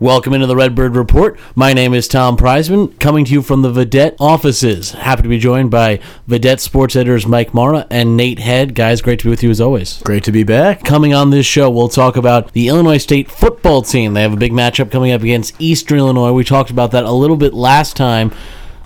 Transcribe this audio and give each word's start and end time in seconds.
Welcome 0.00 0.32
into 0.32 0.46
the 0.46 0.54
Redbird 0.54 0.94
Report. 0.94 1.36
My 1.56 1.72
name 1.72 1.92
is 1.92 2.06
Tom 2.06 2.36
Prizeman, 2.36 3.00
coming 3.00 3.24
to 3.24 3.32
you 3.32 3.42
from 3.42 3.62
the 3.62 3.72
Vidette 3.72 4.14
offices. 4.20 4.92
Happy 4.92 5.22
to 5.22 5.28
be 5.28 5.40
joined 5.40 5.72
by 5.72 5.98
Vidette 6.28 6.60
sports 6.60 6.94
editors 6.94 7.26
Mike 7.26 7.52
Mara 7.52 7.84
and 7.90 8.16
Nate 8.16 8.38
Head. 8.38 8.76
Guys, 8.76 9.02
great 9.02 9.18
to 9.18 9.24
be 9.24 9.30
with 9.30 9.42
you 9.42 9.50
as 9.50 9.60
always. 9.60 10.00
Great 10.04 10.22
to 10.22 10.30
be 10.30 10.44
back. 10.44 10.84
Coming 10.84 11.14
on 11.14 11.30
this 11.30 11.46
show, 11.46 11.68
we'll 11.68 11.88
talk 11.88 12.16
about 12.16 12.52
the 12.52 12.68
Illinois 12.68 12.98
State 12.98 13.28
football 13.28 13.82
team. 13.82 14.14
They 14.14 14.22
have 14.22 14.32
a 14.32 14.36
big 14.36 14.52
matchup 14.52 14.92
coming 14.92 15.10
up 15.10 15.22
against 15.22 15.60
Eastern 15.60 15.98
Illinois. 15.98 16.30
We 16.30 16.44
talked 16.44 16.70
about 16.70 16.92
that 16.92 17.02
a 17.02 17.10
little 17.10 17.36
bit 17.36 17.52
last 17.52 17.96
time 17.96 18.32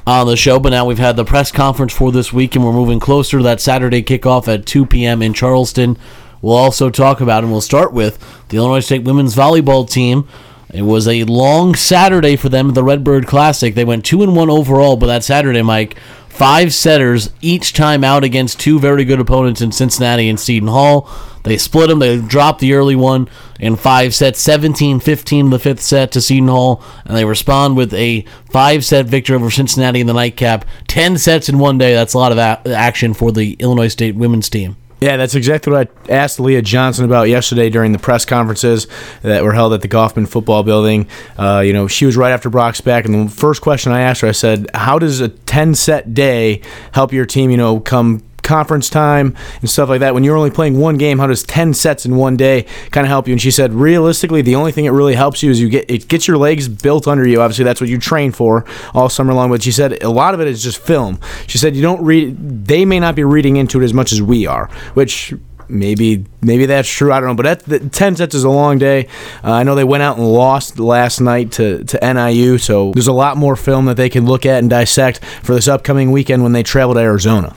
on 0.06 0.26
the 0.26 0.36
show, 0.38 0.58
but 0.58 0.70
now 0.70 0.86
we've 0.86 0.96
had 0.96 1.16
the 1.16 1.26
press 1.26 1.52
conference 1.52 1.92
for 1.92 2.10
this 2.10 2.32
week, 2.32 2.56
and 2.56 2.64
we're 2.64 2.72
moving 2.72 3.00
closer 3.00 3.36
to 3.36 3.44
that 3.44 3.60
Saturday 3.60 4.02
kickoff 4.02 4.48
at 4.48 4.64
2 4.64 4.86
p.m. 4.86 5.20
in 5.20 5.34
Charleston. 5.34 5.98
We'll 6.40 6.56
also 6.56 6.88
talk 6.88 7.20
about, 7.20 7.44
and 7.44 7.52
we'll 7.52 7.60
start 7.60 7.92
with 7.92 8.18
the 8.48 8.56
Illinois 8.56 8.80
State 8.80 9.04
women's 9.04 9.36
volleyball 9.36 9.86
team 9.86 10.26
it 10.72 10.82
was 10.82 11.06
a 11.06 11.24
long 11.24 11.74
Saturday 11.74 12.36
for 12.36 12.48
them 12.48 12.68
at 12.70 12.74
the 12.74 12.82
Redbird 12.82 13.26
Classic. 13.26 13.74
They 13.74 13.84
went 13.84 14.04
two 14.04 14.22
and 14.22 14.34
one 14.34 14.48
overall, 14.48 14.96
but 14.96 15.06
that 15.06 15.22
Saturday, 15.22 15.62
Mike, 15.62 15.98
five 16.28 16.72
setters 16.72 17.30
each 17.42 17.74
time 17.74 18.02
out 18.02 18.24
against 18.24 18.58
two 18.58 18.80
very 18.80 19.04
good 19.04 19.20
opponents 19.20 19.60
in 19.60 19.70
Cincinnati 19.70 20.28
and 20.30 20.40
Seton 20.40 20.68
Hall. 20.68 21.08
They 21.44 21.58
split 21.58 21.88
them. 21.88 21.98
They 21.98 22.18
dropped 22.20 22.60
the 22.60 22.72
early 22.72 22.96
one 22.96 23.28
in 23.60 23.76
five 23.76 24.14
sets, 24.14 24.40
17 24.40 25.00
15 25.00 25.50
the 25.50 25.58
fifth 25.58 25.80
set 25.80 26.12
to 26.12 26.20
Seton 26.20 26.48
Hall, 26.48 26.82
and 27.04 27.16
they 27.16 27.24
respond 27.24 27.76
with 27.76 27.92
a 27.92 28.24
five 28.50 28.84
set 28.84 29.06
victory 29.06 29.36
over 29.36 29.50
Cincinnati 29.50 30.00
in 30.00 30.06
the 30.06 30.14
nightcap. 30.14 30.64
10 30.88 31.18
sets 31.18 31.48
in 31.48 31.58
one 31.58 31.78
day. 31.78 31.94
That's 31.94 32.14
a 32.14 32.18
lot 32.18 32.32
of 32.32 32.38
a- 32.38 32.74
action 32.74 33.12
for 33.12 33.30
the 33.32 33.54
Illinois 33.54 33.88
State 33.88 34.14
women's 34.14 34.48
team. 34.48 34.76
Yeah, 35.02 35.16
that's 35.16 35.34
exactly 35.34 35.72
what 35.72 35.90
I 36.08 36.12
asked 36.12 36.38
Leah 36.38 36.62
Johnson 36.62 37.04
about 37.04 37.28
yesterday 37.28 37.70
during 37.70 37.90
the 37.90 37.98
press 37.98 38.24
conferences 38.24 38.86
that 39.22 39.42
were 39.42 39.52
held 39.52 39.72
at 39.72 39.80
the 39.80 39.88
Kaufman 39.88 40.26
Football 40.26 40.62
Building. 40.62 41.08
Uh, 41.36 41.58
you 41.58 41.72
know, 41.72 41.88
she 41.88 42.06
was 42.06 42.16
right 42.16 42.30
after 42.30 42.48
Brock 42.48 42.76
Spack, 42.76 43.04
and 43.04 43.28
the 43.28 43.32
first 43.32 43.62
question 43.62 43.90
I 43.90 44.02
asked 44.02 44.20
her, 44.20 44.28
I 44.28 44.32
said, 44.32 44.70
"How 44.74 45.00
does 45.00 45.20
a 45.20 45.28
ten 45.28 45.74
set 45.74 46.14
day 46.14 46.62
help 46.92 47.12
your 47.12 47.26
team? 47.26 47.50
You 47.50 47.56
know, 47.56 47.80
come 47.80 48.22
conference 48.42 48.90
time 48.90 49.36
and 49.60 49.70
stuff 49.70 49.88
like 49.88 50.00
that 50.00 50.14
when 50.14 50.24
you're 50.24 50.36
only 50.36 50.50
playing 50.50 50.78
one 50.78 50.96
game 50.96 51.18
how 51.18 51.26
does 51.26 51.42
10 51.44 51.74
sets 51.74 52.04
in 52.04 52.16
one 52.16 52.36
day 52.36 52.62
kind 52.90 53.04
of 53.04 53.08
help 53.08 53.26
you 53.26 53.32
and 53.32 53.40
she 53.40 53.50
said 53.50 53.72
realistically 53.72 54.42
the 54.42 54.54
only 54.54 54.72
thing 54.72 54.84
it 54.84 54.90
really 54.90 55.14
helps 55.14 55.42
you 55.42 55.50
is 55.50 55.60
you 55.60 55.68
get 55.68 55.88
it 55.90 56.08
gets 56.08 56.26
your 56.26 56.36
legs 56.36 56.68
built 56.68 57.06
under 57.06 57.26
you 57.26 57.40
obviously 57.40 57.64
that's 57.64 57.80
what 57.80 57.88
you 57.88 57.98
train 57.98 58.32
for 58.32 58.64
all 58.94 59.08
summer 59.08 59.32
long 59.32 59.50
but 59.50 59.62
she 59.62 59.72
said 59.72 60.02
a 60.02 60.10
lot 60.10 60.34
of 60.34 60.40
it 60.40 60.48
is 60.48 60.62
just 60.62 60.78
film 60.78 61.18
she 61.46 61.58
said 61.58 61.76
you 61.76 61.82
don't 61.82 62.02
read 62.02 62.66
they 62.66 62.84
may 62.84 62.98
not 62.98 63.14
be 63.14 63.24
reading 63.24 63.56
into 63.56 63.80
it 63.80 63.84
as 63.84 63.94
much 63.94 64.12
as 64.12 64.20
we 64.20 64.46
are 64.46 64.68
which 64.94 65.34
maybe 65.72 66.24
maybe 66.40 66.66
that's 66.66 66.88
true. 66.88 67.12
I 67.12 67.20
don't 67.20 67.30
know, 67.30 67.42
but 67.42 67.66
that, 67.66 67.92
ten 67.92 68.14
sets 68.14 68.34
is 68.34 68.44
a 68.44 68.50
long 68.50 68.78
day. 68.78 69.08
Uh, 69.42 69.52
I 69.52 69.62
know 69.62 69.74
they 69.74 69.84
went 69.84 70.02
out 70.02 70.18
and 70.18 70.26
lost 70.26 70.78
last 70.78 71.20
night 71.20 71.52
to 71.52 71.84
to 71.84 71.98
NIU, 72.02 72.58
so 72.58 72.92
there's 72.92 73.08
a 73.08 73.12
lot 73.12 73.36
more 73.36 73.56
film 73.56 73.86
that 73.86 73.96
they 73.96 74.08
can 74.08 74.26
look 74.26 74.46
at 74.46 74.58
and 74.58 74.70
dissect 74.70 75.24
for 75.42 75.54
this 75.54 75.66
upcoming 75.66 76.12
weekend 76.12 76.42
when 76.42 76.52
they 76.52 76.62
travel 76.62 76.94
to 76.94 77.00
Arizona. 77.00 77.56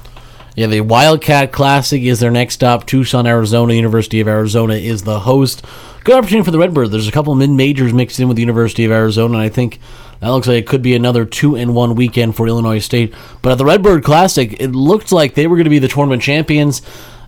Yeah, 0.55 0.67
the 0.67 0.81
Wildcat 0.81 1.51
Classic 1.51 2.01
is 2.01 2.21
their 2.21 2.31
next 2.31 2.53
stop. 2.53 2.85
Tucson, 2.85 3.27
Arizona. 3.27 3.73
University 3.73 4.21
of 4.21 4.27
Arizona 4.29 4.75
is 4.75 5.03
the 5.03 5.19
host. 5.21 5.65
Good 6.05 6.15
opportunity 6.15 6.45
for 6.45 6.51
the 6.51 6.59
Redbirds. 6.59 6.91
There's 6.91 7.09
a 7.09 7.11
couple 7.11 7.33
of 7.33 7.39
mid 7.39 7.49
majors 7.49 7.93
mixed 7.93 8.21
in 8.21 8.29
with 8.29 8.37
the 8.37 8.41
University 8.41 8.85
of 8.85 8.91
Arizona, 8.91 9.33
and 9.33 9.43
I 9.43 9.49
think 9.49 9.81
that 10.21 10.29
looks 10.29 10.47
like 10.47 10.63
it 10.63 10.67
could 10.67 10.81
be 10.81 10.95
another 10.95 11.25
two 11.25 11.55
in 11.55 11.73
one 11.73 11.95
weekend 11.95 12.37
for 12.37 12.47
Illinois 12.47 12.79
State. 12.79 13.13
But 13.41 13.51
at 13.51 13.57
the 13.57 13.65
Redbird 13.65 14.05
Classic, 14.05 14.55
it 14.61 14.69
looked 14.69 15.11
like 15.11 15.35
they 15.35 15.45
were 15.45 15.57
going 15.57 15.65
to 15.65 15.69
be 15.69 15.79
the 15.79 15.89
tournament 15.89 16.21
champions. 16.21 16.81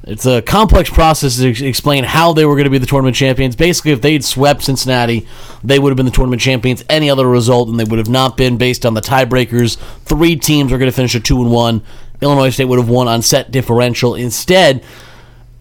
It's 0.03 0.25
a 0.25 0.41
complex 0.41 0.89
process 0.89 1.35
to 1.37 1.49
ex- 1.49 1.59
explain 1.59 2.05
how 2.05 2.31
they 2.31 2.45
were 2.45 2.55
going 2.55 2.63
to 2.63 2.69
be 2.69 2.77
the 2.77 2.85
tournament 2.85 3.17
champions. 3.17 3.57
Basically, 3.57 3.91
if 3.91 4.01
they'd 4.01 4.23
swept 4.23 4.63
Cincinnati, 4.63 5.27
they 5.65 5.79
would 5.79 5.89
have 5.89 5.97
been 5.97 6.05
the 6.05 6.13
tournament 6.13 6.41
champions. 6.41 6.81
Any 6.89 7.09
other 7.09 7.27
result, 7.27 7.67
and 7.67 7.77
they 7.77 7.83
would 7.83 7.99
have 7.99 8.07
not 8.07 8.37
been 8.37 8.55
based 8.55 8.85
on 8.85 8.93
the 8.93 9.01
tiebreakers. 9.01 9.75
Three 10.05 10.37
teams 10.37 10.71
are 10.71 10.77
going 10.77 10.89
to 10.89 10.95
finish 10.95 11.13
at 11.15 11.25
two 11.25 11.41
and 11.41 11.51
one. 11.51 11.83
Illinois 12.21 12.49
State 12.49 12.65
would 12.65 12.79
have 12.79 12.89
won 12.89 13.07
on 13.07 13.21
set 13.21 13.51
differential. 13.51 14.15
Instead, 14.15 14.83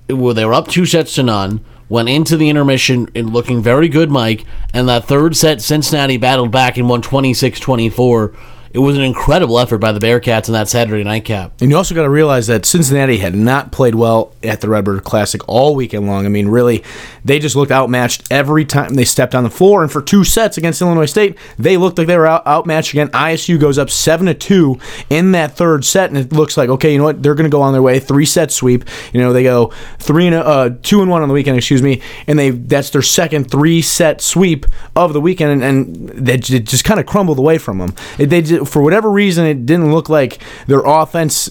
well, 0.09 0.35
they 0.35 0.45
were 0.45 0.55
up 0.55 0.69
two 0.69 0.87
sets 0.87 1.15
to 1.17 1.23
none. 1.23 1.65
Went 1.89 2.09
into 2.09 2.37
the 2.37 2.49
intermission 2.49 3.09
and 3.15 3.33
looking 3.33 3.63
very 3.63 3.89
good, 3.89 4.11
Mike. 4.11 4.45
And 4.75 4.89
that 4.89 5.05
third 5.05 5.37
set, 5.37 5.63
Cincinnati 5.63 6.17
battled 6.17 6.51
back 6.51 6.77
and 6.77 6.89
won 6.89 7.03
26 7.03 7.61
24. 7.61 8.35
It 8.73 8.79
was 8.81 8.97
an 8.97 9.03
incredible 9.03 9.59
effort 9.59 9.79
by 9.79 9.93
the 9.93 10.01
Bearcats 10.01 10.49
in 10.49 10.55
that 10.55 10.69
Saturday 10.69 11.05
nightcap. 11.05 11.53
And 11.61 11.71
you 11.71 11.77
also 11.77 11.95
got 11.95 12.03
to 12.03 12.11
realize 12.11 12.47
that 12.49 12.67
Cincinnati 12.67 13.19
had 13.19 13.35
not 13.35 13.73
played 13.73 13.95
well 13.95 14.33
at 14.43 14.61
the 14.61 14.69
Redbird 14.69 15.05
Classic 15.05 15.47
all 15.49 15.75
weekend 15.75 16.07
long. 16.07 16.27
I 16.27 16.29
mean, 16.29 16.49
really, 16.49 16.85
they 17.25 17.39
just 17.39 17.57
looked 17.57 17.73
outmatched 17.73 18.31
every 18.31 18.65
time 18.65 18.95
they 18.95 19.05
stepped 19.05 19.35
on 19.35 19.45
the 19.45 19.51
floor. 19.51 19.83
And 19.83 19.91
for 19.91 20.03
two 20.03 20.25
sets 20.25 20.59
against 20.59 20.81
Illinois 20.81 21.07
State, 21.07 21.37
they 21.59 21.77
looked 21.77 21.99
like 21.99 22.07
they 22.07 22.17
were 22.17 22.27
out, 22.27 22.47
outmatched 22.47 22.93
again. 22.93 23.09
ISU 23.09 23.59
goes 23.59 23.79
up 23.79 23.91
seven 23.91 24.27
to 24.27 24.35
two 24.35 24.79
in 25.11 25.33
that 25.33 25.57
third 25.57 25.85
set, 25.85 26.11
and 26.11 26.19
it 26.19 26.33
looks 26.33 26.57
like 26.57 26.69
okay, 26.69 26.93
you 26.93 26.99
know 26.99 27.05
what? 27.05 27.23
They're 27.23 27.35
going 27.35 27.51
to 27.51 27.55
go 27.55 27.63
on 27.63 27.73
their 27.73 27.83
way, 27.83 27.99
three 27.99 28.27
set 28.27 28.53
sweep. 28.53 28.85
You 29.13 29.21
know, 29.21 29.33
they 29.33 29.43
go 29.43 29.73
three 29.99 30.27
and 30.27 30.35
uh, 30.37 30.71
two 30.83 31.03
and 31.03 31.11
one 31.11 31.23
on 31.23 31.29
the 31.29 31.35
weekend, 31.35 31.57
excuse 31.57 31.83
me, 31.83 32.03
and 32.27 32.39
they 32.39 32.51
that's 32.51 32.91
their 32.91 33.03
second 33.03 33.51
three 33.51 33.83
set 33.83 34.21
sweep 34.21 34.67
of 34.95 35.13
the 35.13 35.21
weekend, 35.21 35.63
and, 35.63 35.63
and 35.63 36.09
they 36.09 36.37
just 36.37 36.85
kind 36.85 37.01
of 37.01 37.07
crumbled 37.07 37.39
away 37.39 37.59
from 37.59 37.79
them. 37.79 37.95
They 38.19 38.43
j- 38.43 38.56
for 38.65 38.83
whatever 38.83 39.11
reason, 39.11 39.47
it 39.47 39.67
didn't 39.67 39.93
look 39.93 40.09
like 40.09 40.39
their 40.67 40.83
offense 40.85 41.51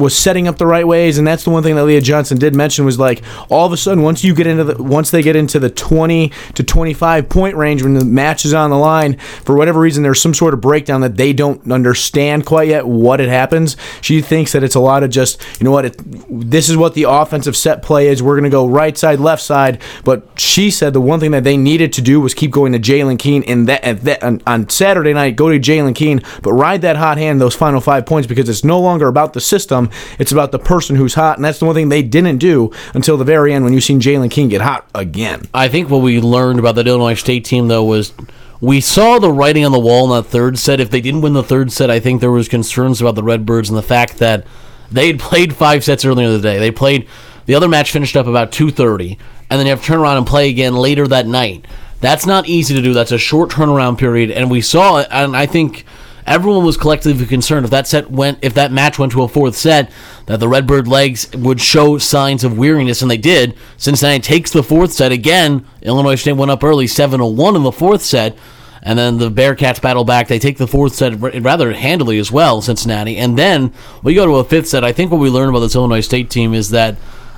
was 0.00 0.16
setting 0.16 0.48
up 0.48 0.58
the 0.58 0.66
right 0.66 0.86
ways, 0.86 1.18
and 1.18 1.26
that's 1.26 1.44
the 1.44 1.50
one 1.50 1.62
thing 1.62 1.76
that 1.76 1.84
Leah 1.84 2.00
Johnson 2.00 2.38
did 2.38 2.54
mention 2.54 2.84
was 2.84 2.98
like 2.98 3.22
all 3.48 3.66
of 3.66 3.72
a 3.72 3.76
sudden 3.76 4.02
once 4.02 4.24
you 4.24 4.34
get 4.34 4.46
into 4.46 4.64
the 4.64 4.82
once 4.82 5.10
they 5.10 5.22
get 5.22 5.36
into 5.36 5.58
the 5.58 5.70
twenty 5.70 6.32
to 6.54 6.62
twenty 6.62 6.94
five 6.94 7.28
point 7.28 7.56
range 7.56 7.82
when 7.82 7.94
the 7.94 8.04
match 8.04 8.44
is 8.44 8.54
on 8.54 8.70
the 8.70 8.78
line, 8.78 9.18
for 9.18 9.56
whatever 9.56 9.80
reason 9.80 10.02
there's 10.02 10.20
some 10.20 10.34
sort 10.34 10.54
of 10.54 10.60
breakdown 10.60 11.00
that 11.02 11.16
they 11.16 11.32
don't 11.32 11.70
understand 11.70 12.46
quite 12.46 12.68
yet 12.68 12.86
what 12.86 13.20
it 13.20 13.28
happens. 13.28 13.76
She 14.00 14.20
thinks 14.20 14.52
that 14.52 14.62
it's 14.62 14.74
a 14.74 14.80
lot 14.80 15.02
of 15.02 15.10
just 15.10 15.40
you 15.60 15.64
know 15.64 15.70
what 15.70 15.84
it, 15.84 15.96
this 16.28 16.68
is 16.68 16.76
what 16.76 16.94
the 16.94 17.04
offensive 17.04 17.56
set 17.56 17.82
play 17.82 18.08
is. 18.08 18.22
We're 18.22 18.36
gonna 18.36 18.50
go 18.50 18.66
right 18.66 18.96
side, 18.96 19.20
left 19.20 19.42
side, 19.42 19.80
but 20.04 20.26
she 20.36 20.70
said 20.70 20.92
the 20.92 21.00
one 21.00 21.20
thing 21.20 21.32
that 21.32 21.44
they 21.44 21.56
needed 21.56 21.92
to 21.94 22.02
do 22.02 22.20
was 22.20 22.34
keep 22.34 22.50
going 22.50 22.72
to 22.72 22.78
Jaelyn 22.78 23.18
Keene 23.18 23.42
and 23.44 23.68
that, 23.68 23.84
and 23.84 23.98
that 24.00 24.22
on, 24.22 24.42
on 24.46 24.68
Saturday 24.68 25.12
night 25.12 25.36
go 25.36 25.50
to 25.50 25.58
Jaelyn 25.58 25.94
Keene, 25.94 26.22
but 26.42 26.52
ride 26.52 26.82
that 26.82 26.96
hot 26.96 27.18
hand 27.18 27.40
those 27.40 27.54
final 27.54 27.80
five 27.80 28.06
points 28.06 28.26
because 28.26 28.48
it's 28.48 28.64
no 28.64 28.80
longer 28.80 29.08
about 29.08 29.32
the 29.32 29.40
system. 29.40 29.89
It's 30.18 30.32
about 30.32 30.52
the 30.52 30.58
person 30.58 30.96
who's 30.96 31.14
hot, 31.14 31.36
and 31.36 31.44
that's 31.44 31.58
the 31.58 31.66
one 31.66 31.74
thing 31.74 31.88
they 31.88 32.02
didn't 32.02 32.38
do 32.38 32.72
until 32.94 33.16
the 33.16 33.24
very 33.24 33.52
end 33.52 33.64
when 33.64 33.72
you 33.72 33.80
seen 33.80 34.00
Jalen 34.00 34.30
King 34.30 34.48
get 34.48 34.60
hot 34.60 34.88
again. 34.94 35.48
I 35.52 35.68
think 35.68 35.90
what 35.90 36.02
we 36.02 36.20
learned 36.20 36.58
about 36.58 36.74
that 36.76 36.86
Illinois 36.86 37.14
State 37.14 37.44
team, 37.44 37.68
though, 37.68 37.84
was 37.84 38.12
we 38.60 38.80
saw 38.80 39.18
the 39.18 39.32
writing 39.32 39.64
on 39.64 39.72
the 39.72 39.78
wall 39.78 40.04
in 40.04 40.22
that 40.22 40.30
third 40.30 40.58
set. 40.58 40.80
If 40.80 40.90
they 40.90 41.00
didn't 41.00 41.22
win 41.22 41.32
the 41.32 41.42
third 41.42 41.72
set, 41.72 41.90
I 41.90 42.00
think 42.00 42.20
there 42.20 42.30
was 42.30 42.48
concerns 42.48 43.00
about 43.00 43.14
the 43.14 43.22
Redbirds 43.22 43.70
and 43.70 43.78
the 43.78 43.82
fact 43.82 44.18
that 44.18 44.46
they 44.90 45.06
had 45.06 45.18
played 45.18 45.54
five 45.54 45.84
sets 45.84 46.04
earlier 46.04 46.26
in 46.26 46.32
the 46.32 46.40
day. 46.40 46.58
They 46.58 46.70
played 46.70 47.08
the 47.46 47.54
other 47.54 47.68
match 47.68 47.90
finished 47.90 48.16
up 48.16 48.26
about 48.26 48.52
two 48.52 48.70
thirty, 48.70 49.18
and 49.48 49.58
then 49.58 49.66
you 49.66 49.70
have 49.70 49.80
to 49.80 49.86
turn 49.86 50.00
around 50.00 50.18
and 50.18 50.26
play 50.26 50.50
again 50.50 50.74
later 50.74 51.06
that 51.06 51.26
night. 51.26 51.66
That's 52.00 52.26
not 52.26 52.48
easy 52.48 52.74
to 52.74 52.82
do. 52.82 52.92
That's 52.94 53.12
a 53.12 53.18
short 53.18 53.50
turnaround 53.50 53.98
period, 53.98 54.30
and 54.30 54.50
we 54.50 54.60
saw 54.60 54.98
it. 54.98 55.08
And 55.10 55.36
I 55.36 55.46
think 55.46 55.84
everyone 56.26 56.64
was 56.64 56.76
collectively 56.76 57.26
concerned 57.26 57.64
if 57.64 57.70
that 57.70 57.86
set 57.86 58.10
went 58.10 58.38
if 58.42 58.54
that 58.54 58.72
match 58.72 58.98
went 58.98 59.12
to 59.12 59.22
a 59.22 59.28
fourth 59.28 59.56
set 59.56 59.90
that 60.26 60.40
the 60.40 60.48
redbird 60.48 60.86
legs 60.86 61.30
would 61.34 61.60
show 61.60 61.98
signs 61.98 62.44
of 62.44 62.58
weariness 62.58 63.02
and 63.02 63.10
they 63.10 63.16
did 63.16 63.56
cincinnati 63.76 64.20
takes 64.20 64.50
the 64.50 64.62
fourth 64.62 64.92
set 64.92 65.12
again 65.12 65.66
illinois 65.82 66.14
state 66.14 66.32
went 66.32 66.50
up 66.50 66.62
early 66.64 66.86
7-1 66.86 67.56
in 67.56 67.62
the 67.62 67.72
fourth 67.72 68.02
set 68.02 68.36
and 68.82 68.98
then 68.98 69.18
the 69.18 69.30
bearcats 69.30 69.80
battle 69.80 70.04
back 70.04 70.28
they 70.28 70.38
take 70.38 70.58
the 70.58 70.66
fourth 70.66 70.94
set 70.94 71.14
rather 71.20 71.72
handily 71.72 72.18
as 72.18 72.32
well 72.32 72.62
cincinnati 72.62 73.16
and 73.16 73.38
then 73.38 73.72
we 74.02 74.14
go 74.14 74.26
to 74.26 74.36
a 74.36 74.44
fifth 74.44 74.68
set 74.68 74.84
i 74.84 74.92
think 74.92 75.10
what 75.10 75.20
we 75.20 75.28
learned 75.28 75.50
about 75.50 75.60
this 75.60 75.74
illinois 75.74 76.00
state 76.00 76.30
team 76.30 76.54
is 76.54 76.70
that 76.70 76.96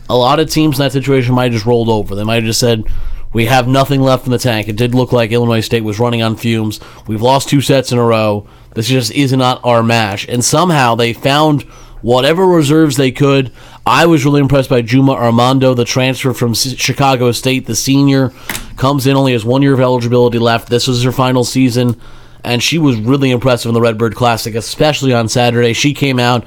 a 0.09 0.17
lot 0.17 0.41
of 0.41 0.51
teams 0.51 0.79
in 0.79 0.85
that 0.85 0.93
situation 0.93 1.35
might 1.35 1.45
have 1.45 1.53
just 1.53 1.67
rolled 1.67 1.89
over 1.89 2.15
they 2.15 2.25
might 2.25 2.37
have 2.37 2.45
just 2.45 2.61
said 2.61 2.85
we 3.33 3.47
have 3.47 3.67
nothing 3.67 4.03
left 4.03 4.27
in 4.27 4.33
the 4.33 4.39
tank. 4.39 4.69
It 4.69 4.77
did 4.77 4.95
look 4.95 5.13
like 5.13 5.33
Illinois 5.33 5.61
State 5.61 5.85
was 5.85 5.99
running 5.99 6.23
on 6.23 6.37
fumes. 6.37 6.81
We've 7.07 7.23
lost 7.23 7.49
two 7.49 7.61
sets 7.61 7.93
in 7.93 7.99
a 7.99 8.05
row. 8.05 8.47
This 8.75 8.89
just 8.89 9.13
is 9.13 9.33
not 9.33 9.61
our 9.65 9.83
mash. 9.83 10.27
And 10.29 10.45
somehow 10.45 10.95
they 10.95 11.13
found 11.13 11.63
whatever 12.03 12.47
reserves 12.47 12.97
they 12.97 13.13
could. 13.13 13.53
I 13.87 14.07
was 14.07 14.25
really 14.25 14.41
impressed 14.41 14.69
by 14.69 14.83
Juma 14.83 15.13
Armando, 15.13 15.75
the 15.75 15.85
transfer 15.85 16.33
from 16.33 16.55
Chicago 16.55 17.33
State, 17.33 17.67
the 17.67 17.77
senior, 17.77 18.33
comes 18.77 19.07
in 19.07 19.17
only 19.17 19.33
has 19.33 19.45
one 19.45 19.63
year 19.63 19.75
of 19.75 19.81
eligibility 19.81 20.39
left. 20.39 20.69
This 20.69 20.87
was 20.87 21.03
her 21.05 21.13
final 21.13 21.45
season, 21.45 22.01
and 22.45 22.63
she 22.63 22.79
was 22.79 22.97
really 22.97 23.31
impressive 23.31 23.69
in 23.71 23.75
the 23.75 23.81
Redbird 23.81 24.15
Classic, 24.15 24.55
especially 24.55 25.13
on 25.13 25.29
Saturday. 25.29 25.73
She 25.73 25.95
came 25.95 26.19
out 26.19 26.45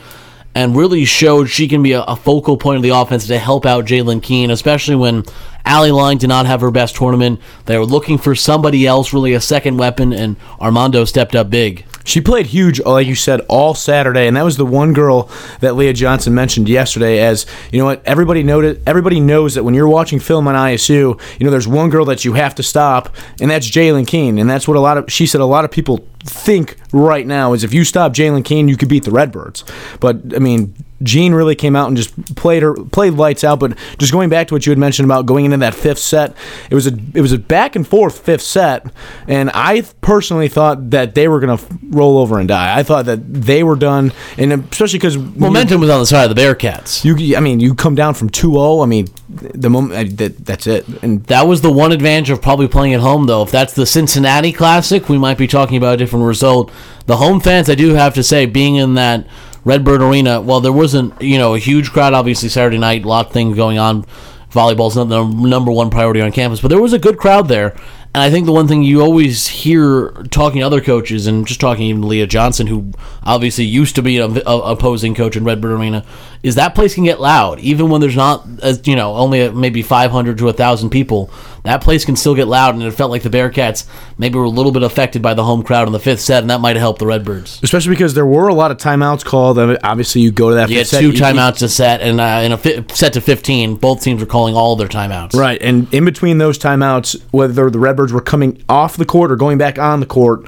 and 0.53 0.75
really 0.75 1.03
showed 1.03 1.49
she 1.49 1.67
can 1.67 1.83
be 1.83 1.91
a, 1.91 2.01
a 2.03 2.15
focal 2.15 2.55
point 2.55 2.77
of 2.77 2.83
the 2.83 2.89
offense 2.89 3.27
to 3.27 3.37
help 3.37 3.65
out 3.65 3.85
Jaelyn 3.85 4.23
Keene, 4.23 4.51
especially 4.51 4.95
when 4.95 5.23
Allie 5.65 5.91
Line 5.91 6.17
did 6.17 6.27
not 6.27 6.45
have 6.45 6.61
her 6.61 6.71
best 6.71 6.95
tournament. 6.95 7.41
They 7.65 7.77
were 7.77 7.85
looking 7.85 8.17
for 8.17 8.35
somebody 8.35 8.87
else, 8.87 9.13
really 9.13 9.33
a 9.33 9.41
second 9.41 9.77
weapon, 9.77 10.13
and 10.13 10.37
Armando 10.61 11.03
stepped 11.03 11.35
up 11.35 11.49
big. 11.49 11.85
She 12.05 12.21
played 12.21 12.45
huge, 12.45 12.79
uh, 12.79 12.91
like 12.91 13.07
you 13.07 13.15
said, 13.15 13.41
all 13.49 13.73
Saturday, 13.73 14.27
and 14.27 14.37
that 14.37 14.43
was 14.43 14.57
the 14.57 14.65
one 14.65 14.93
girl 14.93 15.29
that 15.59 15.75
Leah 15.75 15.93
Johnson 15.93 16.33
mentioned 16.33 16.69
yesterday. 16.69 17.19
As 17.19 17.45
you 17.71 17.79
know, 17.79 17.85
what 17.85 18.01
everybody 18.05 18.43
noted, 18.43 18.81
everybody 18.87 19.19
knows 19.19 19.55
that 19.55 19.63
when 19.63 19.73
you're 19.73 19.87
watching 19.87 20.19
film 20.19 20.47
on 20.47 20.55
ISU, 20.55 21.19
you 21.39 21.43
know 21.43 21.49
there's 21.49 21.67
one 21.67 21.89
girl 21.89 22.05
that 22.05 22.23
you 22.23 22.33
have 22.33 22.55
to 22.55 22.63
stop, 22.63 23.13
and 23.41 23.49
that's 23.49 23.69
Jaelyn 23.69 24.07
Keene, 24.07 24.37
and 24.37 24.49
that's 24.49 24.67
what 24.67 24.77
a 24.77 24.79
lot 24.79 24.97
of 24.97 25.11
she 25.11 25.25
said. 25.25 25.41
A 25.41 25.45
lot 25.45 25.65
of 25.65 25.71
people 25.71 26.07
think 26.23 26.77
right 26.93 27.25
now 27.25 27.53
is 27.53 27.63
if 27.63 27.73
you 27.73 27.83
stop 27.83 28.13
Jaelyn 28.13 28.45
Keene, 28.45 28.67
you 28.67 28.77
could 28.77 28.89
beat 28.89 29.03
the 29.03 29.11
Redbirds. 29.11 29.63
But 29.99 30.35
I 30.35 30.39
mean, 30.39 30.75
Jean 31.03 31.33
really 31.33 31.55
came 31.55 31.75
out 31.75 31.87
and 31.87 31.97
just 31.97 32.35
played 32.35 32.63
her 32.63 32.73
played 32.73 33.13
lights 33.13 33.43
out. 33.43 33.59
But 33.59 33.77
just 33.97 34.11
going 34.11 34.29
back 34.29 34.47
to 34.47 34.53
what 34.53 34.65
you 34.65 34.71
had 34.71 34.79
mentioned 34.79 35.05
about 35.05 35.25
going 35.25 35.45
into 35.45 35.57
that 35.57 35.75
fifth 35.75 35.99
set, 35.99 36.35
it 36.69 36.75
was 36.75 36.87
a 36.87 36.97
it 37.13 37.21
was 37.21 37.31
a 37.31 37.37
back 37.37 37.75
and 37.75 37.87
forth 37.87 38.19
fifth 38.19 38.41
set, 38.41 38.85
and 39.27 39.51
I 39.53 39.83
personally 40.01 40.47
thought 40.47 40.91
that 40.91 41.15
they 41.15 41.27
were 41.27 41.39
going 41.39 41.57
to 41.57 41.65
roll 41.89 42.17
over 42.17 42.39
and 42.39 42.47
die. 42.47 42.77
I 42.77 42.83
thought 42.83 43.05
that 43.05 43.33
they 43.33 43.63
were 43.63 43.75
done, 43.75 44.13
and 44.37 44.51
especially 44.71 44.99
because 44.99 45.17
momentum 45.17 45.81
was 45.81 45.89
on 45.89 45.99
the 45.99 46.05
side 46.05 46.29
of 46.29 46.35
the 46.35 46.41
Bearcats. 46.41 47.03
You, 47.03 47.35
I 47.35 47.39
mean, 47.39 47.59
you 47.59 47.75
come 47.75 47.95
down 47.95 48.13
from 48.13 48.29
2-0, 48.29 48.83
I 48.83 48.85
mean, 48.85 49.07
the 49.29 49.69
moment 49.69 50.17
that 50.17 50.37
that's 50.45 50.67
it, 50.67 50.87
and 51.03 51.23
that 51.25 51.47
was 51.47 51.61
the 51.61 51.71
one 51.71 51.91
advantage 51.91 52.29
of 52.29 52.41
probably 52.41 52.67
playing 52.67 52.93
at 52.93 53.01
home. 53.01 53.25
Though, 53.25 53.43
if 53.43 53.51
that's 53.51 53.73
the 53.73 53.85
Cincinnati 53.85 54.51
Classic, 54.51 55.07
we 55.09 55.17
might 55.17 55.37
be 55.37 55.47
talking 55.47 55.77
about 55.77 55.95
a 55.95 55.97
different 55.97 56.25
result. 56.25 56.71
The 57.05 57.17
home 57.17 57.39
fans, 57.39 57.69
I 57.69 57.75
do 57.75 57.93
have 57.93 58.13
to 58.15 58.23
say, 58.23 58.45
being 58.45 58.75
in 58.75 58.95
that 58.95 59.27
Redbird 59.65 60.01
Arena, 60.01 60.39
well, 60.39 60.61
there 60.61 60.71
wasn't 60.71 61.21
you 61.21 61.37
know 61.37 61.55
a 61.55 61.59
huge 61.59 61.91
crowd. 61.91 62.13
Obviously, 62.13 62.47
Saturday 62.49 62.77
night, 62.77 63.03
a 63.03 63.07
lot 63.07 63.27
of 63.27 63.33
things 63.33 63.57
going 63.57 63.77
on. 63.77 64.05
Volleyball's 64.51 64.95
not 64.95 65.09
the 65.09 65.21
number 65.25 65.71
one 65.71 65.89
priority 65.89 66.21
on 66.21 66.31
campus, 66.31 66.61
but 66.61 66.69
there 66.69 66.81
was 66.81 66.93
a 66.93 66.99
good 66.99 67.17
crowd 67.17 67.49
there. 67.49 67.75
And 68.13 68.23
I 68.23 68.29
think 68.29 68.45
the 68.45 68.53
one 68.53 68.69
thing 68.69 68.81
you 68.81 69.01
always 69.01 69.47
hear 69.47 70.11
talking 70.31 70.61
to 70.61 70.65
other 70.65 70.79
coaches, 70.79 71.27
and 71.27 71.45
just 71.45 71.59
talking 71.59 71.87
even 71.87 72.03
to 72.03 72.07
Leah 72.07 72.27
Johnson, 72.27 72.67
who 72.67 72.91
obviously 73.23 73.65
used 73.65 73.95
to 73.95 74.01
be 74.01 74.19
an 74.19 74.41
opposing 74.45 75.13
coach 75.13 75.35
in 75.35 75.43
Redbird 75.43 75.77
Arena, 75.77 76.05
is 76.41 76.55
that 76.55 76.75
place 76.75 76.95
can 76.95 77.03
get 77.03 77.19
loud, 77.19 77.59
even 77.59 77.89
when 77.89 77.99
there's 77.99 78.15
not, 78.15 78.47
as 78.63 78.87
you 78.87 78.95
know, 78.95 79.15
only 79.15 79.49
maybe 79.49 79.81
500 79.81 80.37
to 80.37 80.45
1,000 80.45 80.89
people 80.89 81.29
that 81.65 81.81
place 81.81 82.05
can 82.05 82.15
still 82.15 82.35
get 82.35 82.47
loud, 82.47 82.75
and 82.75 82.83
it 82.83 82.91
felt 82.91 83.11
like 83.11 83.23
the 83.23 83.29
Bearcats 83.29 83.85
maybe 84.17 84.37
were 84.37 84.45
a 84.45 84.49
little 84.49 84.71
bit 84.71 84.83
affected 84.83 85.21
by 85.21 85.33
the 85.33 85.43
home 85.43 85.63
crowd 85.63 85.87
in 85.87 85.93
the 85.93 85.99
fifth 85.99 86.21
set, 86.21 86.43
and 86.43 86.49
that 86.49 86.61
might 86.61 86.75
have 86.75 86.81
helped 86.81 86.99
the 86.99 87.05
Redbirds. 87.05 87.59
Especially 87.63 87.89
because 87.91 88.13
there 88.13 88.25
were 88.25 88.47
a 88.47 88.53
lot 88.53 88.71
of 88.71 88.77
timeouts 88.77 89.25
called. 89.25 89.57
Obviously, 89.59 90.21
you 90.21 90.31
go 90.31 90.49
to 90.49 90.55
that. 90.55 90.69
You 90.69 90.77
had 90.77 90.87
two 90.87 91.11
timeouts 91.11 91.61
a 91.63 91.69
set, 91.69 92.01
and 92.01 92.21
uh, 92.21 92.41
in 92.43 92.51
a 92.51 92.57
fi- 92.57 92.85
set 92.93 93.13
to 93.13 93.21
fifteen, 93.21 93.75
both 93.75 94.01
teams 94.01 94.21
were 94.21 94.27
calling 94.27 94.55
all 94.55 94.75
their 94.75 94.87
timeouts. 94.87 95.33
Right, 95.33 95.61
and 95.61 95.91
in 95.93 96.05
between 96.05 96.37
those 96.37 96.57
timeouts, 96.57 97.21
whether 97.31 97.69
the 97.69 97.79
Redbirds 97.79 98.13
were 98.13 98.21
coming 98.21 98.63
off 98.69 98.97
the 98.97 99.05
court 99.05 99.31
or 99.31 99.35
going 99.35 99.57
back 99.57 99.79
on 99.79 99.99
the 99.99 100.05
court, 100.05 100.45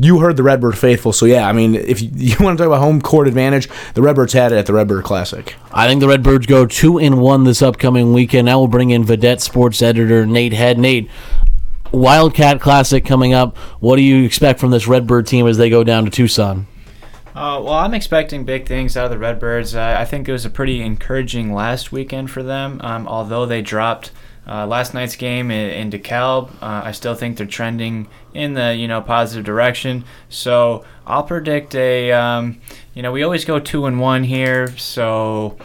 you 0.00 0.20
heard 0.20 0.36
the 0.36 0.42
Redbird 0.42 0.78
faithful. 0.78 1.12
So 1.12 1.26
yeah, 1.26 1.48
I 1.48 1.52
mean, 1.52 1.74
if 1.74 2.00
you, 2.00 2.10
you 2.14 2.36
want 2.40 2.58
to 2.58 2.64
talk 2.64 2.68
about 2.68 2.80
home 2.80 3.00
court 3.00 3.28
advantage, 3.28 3.68
the 3.94 4.02
Redbirds 4.02 4.32
had 4.32 4.52
it 4.52 4.56
at 4.56 4.66
the 4.66 4.72
Redbird 4.72 5.04
Classic. 5.04 5.56
I 5.74 5.88
think 5.88 6.00
the 6.00 6.08
Redbirds 6.08 6.46
go 6.46 6.66
two 6.66 6.98
in 6.98 7.18
one 7.18 7.44
this 7.44 7.62
upcoming 7.62 8.12
weekend. 8.12 8.44
Now 8.44 8.58
we'll 8.58 8.68
bring 8.68 8.90
in 8.90 9.04
Vidette 9.04 9.40
sports 9.40 9.80
editor 9.80 10.26
Nate 10.26 10.52
Head. 10.52 10.78
Nate, 10.78 11.08
Wildcat 11.92 12.60
Classic 12.60 13.04
coming 13.04 13.32
up. 13.32 13.56
What 13.80 13.96
do 13.96 14.02
you 14.02 14.24
expect 14.24 14.60
from 14.60 14.70
this 14.70 14.86
Redbird 14.86 15.26
team 15.26 15.46
as 15.46 15.56
they 15.56 15.70
go 15.70 15.82
down 15.82 16.04
to 16.04 16.10
Tucson? 16.10 16.66
Uh, 17.34 17.58
well, 17.64 17.72
I'm 17.72 17.94
expecting 17.94 18.44
big 18.44 18.66
things 18.66 18.96
out 18.98 19.06
of 19.06 19.10
the 19.10 19.18
Redbirds. 19.18 19.74
Uh, 19.74 19.96
I 19.98 20.04
think 20.04 20.28
it 20.28 20.32
was 20.32 20.44
a 20.44 20.50
pretty 20.50 20.82
encouraging 20.82 21.54
last 21.54 21.90
weekend 21.90 22.30
for 22.30 22.42
them, 22.42 22.78
um, 22.82 23.08
although 23.08 23.46
they 23.46 23.62
dropped 23.62 24.10
uh, 24.46 24.66
last 24.66 24.92
night's 24.92 25.16
game 25.16 25.50
in, 25.50 25.70
in 25.70 25.90
DeKalb, 25.90 26.50
uh, 26.60 26.82
I 26.84 26.92
still 26.92 27.14
think 27.14 27.36
they're 27.36 27.46
trending 27.46 28.08
in 28.34 28.54
the 28.54 28.74
you 28.74 28.88
know 28.88 29.00
positive 29.00 29.44
direction. 29.44 30.04
So 30.28 30.84
I'll 31.06 31.22
predict 31.22 31.74
a 31.74 32.12
um, 32.12 32.60
you 32.94 33.02
know 33.02 33.12
we 33.12 33.22
always 33.22 33.44
go 33.44 33.58
two 33.58 33.86
and 33.86 34.00
one 34.00 34.24
here. 34.24 34.76
So 34.76 35.56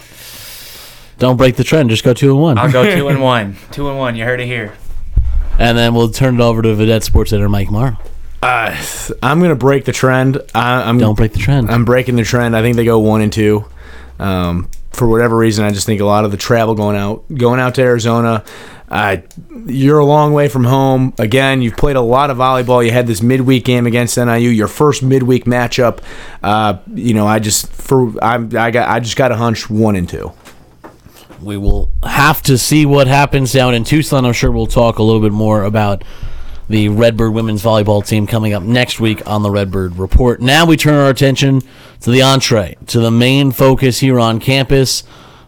don't 1.17 1.37
break 1.37 1.55
the 1.55 1.63
trend. 1.63 1.89
Just 1.89 2.03
go 2.03 2.13
two 2.13 2.31
and 2.31 2.41
one. 2.41 2.57
I'll 2.57 2.71
go 2.71 2.95
two 2.95 3.07
and 3.07 3.21
one. 3.23 3.57
Two 3.71 3.89
and 3.89 3.97
one. 3.97 4.15
You 4.15 4.25
heard 4.25 4.39
it 4.39 4.45
here. 4.45 4.73
And 5.59 5.75
then 5.75 5.95
we'll 5.95 6.09
turn 6.09 6.35
it 6.35 6.41
over 6.41 6.61
to 6.61 6.69
Vidette 6.69 7.03
Sports 7.03 7.33
Editor 7.33 7.49
Mike 7.49 7.71
Morrow. 7.71 7.97
Uh, 8.43 8.77
I'm 9.23 9.41
gonna 9.41 9.55
break 9.55 9.85
the 9.85 9.91
trend. 9.91 10.39
I, 10.53 10.87
am 10.87 10.99
don't 10.99 11.15
break 11.15 11.33
the 11.33 11.39
trend. 11.39 11.71
I'm 11.71 11.85
breaking 11.85 12.15
the 12.15 12.23
trend. 12.23 12.55
I 12.55 12.61
think 12.61 12.75
they 12.75 12.85
go 12.85 12.99
one 12.99 13.21
and 13.21 13.33
two. 13.33 13.65
Um, 14.19 14.69
for 14.97 15.07
whatever 15.07 15.37
reason, 15.37 15.63
I 15.63 15.69
just 15.69 15.85
think 15.85 16.01
a 16.01 16.05
lot 16.05 16.25
of 16.25 16.31
the 16.31 16.37
travel 16.37 16.75
going 16.75 16.95
out, 16.95 17.23
going 17.33 17.59
out 17.59 17.75
to 17.75 17.81
Arizona. 17.81 18.43
Uh, 18.89 19.17
you're 19.65 19.99
a 19.99 20.05
long 20.05 20.33
way 20.33 20.47
from 20.47 20.63
home. 20.63 21.13
Again, 21.19 21.61
you've 21.61 21.77
played 21.77 21.97
a 21.97 22.01
lot 22.01 22.29
of 22.29 22.37
volleyball. 22.37 22.83
You 22.83 22.91
had 22.91 23.05
this 23.05 23.21
midweek 23.21 23.65
game 23.65 23.85
against 23.85 24.17
NIU, 24.17 24.49
your 24.49 24.67
first 24.67 25.03
midweek 25.03 25.45
matchup. 25.45 25.99
Uh, 26.41 26.79
you 26.93 27.13
know, 27.13 27.27
I 27.27 27.39
just 27.39 27.71
for 27.71 28.11
I, 28.23 28.35
I 28.35 28.71
got 28.71 28.89
I 28.89 28.99
just 28.99 29.17
got 29.17 29.31
a 29.31 29.35
hunch 29.35 29.69
one 29.69 29.95
and 29.95 30.07
two. 30.09 30.31
We 31.41 31.57
will 31.57 31.91
have 32.03 32.41
to 32.43 32.57
see 32.57 32.85
what 32.85 33.07
happens 33.07 33.51
down 33.53 33.75
in 33.75 33.83
Tucson. 33.83 34.25
I'm 34.25 34.33
sure 34.33 34.51
we'll 34.51 34.65
talk 34.65 34.97
a 34.97 35.03
little 35.03 35.21
bit 35.21 35.33
more 35.33 35.63
about 35.63 36.03
the 36.69 36.89
Redbird 36.89 37.33
women's 37.33 37.63
volleyball 37.63 38.05
team 38.05 38.27
coming 38.27 38.53
up 38.53 38.63
next 38.63 38.99
week 38.99 39.25
on 39.25 39.43
the 39.43 39.51
Redbird 39.51 39.97
Report. 39.97 40.41
Now 40.41 40.65
we 40.65 40.77
turn 40.77 40.95
our 40.95 41.09
attention 41.09 41.61
to 42.01 42.11
the 42.11 42.21
entree, 42.21 42.75
to 42.87 42.99
the 42.99 43.11
main 43.11 43.51
focus 43.51 43.99
here 43.99 44.19
on 44.19 44.39
campus, 44.39 45.03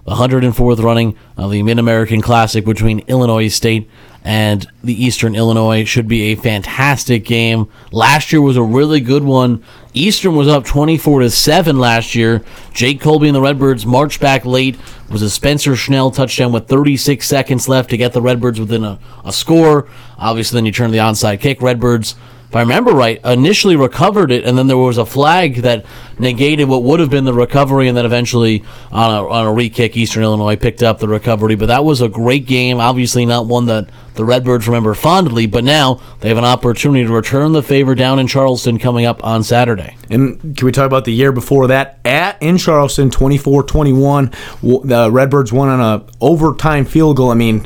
the 0.06 0.16
104th 0.16 0.82
running 0.82 1.16
of 1.38 1.52
the 1.52 1.62
Mid 1.62 1.78
American 1.78 2.22
Classic 2.22 2.66
between 2.66 3.00
Illinois 3.02 3.50
State 3.50 3.90
and 4.24 4.66
the 4.84 5.04
Eastern 5.04 5.36
Illinois. 5.36 5.86
Should 5.86 6.08
be 6.08 6.32
a 6.32 6.36
fantastic 6.36 7.26
game. 7.26 7.70
Last 7.92 8.32
year 8.32 8.42
was 8.42 8.58
a 8.58 8.64
really 8.64 9.00
good 9.02 9.24
one. 9.24 9.64
Eastern 9.94 10.36
was 10.36 10.48
up 10.48 10.66
24 10.66 11.22
to 11.22 11.30
7 11.30 11.80
last 11.80 12.16
year. 12.16 12.44
Jake 12.74 13.02
Kolbe 13.02 13.28
and 13.28 13.36
the 13.36 13.42
Redbirds 13.42 13.86
marched 13.86 14.22
back 14.22 14.46
late. 14.46 14.76
It 14.76 15.12
was 15.12 15.22
a 15.22 15.30
Spencer 15.30 15.76
Schnell 15.76 16.12
touchdown 16.12 16.52
with 16.52 16.68
36 16.68 17.28
seconds 17.28 17.68
left 17.68 17.90
to 17.90 17.98
get 17.98 18.14
the 18.14 18.22
Redbirds 18.22 18.60
within 18.60 18.84
a, 18.84 19.00
a 19.26 19.34
score. 19.34 19.88
Obviously, 20.20 20.58
then 20.58 20.66
you 20.66 20.72
turn 20.72 20.92
the 20.92 20.98
onside 21.00 21.40
kick. 21.40 21.62
Redbirds 21.62 22.16
if 22.50 22.56
I 22.56 22.62
remember 22.62 22.94
right, 22.94 23.24
initially 23.24 23.76
recovered 23.76 24.32
it, 24.32 24.44
and 24.44 24.58
then 24.58 24.66
there 24.66 24.76
was 24.76 24.98
a 24.98 25.06
flag 25.06 25.58
that 25.58 25.86
negated 26.18 26.68
what 26.68 26.82
would 26.82 27.00
have 27.00 27.12
been 27.12 27.26
the 27.26 27.34
recovery, 27.34 27.88
and 27.88 27.96
then 27.96 28.08
eventually 28.08 28.64
on 28.92 29.12
a, 29.12 29.28
on 29.28 29.46
a 29.46 29.54
re 29.54 29.70
kick, 29.70 29.96
Eastern 29.96 30.24
Illinois 30.24 30.56
picked 30.56 30.82
up 30.82 30.98
the 30.98 31.08
recovery. 31.08 31.54
But 31.54 31.68
that 31.68 31.86
was 31.86 32.02
a 32.02 32.10
great 32.10 32.48
game. 32.48 32.80
Obviously, 32.80 33.24
not 33.28 33.46
one 33.46 33.68
that 33.68 33.90
the 34.20 34.26
Redbirds 34.26 34.68
remember 34.68 34.94
fondly, 34.96 35.46
but 35.46 35.64
now 35.64 36.02
they 36.20 36.28
have 36.28 36.38
an 36.38 36.44
opportunity 36.44 37.06
to 37.06 37.14
return 37.14 37.54
the 37.54 37.64
favor 37.64 37.96
down 37.96 38.20
in 38.20 38.28
Charleston 38.28 38.78
coming 38.78 39.06
up 39.06 39.24
on 39.24 39.44
Saturday. 39.44 39.96
And 40.10 40.58
can 40.58 40.66
we 40.66 40.74
talk 40.74 40.88
about 40.88 41.06
the 41.06 41.14
year 41.14 41.32
before 41.32 41.68
that? 41.68 42.00
At 42.04 42.42
in 42.42 42.58
Charleston, 42.58 43.12
24-21, 43.12 44.84
the 44.86 45.10
Redbirds 45.10 45.54
won 45.54 45.70
on 45.70 45.80
a 45.80 46.06
overtime 46.20 46.84
field 46.84 47.16
goal. 47.16 47.32
I 47.32 47.36
mean, 47.36 47.66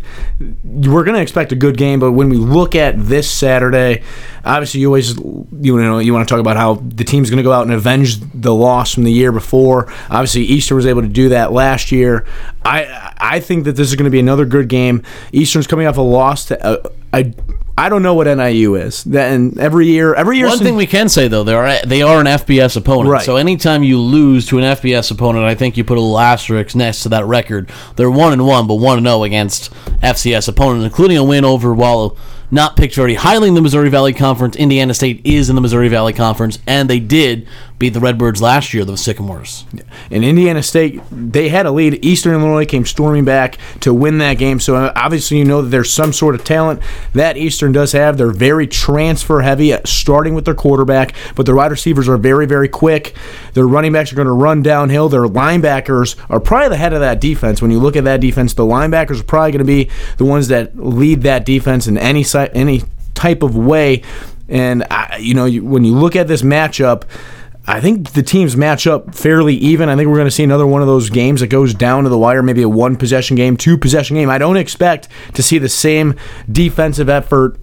we're 0.63 1.03
going 1.03 1.15
to 1.15 1.21
expect 1.21 1.51
a 1.53 1.55
good 1.55 1.75
game, 1.75 1.99
but 1.99 2.11
when 2.11 2.29
we 2.29 2.37
look 2.37 2.75
at 2.75 3.03
this 3.03 3.31
Saturday, 3.31 4.03
obviously 4.45 4.72
you 4.75 4.87
always 4.87 5.17
you 5.17 5.77
know 5.77 5.99
you 5.99 6.13
want 6.13 6.27
to 6.27 6.31
talk 6.31 6.39
about 6.39 6.57
how 6.57 6.75
the 6.75 7.03
team's 7.03 7.29
going 7.29 7.37
to 7.37 7.43
go 7.43 7.51
out 7.51 7.63
and 7.63 7.71
avenge 7.71 8.19
the 8.33 8.53
loss 8.53 8.93
from 8.93 9.03
the 9.03 9.11
year 9.11 9.31
before. 9.31 9.91
Obviously, 10.09 10.43
Easter 10.43 10.75
was 10.75 10.85
able 10.85 11.01
to 11.01 11.07
do 11.07 11.29
that 11.29 11.51
last 11.51 11.91
year. 11.91 12.25
I 12.63 13.13
I 13.17 13.39
think 13.39 13.65
that 13.65 13.75
this 13.75 13.89
is 13.89 13.95
going 13.95 14.05
to 14.05 14.11
be 14.11 14.19
another 14.19 14.45
good 14.45 14.67
game. 14.67 15.03
Eastern's 15.31 15.67
coming 15.67 15.87
off 15.87 15.97
a 15.97 16.01
loss 16.01 16.45
to 16.45 16.65
uh, 16.65 16.89
I 17.13 17.33
I 17.75 17.89
don't 17.89 18.03
know 18.03 18.13
what 18.13 18.27
NIU 18.27 18.75
is. 18.75 19.03
Then 19.03 19.55
every 19.59 19.87
year, 19.87 20.13
every 20.13 20.37
year. 20.37 20.47
One 20.47 20.59
thing 20.59 20.75
we 20.75 20.85
can 20.85 21.09
say 21.09 21.27
though, 21.27 21.43
they 21.43 21.53
are 21.53 21.85
they 21.85 22.03
are 22.03 22.19
an 22.19 22.27
FBS 22.27 22.77
opponent. 22.77 23.09
Right. 23.09 23.25
So 23.25 23.35
anytime 23.35 23.83
you 23.83 23.99
lose 23.99 24.45
to 24.47 24.59
an 24.59 24.63
FBS 24.63 25.09
opponent, 25.11 25.45
I 25.45 25.55
think 25.55 25.75
you 25.75 25.83
put 25.83 25.97
a 25.97 26.01
little 26.01 26.19
asterisk 26.19 26.75
next 26.75 27.03
to 27.03 27.09
that 27.09 27.25
record. 27.25 27.71
They're 27.95 28.11
one 28.11 28.33
and 28.33 28.45
one, 28.45 28.67
but 28.67 28.75
one 28.75 28.97
and 28.97 29.07
zero 29.07 29.19
oh 29.19 29.23
against 29.23 29.73
FCS 30.01 30.47
opponents, 30.49 30.85
including 30.85 31.17
a 31.17 31.23
win 31.23 31.45
over 31.45 31.73
while 31.73 32.15
not 32.53 32.77
picked 32.77 32.93
very 32.95 33.15
highly 33.15 33.47
in 33.47 33.55
the 33.55 33.61
Missouri 33.61 33.89
Valley 33.89 34.13
Conference. 34.13 34.55
Indiana 34.55 34.93
State 34.93 35.21
is 35.25 35.49
in 35.49 35.55
the 35.55 35.61
Missouri 35.61 35.89
Valley 35.89 36.13
Conference, 36.13 36.59
and 36.67 36.87
they 36.87 36.99
did 36.99 37.47
beat 37.79 37.89
the 37.89 37.99
Redbirds 37.99 38.41
last 38.41 38.73
year, 38.73 38.85
the 38.85 38.95
Sycamores. 38.95 39.65
In 40.09 40.23
Indiana 40.23 40.61
State, 40.61 41.01
they 41.11 41.49
had 41.49 41.65
a 41.65 41.71
lead. 41.71 42.05
Eastern 42.05 42.33
Illinois 42.33 42.65
came 42.65 42.85
storming 42.85 43.25
back 43.25 43.57
to 43.81 43.93
win 43.93 44.19
that 44.19 44.35
game. 44.35 44.59
So 44.59 44.75
uh, 44.75 44.93
obviously, 44.95 45.37
you 45.39 45.45
know 45.45 45.63
that 45.63 45.69
there's 45.69 45.91
some 45.91 46.13
sort 46.13 46.35
of 46.35 46.43
talent 46.43 46.81
that 47.13 47.35
Eastern 47.35 47.71
does 47.71 47.91
have. 47.91 48.17
They're 48.17 48.31
very 48.31 48.67
transfer 48.67 49.41
heavy, 49.41 49.73
uh, 49.73 49.81
starting 49.83 50.35
with 50.35 50.45
their 50.45 50.53
quarterback, 50.53 51.13
but 51.35 51.45
the 51.45 51.55
wide 51.55 51.71
receivers 51.71 52.07
are 52.07 52.17
very, 52.17 52.45
very 52.45 52.69
quick. 52.69 53.15
Their 53.53 53.67
running 53.67 53.91
backs 53.91 54.13
are 54.13 54.15
going 54.15 54.27
to 54.27 54.33
run 54.33 54.61
downhill. 54.61 55.09
Their 55.09 55.23
linebackers 55.23 56.15
are 56.29 56.39
probably 56.39 56.69
the 56.69 56.77
head 56.77 56.93
of 56.93 57.01
that 57.01 57.19
defense. 57.19 57.61
When 57.61 57.71
you 57.71 57.79
look 57.79 57.95
at 57.95 58.03
that 58.05 58.21
defense, 58.21 58.53
the 58.53 58.63
linebackers 58.63 59.19
are 59.19 59.25
probably 59.25 59.51
going 59.51 59.59
to 59.59 59.65
be 59.65 59.89
the 60.17 60.25
ones 60.25 60.47
that 60.49 60.77
lead 60.77 61.23
that 61.23 61.45
defense 61.45 61.87
in 61.87 61.97
any 61.97 62.23
any 62.53 62.83
type 63.13 63.43
of 63.43 63.55
way. 63.55 64.03
And 64.49 64.85
I, 64.91 65.17
you 65.17 65.33
know, 65.33 65.49
when 65.49 65.85
you 65.85 65.95
look 65.95 66.15
at 66.15 66.27
this 66.27 66.41
matchup, 66.41 67.03
I 67.65 67.79
think 67.79 68.11
the 68.11 68.23
teams 68.23 68.57
match 68.57 68.87
up 68.87 69.15
fairly 69.15 69.55
even. 69.55 69.87
I 69.87 69.95
think 69.95 70.09
we're 70.09 70.17
going 70.17 70.27
to 70.27 70.31
see 70.31 70.43
another 70.43 70.67
one 70.67 70.81
of 70.81 70.87
those 70.87 71.09
games 71.09 71.39
that 71.39 71.47
goes 71.47 71.73
down 71.73 72.03
to 72.03 72.09
the 72.09 72.17
wire, 72.17 72.43
maybe 72.43 72.61
a 72.61 72.69
one 72.69 72.97
possession 72.97 73.37
game, 73.37 73.55
two 73.55 73.77
possession 73.77 74.17
game. 74.17 74.29
I 74.29 74.37
don't 74.37 74.57
expect 74.57 75.07
to 75.35 75.43
see 75.43 75.59
the 75.59 75.69
same 75.69 76.15
defensive 76.51 77.07
effort 77.07 77.57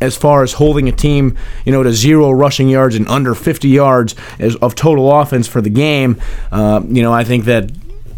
as 0.00 0.16
far 0.16 0.42
as 0.42 0.54
holding 0.54 0.88
a 0.88 0.92
team, 0.92 1.36
you 1.64 1.72
know, 1.72 1.82
to 1.82 1.92
zero 1.92 2.30
rushing 2.30 2.68
yards 2.68 2.96
and 2.96 3.06
under 3.08 3.34
50 3.34 3.68
yards 3.68 4.14
as, 4.38 4.56
of 4.56 4.74
total 4.74 5.12
offense 5.12 5.46
for 5.46 5.60
the 5.60 5.70
game. 5.70 6.20
Uh, 6.50 6.80
you 6.88 7.02
know, 7.02 7.12
I 7.12 7.22
think 7.22 7.44
that 7.44 7.70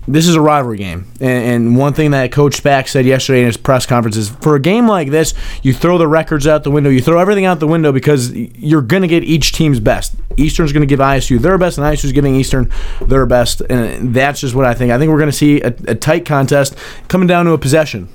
this 0.07 0.29
is 0.29 0.35
a 0.35 0.41
rivalry 0.41 0.77
game. 0.77 1.07
And, 1.21 1.45
and, 1.45 1.77
one 1.77 1.95
thing 1.95 2.11
that 2.11 2.31
Coach 2.31 2.63
Spack 2.63 2.89
said 2.89 3.07
yesterday 3.07 3.41
in 3.41 3.47
his 3.47 3.57
press 3.57 3.87
conference 3.87 4.17
is 4.17 4.29
for 4.29 4.55
a 4.55 4.61
game 4.61 4.87
like 4.87 5.11
this, 5.11 5.35
you 5.63 5.73
throw 5.73 5.99
the 5.99 6.09
records 6.09 6.47
out 6.47 6.63
the 6.63 6.71
window, 6.71 6.91
you 6.91 7.01
throw 7.01 7.19
everything 7.19 7.47
out 7.47 7.61
the 7.61 7.67
window 7.67 7.91
because 7.91 8.33
you're 8.33 8.83
going 8.83 9.03
to 9.03 9.09
get 9.09 9.25
each 9.25 9.53
team's 9.53 9.81
best. 9.81 10.15
Eastern's 10.37 10.73
going 10.73 10.83
to 10.83 10.87
give 10.87 11.01
ISU 11.01 11.41
their 11.41 11.59
best, 11.59 11.79
and 11.79 11.87
ISU's 11.87 12.13
giving 12.13 12.35
Eastern 12.35 12.71
their 13.01 13.25
best. 13.27 13.61
And 13.63 14.15
that's 14.15 14.41
just 14.41 14.55
what 14.55 14.67
I 14.67 14.75
think. 14.75 14.93
I 14.93 14.99
think 14.99 15.11
we're 15.11 15.19
going 15.19 15.31
to 15.31 15.37
see 15.37 15.61
a, 15.63 15.75
a 15.89 15.95
tight 15.95 16.27
contest 16.27 16.77
coming 17.09 17.27
down 17.27 17.47
to 17.47 17.53
a 17.53 17.59
possession. 17.59 18.09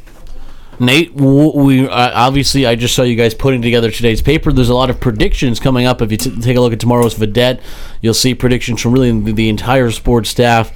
Nate, 0.82 1.14
we 1.14 1.88
obviously 1.90 2.66
I 2.66 2.76
just 2.76 2.96
saw 2.96 3.04
you 3.04 3.18
guys 3.18 3.34
putting 3.34 3.62
together 3.62 3.92
today's 3.92 4.22
paper. 4.22 4.54
There's 4.54 4.70
a 4.70 4.76
lot 4.76 4.90
of 4.90 5.02
predictions 5.02 5.60
coming 5.60 5.86
up. 5.86 6.02
If 6.02 6.10
you 6.10 6.18
t- 6.18 6.40
take 6.40 6.56
a 6.56 6.62
look 6.62 6.72
at 6.72 6.80
tomorrow's 6.80 7.16
Vidette, 7.16 7.62
you'll 8.02 8.14
see 8.14 8.34
predictions 8.34 8.82
from 8.82 8.94
really 8.94 9.12
the 9.34 9.50
entire 9.50 9.92
sports 9.92 10.30
staff. 10.30 10.72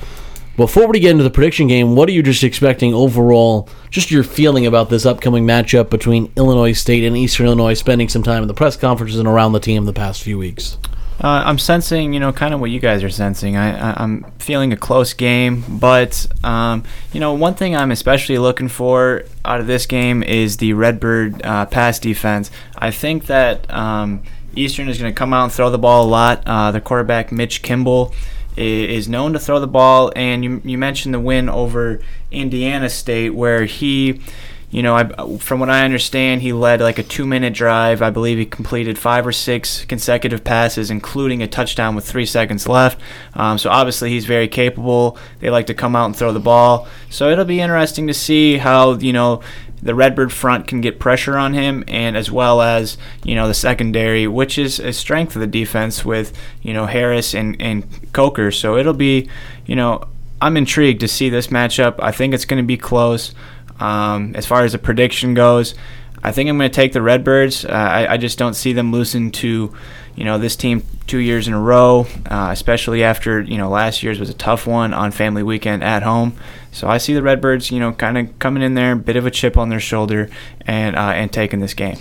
Before 0.55 0.87
we 0.87 0.99
get 0.99 1.09
into 1.09 1.23
the 1.23 1.31
prediction 1.31 1.65
game, 1.65 1.95
what 1.95 2.07
are 2.07 2.11
you 2.11 2.21
just 2.21 2.43
expecting 2.43 2.93
overall? 2.93 3.67
Just 3.89 4.11
your 4.11 4.23
feeling 4.23 4.67
about 4.67 4.87
this 4.87 5.03
upcoming 5.03 5.47
matchup 5.47 5.89
between 5.89 6.31
Illinois 6.35 6.73
State 6.73 7.03
and 7.03 7.17
Eastern 7.17 7.47
Illinois, 7.47 7.73
spending 7.73 8.07
some 8.07 8.21
time 8.21 8.43
in 8.43 8.47
the 8.47 8.53
press 8.53 8.77
conferences 8.77 9.17
and 9.17 9.27
around 9.27 9.53
the 9.53 9.59
team 9.59 9.85
the 9.85 9.93
past 9.93 10.21
few 10.21 10.37
weeks. 10.37 10.77
Uh, 11.19 11.41
I'm 11.43 11.57
sensing, 11.57 12.13
you 12.13 12.19
know, 12.19 12.31
kind 12.31 12.53
of 12.53 12.59
what 12.59 12.69
you 12.69 12.79
guys 12.79 13.03
are 13.03 13.09
sensing. 13.09 13.57
I, 13.57 14.03
am 14.03 14.31
feeling 14.37 14.71
a 14.73 14.77
close 14.77 15.13
game, 15.13 15.63
but 15.67 16.27
um, 16.43 16.83
you 17.13 17.19
know, 17.19 17.33
one 17.33 17.55
thing 17.55 17.75
I'm 17.75 17.89
especially 17.89 18.37
looking 18.37 18.67
for 18.67 19.23
out 19.43 19.59
of 19.59 19.65
this 19.65 19.87
game 19.87 20.21
is 20.21 20.57
the 20.57 20.73
Redbird 20.73 21.43
uh, 21.43 21.65
pass 21.65 21.97
defense. 21.97 22.51
I 22.77 22.91
think 22.91 23.25
that 23.25 23.71
um, 23.73 24.21
Eastern 24.55 24.87
is 24.87 24.99
going 24.99 25.11
to 25.11 25.17
come 25.17 25.33
out 25.33 25.45
and 25.45 25.51
throw 25.51 25.71
the 25.71 25.79
ball 25.79 26.05
a 26.05 26.09
lot. 26.09 26.43
Uh, 26.45 26.71
the 26.71 26.81
quarterback 26.81 27.31
Mitch 27.31 27.63
Kimble 27.63 28.13
is 28.57 29.07
known 29.07 29.33
to 29.33 29.39
throw 29.39 29.59
the 29.59 29.67
ball, 29.67 30.11
and 30.15 30.43
you, 30.43 30.61
you 30.63 30.77
mentioned 30.77 31.13
the 31.13 31.19
win 31.19 31.49
over 31.49 32.01
Indiana 32.31 32.89
State, 32.89 33.31
where 33.31 33.65
he, 33.65 34.21
you 34.69 34.81
know, 34.81 34.95
I, 34.95 35.37
from 35.37 35.59
what 35.59 35.69
I 35.69 35.85
understand, 35.85 36.41
he 36.41 36.53
led 36.53 36.81
like 36.81 36.97
a 36.97 37.03
two 37.03 37.25
minute 37.25 37.53
drive. 37.53 38.01
I 38.01 38.09
believe 38.09 38.37
he 38.37 38.45
completed 38.45 38.97
five 38.97 39.25
or 39.25 39.31
six 39.31 39.85
consecutive 39.85 40.43
passes, 40.43 40.89
including 40.89 41.43
a 41.43 41.47
touchdown 41.47 41.95
with 41.95 42.05
three 42.05 42.25
seconds 42.25 42.67
left. 42.67 42.99
Um, 43.33 43.57
so 43.57 43.69
obviously, 43.69 44.09
he's 44.09 44.25
very 44.25 44.47
capable. 44.47 45.17
They 45.39 45.49
like 45.49 45.67
to 45.67 45.73
come 45.73 45.95
out 45.95 46.05
and 46.05 46.15
throw 46.15 46.33
the 46.33 46.39
ball. 46.39 46.87
So 47.09 47.29
it'll 47.29 47.45
be 47.45 47.61
interesting 47.61 48.07
to 48.07 48.13
see 48.13 48.57
how, 48.57 48.93
you 48.93 49.13
know, 49.13 49.41
the 49.83 49.93
Redbird 49.93 50.31
front 50.31 50.67
can 50.67 50.81
get 50.81 50.99
pressure 50.99 51.37
on 51.37 51.53
him, 51.53 51.83
and 51.87 52.15
as 52.15 52.31
well 52.31 52.61
as 52.61 52.97
you 53.23 53.35
know 53.35 53.47
the 53.47 53.53
secondary, 53.53 54.27
which 54.27 54.57
is 54.57 54.79
a 54.79 54.93
strength 54.93 55.35
of 55.35 55.41
the 55.41 55.47
defense 55.47 56.05
with 56.05 56.35
you 56.61 56.73
know 56.73 56.85
Harris 56.85 57.33
and 57.33 57.61
and 57.61 57.85
Coker. 58.13 58.49
So 58.51 58.77
it'll 58.77 58.93
be 58.93 59.29
you 59.65 59.75
know 59.75 60.07
I'm 60.41 60.57
intrigued 60.57 61.01
to 61.01 61.07
see 61.07 61.29
this 61.29 61.47
matchup. 61.47 61.95
I 61.99 62.11
think 62.11 62.33
it's 62.33 62.45
going 62.45 62.61
to 62.61 62.67
be 62.67 62.77
close. 62.77 63.33
Um, 63.79 64.33
as 64.35 64.45
far 64.45 64.63
as 64.63 64.71
the 64.71 64.77
prediction 64.77 65.33
goes, 65.33 65.75
I 66.23 66.31
think 66.31 66.49
I'm 66.49 66.57
going 66.57 66.69
to 66.69 66.75
take 66.75 66.93
the 66.93 67.01
Redbirds. 67.01 67.65
Uh, 67.65 67.69
I, 67.69 68.13
I 68.13 68.17
just 68.17 68.37
don't 68.37 68.53
see 68.53 68.71
them 68.71 68.91
losing 68.91 69.31
to 69.31 69.75
you 70.15 70.23
know 70.23 70.37
this 70.37 70.55
team 70.55 70.83
two 71.07 71.17
years 71.17 71.47
in 71.47 71.53
a 71.53 71.59
row, 71.59 72.07
uh, 72.29 72.49
especially 72.51 73.03
after 73.03 73.41
you 73.41 73.57
know 73.57 73.69
last 73.69 74.03
year's 74.03 74.19
was 74.19 74.29
a 74.29 74.33
tough 74.33 74.67
one 74.67 74.93
on 74.93 75.11
family 75.11 75.43
weekend 75.43 75.83
at 75.83 76.03
home. 76.03 76.35
So 76.71 76.87
I 76.87 76.97
see 76.97 77.13
the 77.13 77.21
Redbirds, 77.21 77.71
you 77.71 77.79
know, 77.79 77.91
kind 77.93 78.17
of 78.17 78.39
coming 78.39 78.63
in 78.63 78.73
there, 78.73 78.95
bit 78.95 79.15
of 79.15 79.25
a 79.25 79.31
chip 79.31 79.57
on 79.57 79.69
their 79.69 79.79
shoulder, 79.79 80.29
and 80.61 80.95
uh, 80.95 81.11
and 81.11 81.31
taking 81.31 81.59
this 81.59 81.73
game. 81.73 81.97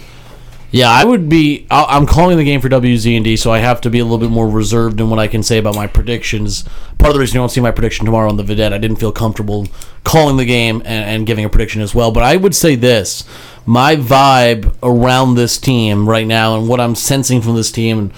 Yeah, 0.73 0.89
I 0.89 1.05
would 1.05 1.29
be. 1.29 1.67
I'm 1.71 2.07
calling 2.07 2.39
the 2.39 2.45
game 2.45 2.63
for 2.63 2.71
WZND, 2.71 3.39
so 3.39 3.53
I 3.53 3.59
have 3.59 3.83
to 3.83 3.91
be 3.91 3.99
a 3.99 4.05
little 4.05 4.19
bit 4.19 4.31
more 4.31 4.49
reserved 4.49 5.01
in 5.01 5.11
what 5.11 5.19
I 5.19 5.29
can 5.29 5.43
say 5.43 5.59
about 5.59 5.75
my 5.77 5.87
predictions. 5.87 6.63
Part 6.97 7.11
of 7.11 7.15
the 7.15 7.21
reason 7.21 7.35
you 7.35 7.43
don't 7.43 7.51
see 7.51 7.61
my 7.61 7.71
prediction 7.71 8.07
tomorrow 8.07 8.31
on 8.31 8.39
the 8.39 8.43
Vidette, 8.43 8.73
I 8.73 8.79
didn't 8.79 8.97
feel 8.97 9.13
comfortable 9.13 9.67
calling 10.03 10.39
the 10.39 10.47
game 10.47 10.77
and, 10.87 11.05
and 11.05 11.27
giving 11.27 11.45
a 11.45 11.51
prediction 11.51 11.83
as 11.83 11.95
well. 11.95 12.11
But 12.11 12.23
I 12.23 12.37
would 12.37 12.55
say 12.55 12.75
this: 12.75 13.29
my 13.67 13.97
vibe 13.97 14.75
around 14.83 15.35
this 15.35 15.59
team 15.59 16.09
right 16.09 16.27
now, 16.27 16.57
and 16.57 16.69
what 16.69 16.81
I'm 16.81 16.95
sensing 16.95 17.41
from 17.41 17.57
this 17.57 17.73
team, 17.73 17.99
and 17.99 18.13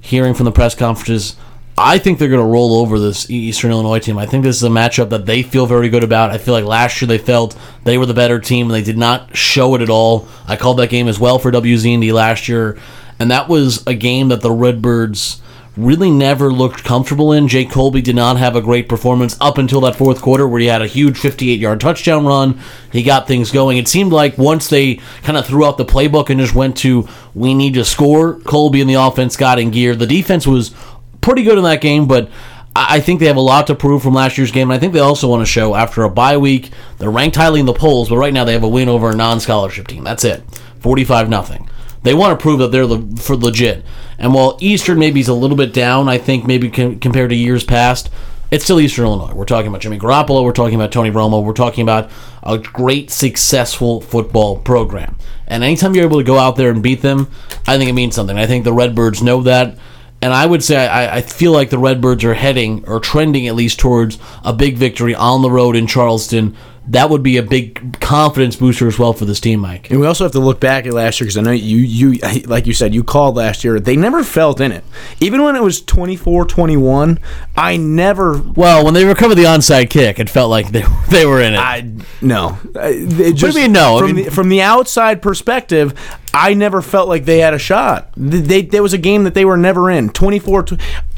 hearing 0.00 0.34
from 0.34 0.44
the 0.44 0.52
press 0.52 0.74
conferences 0.74 1.36
I 1.80 1.98
think 1.98 2.18
they're 2.18 2.28
going 2.28 2.44
to 2.44 2.52
roll 2.52 2.80
over 2.80 2.98
this 2.98 3.30
Eastern 3.30 3.70
Illinois 3.70 4.00
team. 4.00 4.18
I 4.18 4.26
think 4.26 4.42
this 4.42 4.56
is 4.56 4.64
a 4.64 4.68
matchup 4.68 5.10
that 5.10 5.26
they 5.26 5.44
feel 5.44 5.64
very 5.64 5.88
good 5.88 6.02
about. 6.02 6.30
I 6.30 6.38
feel 6.38 6.52
like 6.52 6.64
last 6.64 7.00
year 7.00 7.06
they 7.06 7.18
felt 7.18 7.56
they 7.84 7.96
were 7.96 8.06
the 8.06 8.14
better 8.14 8.40
team 8.40 8.66
and 8.66 8.74
they 8.74 8.82
did 8.82 8.98
not 8.98 9.36
show 9.36 9.76
it 9.76 9.82
at 9.82 9.88
all. 9.88 10.26
I 10.48 10.56
called 10.56 10.78
that 10.78 10.90
game 10.90 11.06
as 11.06 11.20
well 11.20 11.38
for 11.38 11.52
WZND 11.52 12.12
last 12.12 12.48
year, 12.48 12.76
and 13.20 13.30
that 13.30 13.48
was 13.48 13.86
a 13.86 13.94
game 13.94 14.28
that 14.28 14.40
the 14.40 14.50
Redbirds 14.50 15.40
really 15.78 16.10
never 16.10 16.52
looked 16.52 16.82
comfortable 16.82 17.32
in. 17.32 17.46
Jake 17.46 17.70
Kolbe 17.70 18.02
did 18.02 18.16
not 18.16 18.36
have 18.36 18.56
a 18.56 18.60
great 18.60 18.88
performance 18.88 19.36
up 19.40 19.58
until 19.58 19.80
that 19.82 19.94
fourth 19.94 20.20
quarter 20.20 20.46
where 20.46 20.60
he 20.60 20.66
had 20.66 20.82
a 20.82 20.86
huge 20.86 21.16
58 21.16 21.60
yard 21.60 21.80
touchdown 21.80 22.26
run. 22.26 22.60
He 22.90 23.02
got 23.02 23.28
things 23.28 23.52
going. 23.52 23.78
It 23.78 23.86
seemed 23.86 24.12
like 24.12 24.36
once 24.36 24.68
they 24.68 24.96
kind 25.22 25.38
of 25.38 25.46
threw 25.46 25.64
out 25.64 25.78
the 25.78 25.84
playbook 25.84 26.30
and 26.30 26.40
just 26.40 26.54
went 26.54 26.76
to, 26.78 27.08
we 27.34 27.54
need 27.54 27.74
to 27.74 27.84
score, 27.84 28.34
Kolbe 28.40 28.80
and 28.80 28.90
the 28.90 28.94
offense 28.94 29.36
got 29.36 29.58
in 29.58 29.70
gear. 29.70 29.94
The 29.94 30.06
defense 30.06 30.46
was 30.46 30.74
pretty 31.20 31.44
good 31.44 31.58
in 31.58 31.64
that 31.64 31.80
game, 31.80 32.08
but 32.08 32.28
I 32.74 33.00
think 33.00 33.20
they 33.20 33.26
have 33.26 33.36
a 33.36 33.40
lot 33.40 33.68
to 33.68 33.74
prove 33.74 34.02
from 34.02 34.14
last 34.14 34.36
year's 34.36 34.50
game. 34.50 34.70
And 34.70 34.76
I 34.76 34.80
think 34.80 34.92
they 34.92 35.00
also 35.00 35.28
want 35.28 35.42
to 35.42 35.46
show 35.46 35.74
after 35.74 36.02
a 36.02 36.10
bye 36.10 36.36
week, 36.36 36.70
they're 36.98 37.10
ranked 37.10 37.36
highly 37.36 37.60
in 37.60 37.66
the 37.66 37.72
polls, 37.72 38.08
but 38.08 38.16
right 38.16 38.32
now 38.32 38.44
they 38.44 38.52
have 38.52 38.64
a 38.64 38.68
win 38.68 38.88
over 38.88 39.10
a 39.10 39.16
non-scholarship 39.16 39.86
team. 39.86 40.04
That's 40.04 40.24
it, 40.24 40.42
forty-five 40.80 41.28
nothing. 41.28 41.68
They 42.02 42.14
want 42.14 42.38
to 42.38 42.42
prove 42.42 42.60
that 42.60 42.72
they're 42.72 42.86
for 43.16 43.36
legit. 43.36 43.84
And 44.18 44.34
while 44.34 44.58
Eastern 44.60 44.98
maybe 44.98 45.20
is 45.20 45.28
a 45.28 45.34
little 45.34 45.56
bit 45.56 45.72
down, 45.72 46.08
I 46.08 46.18
think 46.18 46.46
maybe 46.46 46.70
com- 46.70 46.98
compared 46.98 47.30
to 47.30 47.36
years 47.36 47.64
past, 47.64 48.10
it's 48.50 48.64
still 48.64 48.80
Eastern 48.80 49.04
Illinois. 49.04 49.34
We're 49.34 49.44
talking 49.44 49.68
about 49.68 49.80
Jimmy 49.80 49.98
Garoppolo. 49.98 50.42
We're 50.42 50.52
talking 50.52 50.74
about 50.74 50.90
Tony 50.90 51.10
Romo. 51.10 51.44
We're 51.44 51.52
talking 51.52 51.82
about 51.82 52.10
a 52.42 52.58
great, 52.58 53.10
successful 53.10 54.00
football 54.00 54.58
program. 54.58 55.16
And 55.46 55.62
anytime 55.62 55.94
you're 55.94 56.04
able 56.04 56.18
to 56.18 56.24
go 56.24 56.38
out 56.38 56.56
there 56.56 56.70
and 56.70 56.82
beat 56.82 57.02
them, 57.02 57.30
I 57.66 57.76
think 57.78 57.90
it 57.90 57.94
means 57.94 58.14
something. 58.14 58.38
I 58.38 58.46
think 58.46 58.64
the 58.64 58.72
Redbirds 58.72 59.22
know 59.22 59.42
that 59.42 59.78
and 60.20 60.32
I 60.32 60.46
would 60.46 60.64
say 60.64 60.86
I, 60.86 61.18
I 61.18 61.20
feel 61.22 61.52
like 61.52 61.70
the 61.70 61.78
Redbirds 61.78 62.24
are 62.24 62.34
heading 62.34 62.84
or 62.88 62.98
trending 63.00 63.46
at 63.46 63.54
least 63.54 63.78
towards 63.78 64.18
a 64.44 64.52
big 64.52 64.76
victory 64.76 65.14
on 65.14 65.42
the 65.42 65.50
road 65.50 65.76
in 65.76 65.86
Charleston 65.86 66.56
that 66.88 67.10
would 67.10 67.22
be 67.22 67.36
a 67.36 67.42
big 67.42 68.00
confidence 68.00 68.56
booster 68.56 68.88
as 68.88 68.98
well 68.98 69.12
for 69.12 69.26
this 69.26 69.40
team, 69.40 69.60
Mike. 69.60 69.90
And 69.90 70.00
we 70.00 70.06
also 70.06 70.24
have 70.24 70.32
to 70.32 70.40
look 70.40 70.58
back 70.58 70.86
at 70.86 70.92
last 70.92 71.20
year 71.20 71.26
because 71.26 71.36
I 71.36 71.42
know 71.42 71.50
you, 71.50 71.78
you, 71.78 72.18
like 72.46 72.66
you 72.66 72.72
said, 72.72 72.94
you 72.94 73.04
called 73.04 73.36
last 73.36 73.62
year. 73.62 73.78
They 73.78 73.96
never 73.96 74.24
felt 74.24 74.60
in 74.60 74.72
it, 74.72 74.84
even 75.20 75.42
when 75.42 75.54
it 75.54 75.62
was 75.62 75.82
24-21. 75.82 77.18
I 77.56 77.76
never. 77.76 78.40
Well, 78.40 78.84
when 78.84 78.94
they 78.94 79.04
recovered 79.04 79.34
the 79.34 79.44
onside 79.44 79.90
kick, 79.90 80.18
it 80.18 80.30
felt 80.30 80.50
like 80.50 80.70
they 80.72 80.84
they 81.10 81.26
were 81.26 81.42
in 81.42 81.54
it. 81.54 81.58
I 81.58 81.92
no. 82.22 82.58
Uh, 82.74 82.80
it 82.84 83.32
just, 83.34 83.42
what 83.42 83.52
do 83.52 83.58
you 83.60 83.64
mean 83.66 83.72
no? 83.72 83.98
From, 83.98 84.08
I 84.08 84.12
mean, 84.12 84.24
the, 84.24 84.30
from 84.30 84.48
the 84.48 84.62
outside 84.62 85.20
perspective, 85.20 85.94
I 86.34 86.54
never 86.54 86.82
felt 86.82 87.08
like 87.08 87.24
they 87.24 87.38
had 87.38 87.54
a 87.54 87.58
shot. 87.58 88.10
They, 88.16 88.62
there 88.62 88.82
was 88.82 88.92
a 88.92 88.98
game 88.98 89.24
that 89.24 89.34
they 89.34 89.44
were 89.44 89.56
never 89.56 89.90
in. 89.90 90.10
24 90.10 90.66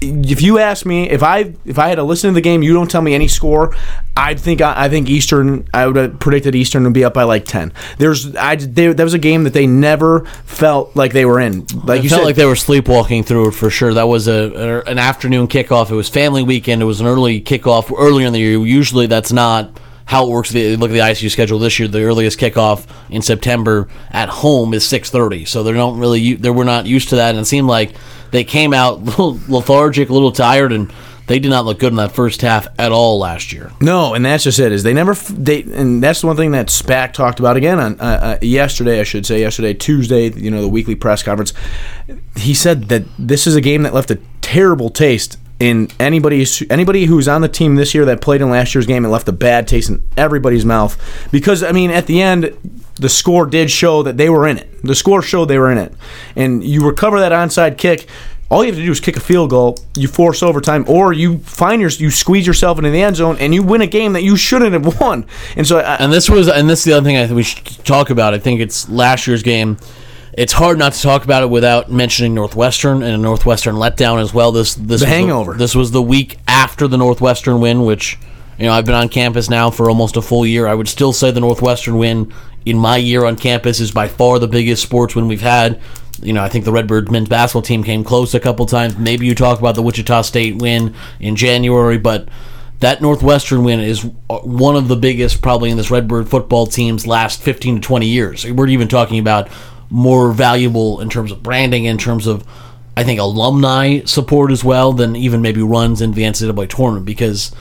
if 0.02 0.40
you 0.40 0.58
ask 0.58 0.86
me 0.86 1.10
if 1.10 1.22
I 1.22 1.52
if 1.64 1.78
I 1.78 1.88
had 1.88 1.96
to 1.96 2.02
listen 2.02 2.30
to 2.30 2.34
the 2.34 2.40
game, 2.40 2.62
you 2.62 2.72
don't 2.72 2.90
tell 2.90 3.02
me 3.02 3.14
any 3.14 3.28
score. 3.28 3.74
I 4.16 4.34
think 4.34 4.60
I, 4.60 4.84
I 4.84 4.88
think 4.88 5.08
Eastern. 5.08 5.68
I 5.74 5.86
would 5.86 5.96
have 5.96 6.20
predicted 6.20 6.54
Eastern 6.54 6.84
would 6.84 6.94
be 6.94 7.04
up 7.04 7.14
by 7.14 7.24
like 7.24 7.44
ten. 7.44 7.72
There's 7.98 8.34
I 8.34 8.56
they, 8.56 8.92
that 8.92 9.02
was 9.02 9.14
a 9.14 9.18
game 9.18 9.44
that 9.44 9.52
they 9.52 9.66
never 9.66 10.24
felt 10.44 10.96
like 10.96 11.12
they 11.12 11.24
were 11.24 11.38
in. 11.40 11.66
Like 11.84 12.00
it 12.00 12.04
you 12.04 12.10
felt 12.10 12.20
said, 12.20 12.26
like 12.26 12.36
they 12.36 12.46
were 12.46 12.56
sleepwalking 12.56 13.24
through 13.24 13.48
it 13.48 13.52
for 13.52 13.70
sure. 13.70 13.94
That 13.94 14.08
was 14.08 14.26
a, 14.26 14.32
a 14.32 14.90
an 14.90 14.98
afternoon 14.98 15.48
kickoff. 15.48 15.90
It 15.90 15.96
was 15.96 16.08
family 16.08 16.42
weekend. 16.42 16.82
It 16.82 16.86
was 16.86 17.00
an 17.00 17.06
early 17.06 17.40
kickoff 17.40 17.94
earlier 17.96 18.26
in 18.26 18.32
the 18.32 18.40
year. 18.40 18.58
Usually 18.58 19.06
that's 19.06 19.32
not 19.32 19.78
how 20.10 20.26
it 20.26 20.30
works. 20.30 20.52
Look 20.52 20.90
at 20.90 20.92
the 20.92 20.98
ISU 20.98 21.30
schedule 21.30 21.60
this 21.60 21.78
year. 21.78 21.86
The 21.86 22.02
earliest 22.02 22.40
kickoff 22.40 22.84
in 23.10 23.22
September 23.22 23.86
at 24.10 24.28
home 24.28 24.74
is 24.74 24.84
six 24.84 25.08
thirty. 25.08 25.44
So 25.44 25.62
they 25.62 25.72
don't 25.72 26.00
really 26.00 26.34
they 26.34 26.50
were 26.50 26.64
not 26.64 26.86
used 26.86 27.10
to 27.10 27.16
that, 27.16 27.30
and 27.30 27.38
it 27.38 27.44
seemed 27.44 27.68
like 27.68 27.94
they 28.32 28.42
came 28.42 28.74
out 28.74 28.94
a 28.94 29.00
little 29.04 29.38
lethargic, 29.46 30.08
a 30.08 30.12
little 30.12 30.32
tired, 30.32 30.72
and 30.72 30.92
they 31.28 31.38
did 31.38 31.50
not 31.50 31.64
look 31.64 31.78
good 31.78 31.92
in 31.92 31.96
that 31.98 32.10
first 32.10 32.40
half 32.40 32.66
at 32.76 32.90
all 32.90 33.20
last 33.20 33.52
year. 33.52 33.70
No, 33.80 34.14
and 34.14 34.24
that's 34.24 34.42
just 34.42 34.58
it. 34.58 34.72
Is 34.72 34.82
they 34.82 34.94
never 34.94 35.14
they 35.14 35.62
and 35.62 36.02
that's 36.02 36.22
the 36.22 36.26
one 36.26 36.36
thing 36.36 36.50
that 36.50 36.66
Spack 36.66 37.12
talked 37.12 37.38
about 37.38 37.56
again 37.56 37.78
on 37.78 38.00
uh, 38.00 38.04
uh, 38.04 38.38
yesterday. 38.44 38.98
I 38.98 39.04
should 39.04 39.24
say 39.24 39.38
yesterday 39.38 39.74
Tuesday. 39.74 40.32
You 40.32 40.50
know 40.50 40.60
the 40.60 40.68
weekly 40.68 40.96
press 40.96 41.22
conference. 41.22 41.52
He 42.34 42.52
said 42.52 42.88
that 42.88 43.04
this 43.16 43.46
is 43.46 43.54
a 43.54 43.60
game 43.60 43.84
that 43.84 43.94
left 43.94 44.10
a 44.10 44.18
terrible 44.40 44.90
taste 44.90 45.38
in 45.60 45.88
anybody 46.00 46.44
anybody 46.70 47.04
who's 47.04 47.28
on 47.28 47.42
the 47.42 47.48
team 47.48 47.76
this 47.76 47.94
year 47.94 48.06
that 48.06 48.20
played 48.20 48.40
in 48.40 48.50
last 48.50 48.74
year's 48.74 48.86
game 48.86 49.04
and 49.04 49.12
left 49.12 49.28
a 49.28 49.32
bad 49.32 49.68
taste 49.68 49.90
in 49.90 50.02
everybody's 50.16 50.64
mouth 50.64 50.98
because 51.30 51.62
I 51.62 51.70
mean 51.70 51.90
at 51.90 52.06
the 52.06 52.20
end 52.22 52.56
the 52.96 53.08
score 53.10 53.46
did 53.46 53.70
show 53.70 54.02
that 54.02 54.16
they 54.16 54.28
were 54.28 54.46
in 54.46 54.58
it. 54.58 54.82
The 54.82 54.94
score 54.94 55.22
showed 55.22 55.46
they 55.46 55.58
were 55.58 55.72
in 55.72 55.78
it. 55.78 55.94
And 56.36 56.62
you 56.62 56.86
recover 56.86 57.20
that 57.20 57.32
onside 57.32 57.78
kick 57.78 58.08
all 58.50 58.64
you 58.64 58.72
have 58.72 58.78
to 58.80 58.84
do 58.84 58.90
is 58.90 58.98
kick 58.98 59.16
a 59.16 59.20
field 59.20 59.50
goal, 59.50 59.78
you 59.94 60.08
force 60.08 60.42
overtime, 60.42 60.84
or 60.88 61.12
you 61.12 61.38
find 61.38 61.80
your 61.80 61.90
you 61.90 62.10
squeeze 62.10 62.46
yourself 62.46 62.78
into 62.78 62.90
the 62.90 63.00
end 63.00 63.14
zone 63.14 63.36
and 63.38 63.54
you 63.54 63.62
win 63.62 63.80
a 63.80 63.86
game 63.86 64.12
that 64.14 64.24
you 64.24 64.36
shouldn't 64.36 64.72
have 64.72 65.00
won. 65.00 65.24
And 65.56 65.66
so, 65.66 65.78
I, 65.78 65.94
And 65.94 66.12
this 66.12 66.28
was, 66.28 66.48
and 66.48 66.68
this 66.68 66.80
is 66.80 66.84
the 66.86 66.92
other 66.94 67.04
thing 67.04 67.16
I 67.16 67.26
think 67.26 67.36
we 67.36 67.44
should 67.44 67.64
talk 67.84 68.10
about. 68.10 68.34
I 68.34 68.40
think 68.40 68.60
it's 68.60 68.88
last 68.88 69.28
year's 69.28 69.44
game. 69.44 69.78
It's 70.32 70.52
hard 70.52 70.78
not 70.78 70.92
to 70.92 71.00
talk 71.02 71.24
about 71.24 71.42
it 71.42 71.50
without 71.50 71.90
mentioning 71.90 72.34
Northwestern 72.34 73.02
and 73.02 73.14
a 73.14 73.18
Northwestern 73.18 73.74
letdown 73.74 74.20
as 74.22 74.32
well. 74.32 74.52
This 74.52 74.74
this 74.74 75.00
The 75.00 75.04
was 75.06 75.12
hangover. 75.12 75.54
this 75.54 75.74
was 75.74 75.90
the 75.90 76.02
week 76.02 76.38
after 76.46 76.86
the 76.86 76.96
Northwestern 76.96 77.60
win, 77.60 77.84
which 77.84 78.18
you 78.58 78.66
know 78.66 78.72
I've 78.72 78.84
been 78.86 78.94
on 78.94 79.08
campus 79.08 79.50
now 79.50 79.70
for 79.70 79.88
almost 79.88 80.16
a 80.16 80.22
full 80.22 80.46
year. 80.46 80.66
I 80.66 80.74
would 80.74 80.88
still 80.88 81.12
say 81.12 81.30
the 81.30 81.40
Northwestern 81.40 81.98
win 81.98 82.32
in 82.64 82.78
my 82.78 82.96
year 82.96 83.24
on 83.24 83.36
campus 83.36 83.80
is 83.80 83.90
by 83.90 84.06
far 84.06 84.38
the 84.38 84.46
biggest 84.48 84.82
sports 84.82 85.14
win 85.16 85.26
we've 85.28 85.40
had. 85.40 85.80
You 86.22 86.34
know, 86.34 86.42
I 86.44 86.48
think 86.50 86.64
the 86.66 86.72
Redbird 86.72 87.10
men's 87.10 87.28
basketball 87.30 87.62
team 87.62 87.82
came 87.82 88.04
close 88.04 88.34
a 88.34 88.40
couple 88.40 88.66
times. 88.66 88.98
Maybe 88.98 89.26
you 89.26 89.34
talk 89.34 89.58
about 89.58 89.74
the 89.74 89.82
Wichita 89.82 90.22
State 90.22 90.60
win 90.60 90.94
in 91.18 91.34
January, 91.34 91.96
but 91.96 92.28
that 92.80 93.00
Northwestern 93.00 93.64
win 93.64 93.80
is 93.80 94.04
uh, 94.28 94.38
one 94.40 94.76
of 94.76 94.88
the 94.88 94.96
biggest 94.96 95.40
probably 95.40 95.70
in 95.70 95.76
this 95.78 95.90
Redbird 95.90 96.28
football 96.28 96.66
team's 96.66 97.06
last 97.06 97.40
15 97.40 97.76
to 97.76 97.80
20 97.80 98.06
years. 98.06 98.44
We're 98.46 98.68
even 98.68 98.88
talking 98.88 99.18
about 99.18 99.48
more 99.90 100.32
valuable 100.32 101.00
in 101.00 101.10
terms 101.10 101.32
of 101.32 101.42
branding, 101.42 101.84
in 101.84 101.98
terms 101.98 102.26
of, 102.26 102.46
I 102.96 103.04
think, 103.04 103.20
alumni 103.20 104.00
support 104.04 104.52
as 104.52 104.64
well 104.64 104.92
than 104.92 105.16
even 105.16 105.42
maybe 105.42 105.62
runs 105.62 106.00
in 106.00 106.12
the 106.12 106.22
NCAA 106.22 106.68
tournament 106.68 107.04
because 107.04 107.54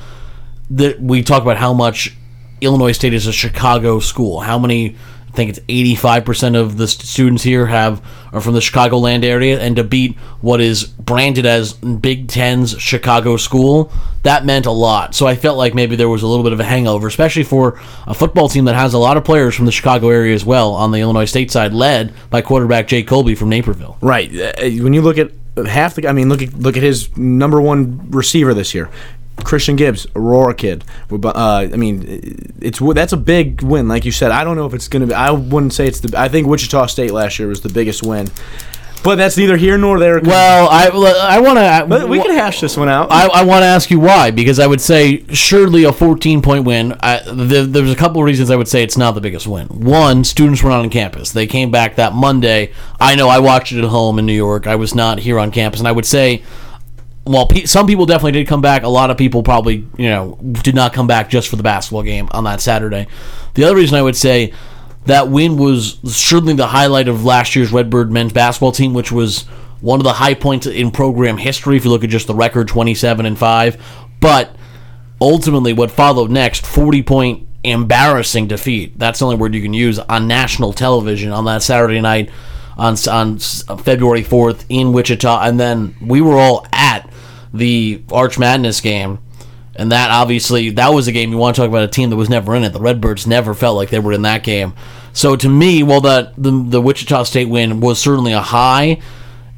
the, 0.69 0.95
we 0.99 1.23
talk 1.23 1.41
about 1.41 1.57
how 1.57 1.73
much 1.73 2.15
Illinois 2.61 2.91
State 2.91 3.13
is 3.13 3.27
a 3.27 3.33
Chicago 3.33 3.99
school. 3.99 4.41
How 4.41 4.59
many? 4.59 4.95
Think 5.39 5.51
it's 5.51 5.59
eighty-five 5.69 6.25
percent 6.25 6.57
of 6.57 6.75
the 6.75 6.85
st- 6.85 7.07
students 7.07 7.43
here 7.43 7.65
have 7.65 8.05
are 8.33 8.41
from 8.41 8.55
the 8.55 8.59
Chicagoland 8.59 9.23
area, 9.23 9.57
and 9.57 9.77
to 9.77 9.85
beat 9.85 10.17
what 10.41 10.59
is 10.59 10.83
branded 10.83 11.45
as 11.45 11.71
Big 11.71 12.27
Ten's 12.27 12.77
Chicago 12.77 13.37
school, 13.37 13.89
that 14.23 14.43
meant 14.43 14.65
a 14.65 14.71
lot. 14.71 15.15
So 15.15 15.27
I 15.27 15.35
felt 15.35 15.57
like 15.57 15.73
maybe 15.73 15.95
there 15.95 16.09
was 16.09 16.23
a 16.23 16.27
little 16.27 16.43
bit 16.43 16.51
of 16.51 16.59
a 16.59 16.65
hangover, 16.65 17.07
especially 17.07 17.43
for 17.43 17.79
a 18.05 18.13
football 18.13 18.49
team 18.49 18.65
that 18.65 18.75
has 18.75 18.93
a 18.93 18.97
lot 18.97 19.15
of 19.15 19.23
players 19.23 19.55
from 19.55 19.65
the 19.65 19.71
Chicago 19.71 20.09
area 20.09 20.35
as 20.35 20.43
well 20.43 20.73
on 20.73 20.91
the 20.91 20.99
Illinois 20.99 21.23
State 21.23 21.51
side, 21.51 21.73
led 21.73 22.13
by 22.29 22.41
quarterback 22.41 22.89
Jay 22.89 23.01
Kolbe 23.01 23.37
from 23.37 23.47
Naperville. 23.47 23.97
right 24.01 24.29
uh, 24.35 24.51
when 24.83 24.91
you 24.91 25.01
look 25.01 25.17
at 25.17 25.31
half 25.67 25.95
the, 25.95 26.05
I 26.05 26.11
mean, 26.11 26.27
look 26.27 26.41
at 26.41 26.53
look 26.53 26.75
at 26.75 26.83
his 26.83 27.15
number 27.17 27.61
one 27.61 28.11
receiver 28.11 28.53
this 28.53 28.73
year. 28.75 28.89
Christian 29.43 29.75
Gibbs, 29.75 30.07
Aurora 30.15 30.53
kid. 30.53 30.83
Uh, 31.11 31.67
I 31.71 31.75
mean, 31.75 32.03
it's 32.61 32.79
that's 32.79 33.13
a 33.13 33.17
big 33.17 33.61
win, 33.61 33.87
like 33.87 34.05
you 34.05 34.11
said. 34.11 34.31
I 34.31 34.43
don't 34.43 34.55
know 34.55 34.65
if 34.65 34.73
it's 34.73 34.87
going 34.87 35.01
to 35.01 35.07
be. 35.07 35.13
I 35.13 35.31
wouldn't 35.31 35.73
say 35.73 35.87
it's 35.87 35.99
the. 35.99 36.19
I 36.19 36.27
think 36.29 36.47
Wichita 36.47 36.87
State 36.87 37.11
last 37.11 37.39
year 37.39 37.47
was 37.47 37.61
the 37.61 37.69
biggest 37.69 38.03
win, 38.03 38.29
but 39.03 39.15
that's 39.15 39.37
neither 39.37 39.55
here 39.55 39.77
nor 39.77 39.97
there. 39.97 40.19
Well, 40.19 40.67
I 40.69 40.87
I 40.87 41.39
want 41.39 41.57
to. 41.57 42.07
We 42.07 42.21
can 42.21 42.31
hash 42.31 42.59
this 42.59 42.75
one 42.75 42.89
out. 42.89 43.11
I, 43.11 43.27
I 43.27 43.43
want 43.43 43.61
to 43.61 43.67
ask 43.67 43.89
you 43.89 43.99
why 43.99 44.31
because 44.31 44.59
I 44.59 44.67
would 44.67 44.81
say 44.81 45.25
surely 45.33 45.85
a 45.85 45.93
14 45.93 46.41
point 46.41 46.65
win. 46.65 46.93
I, 46.99 47.21
there, 47.31 47.65
there's 47.65 47.91
a 47.91 47.95
couple 47.95 48.21
of 48.21 48.25
reasons 48.25 48.51
I 48.51 48.55
would 48.55 48.67
say 48.67 48.83
it's 48.83 48.97
not 48.97 49.15
the 49.15 49.21
biggest 49.21 49.47
win. 49.47 49.67
One, 49.67 50.23
students 50.23 50.61
were 50.61 50.69
not 50.69 50.81
on 50.81 50.89
campus. 50.89 51.31
They 51.31 51.47
came 51.47 51.71
back 51.71 51.95
that 51.95 52.13
Monday. 52.13 52.73
I 52.99 53.15
know 53.15 53.29
I 53.29 53.39
watched 53.39 53.71
it 53.71 53.79
at 53.83 53.89
home 53.89 54.19
in 54.19 54.25
New 54.25 54.33
York. 54.33 54.67
I 54.67 54.75
was 54.75 54.93
not 54.93 55.19
here 55.19 55.39
on 55.39 55.51
campus, 55.51 55.79
and 55.79 55.87
I 55.87 55.91
would 55.91 56.05
say. 56.05 56.43
Well, 57.29 57.45
pe- 57.45 57.65
some 57.65 57.85
people 57.85 58.07
definitely 58.07 58.31
did 58.31 58.47
come 58.47 58.61
back. 58.61 58.81
A 58.81 58.89
lot 58.89 59.11
of 59.11 59.17
people 59.17 59.43
probably, 59.43 59.85
you 59.97 60.09
know, 60.09 60.39
did 60.63 60.73
not 60.73 60.93
come 60.93 61.05
back 61.05 61.29
just 61.29 61.47
for 61.47 61.57
the 61.57 61.63
basketball 61.63 62.01
game 62.01 62.27
on 62.31 62.43
that 62.45 62.59
Saturday. 62.59 63.05
The 63.53 63.65
other 63.65 63.75
reason 63.75 63.99
I 63.99 64.01
would 64.01 64.15
say 64.15 64.51
that 65.05 65.29
win 65.29 65.55
was 65.55 65.99
certainly 66.03 66.55
the 66.55 66.65
highlight 66.65 67.07
of 67.07 67.25
last 67.25 67.55
year's 67.55 67.71
Redbird 67.71 68.11
men's 68.11 68.33
basketball 68.33 68.71
team, 68.71 68.95
which 68.95 69.11
was 69.11 69.43
one 69.79 69.99
of 69.99 70.05
the 70.05 70.13
high 70.13 70.33
points 70.33 70.65
in 70.65 70.89
program 70.89 71.37
history. 71.37 71.77
If 71.77 71.85
you 71.85 71.91
look 71.91 72.03
at 72.03 72.09
just 72.09 72.25
the 72.25 72.33
record, 72.33 72.67
twenty-seven 72.67 73.27
and 73.27 73.37
five, 73.37 73.77
but 74.19 74.55
ultimately, 75.21 75.71
what 75.71 75.91
followed 75.91 76.31
next, 76.31 76.65
forty-point 76.65 77.47
embarrassing 77.63 78.47
defeat. 78.47 78.97
That's 78.97 79.19
the 79.19 79.25
only 79.25 79.37
word 79.37 79.53
you 79.53 79.61
can 79.61 79.73
use 79.73 79.99
on 79.99 80.27
national 80.27 80.73
television 80.73 81.31
on 81.31 81.45
that 81.45 81.61
Saturday 81.61 82.01
night 82.01 82.31
on 82.77 82.95
on 83.09 83.37
February 83.37 84.23
fourth 84.23 84.65
in 84.69 84.93
Wichita, 84.93 85.41
and 85.41 85.59
then 85.59 85.95
we 86.01 86.21
were 86.21 86.37
all 86.37 86.65
the 87.53 88.03
Arch 88.11 88.37
Madness 88.37 88.81
game. 88.81 89.19
And 89.75 89.91
that 89.93 90.11
obviously 90.11 90.71
that 90.71 90.89
was 90.89 91.07
a 91.07 91.11
game 91.13 91.31
you 91.31 91.37
want 91.37 91.55
to 91.55 91.61
talk 91.61 91.69
about 91.69 91.83
a 91.83 91.87
team 91.87 92.09
that 92.09 92.17
was 92.17 92.29
never 92.29 92.53
in 92.53 92.63
it. 92.63 92.73
The 92.73 92.81
Redbirds 92.81 93.25
never 93.25 93.53
felt 93.53 93.77
like 93.77 93.89
they 93.89 93.99
were 93.99 94.11
in 94.11 94.23
that 94.23 94.43
game. 94.43 94.73
So 95.13 95.35
to 95.37 95.47
me, 95.47 95.83
while 95.83 96.01
that 96.01 96.33
the, 96.37 96.51
the 96.51 96.81
Wichita 96.81 97.23
State 97.23 97.47
win 97.47 97.79
was 97.79 97.99
certainly 97.99 98.33
a 98.33 98.41
high, 98.41 98.99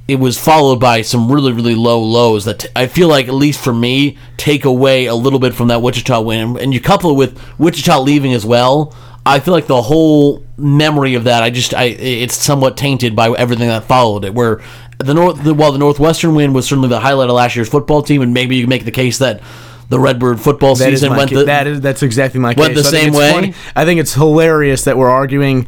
it 0.08 0.18
was 0.18 0.38
followed 0.38 0.80
by 0.80 1.02
some 1.02 1.32
really 1.32 1.52
really 1.52 1.74
low 1.74 2.00
lows 2.00 2.46
that 2.46 2.60
t- 2.60 2.70
I 2.76 2.86
feel 2.86 3.08
like 3.08 3.28
at 3.28 3.34
least 3.34 3.64
for 3.64 3.74
me 3.74 4.18
take 4.38 4.64
away 4.64 5.08
a 5.08 5.16
little 5.16 5.40
bit 5.40 5.56
from 5.56 5.70
that 5.70 5.82
Wichita 5.82 6.22
win. 6.22 6.58
And 6.60 6.72
you 6.72 6.80
couple 6.80 7.12
it 7.12 7.16
with 7.16 7.60
Wichita 7.60 8.00
leaving 8.00 8.34
as 8.34 8.46
well. 8.46 8.96
I 9.26 9.40
feel 9.40 9.54
like 9.54 9.68
the 9.68 9.82
whole 9.82 10.44
memory 10.58 11.14
of 11.14 11.26
that, 11.26 11.44
I 11.44 11.52
just, 11.52 11.74
I, 11.74 11.86
it's 11.86 12.36
somewhat 12.36 12.76
tainted 12.76 13.16
by 13.16 13.30
everything 13.32 13.68
that 13.68 13.84
followed 13.84 14.26
it. 14.26 14.34
Where 14.34 14.62
the 15.06 15.14
North, 15.14 15.44
the, 15.44 15.54
while 15.54 15.72
the 15.72 15.78
Northwestern 15.80 16.36
win 16.36 16.54
was 16.54 16.68
certainly 16.68 16.90
the 16.90 17.00
highlight 17.00 17.30
of 17.30 17.36
last 17.36 17.56
year's 17.56 17.70
football 17.70 18.02
team, 18.02 18.22
and 18.22 18.34
maybe 18.34 18.56
you 18.56 18.64
can 18.64 18.70
make 18.70 18.86
the 18.86 18.92
case 18.92 19.18
that 19.20 19.42
the 19.90 20.00
Redbird 20.00 20.40
football 20.40 20.76
That 20.76 20.86
season 20.90 21.12
went 21.16 21.30
ca- 21.32 21.40
the, 21.40 21.46
that 21.46 21.68
is 21.68 21.82
that's 21.82 22.02
exactly 22.04 22.40
my 22.40 22.54
went 22.58 22.76
case. 22.76 22.84
the 22.84 22.88
I 22.88 22.92
think 22.92 23.02
same 23.02 23.10
it's 23.10 23.18
way? 23.18 23.32
funny. 23.32 23.54
I 23.76 23.86
think 23.86 24.00
it's 24.00 24.14
hilarious 24.14 24.84
that 24.86 24.98
we're 24.98 25.10
arguing 25.10 25.68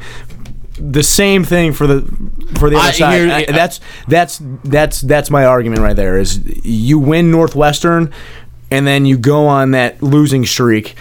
the 0.80 1.04
same 1.04 1.44
thing 1.44 1.72
for 1.74 1.86
the 1.88 2.02
for 2.58 2.70
the 2.70 2.78
other 2.78 2.88
I- 2.88 2.92
side. 2.92 3.20
here- 3.20 3.32
I- 3.32 3.46
that's 3.52 3.80
that's 4.08 4.40
that's 4.64 5.02
that's 5.02 5.30
my 5.30 5.46
argument 5.46 5.82
right 5.82 5.96
there. 5.96 6.18
Is 6.18 6.40
you 6.66 7.00
win 7.00 7.32
Northwestern, 7.32 8.12
and 8.72 8.88
then 8.88 9.06
you 9.06 9.18
go 9.18 9.46
on 9.48 9.72
that 9.72 10.02
losing 10.02 10.46
streak. 10.46 10.96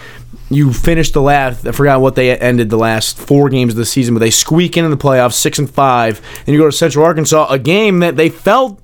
You 0.52 0.72
finished 0.72 1.14
the 1.14 1.22
last. 1.22 1.66
I 1.66 1.72
forgot 1.72 2.00
what 2.00 2.14
they 2.14 2.36
ended 2.38 2.68
the 2.70 2.76
last 2.76 3.16
four 3.18 3.48
games 3.48 3.72
of 3.72 3.76
the 3.78 3.86
season, 3.86 4.14
but 4.14 4.20
they 4.20 4.30
squeak 4.30 4.76
into 4.76 4.90
the 4.90 4.96
playoffs, 4.96 5.34
six 5.34 5.58
and 5.58 5.70
five. 5.70 6.20
And 6.46 6.48
you 6.48 6.58
go 6.58 6.66
to 6.66 6.72
Central 6.72 7.04
Arkansas, 7.04 7.46
a 7.50 7.58
game 7.58 8.00
that 8.00 8.16
they 8.16 8.28
felt 8.28 8.80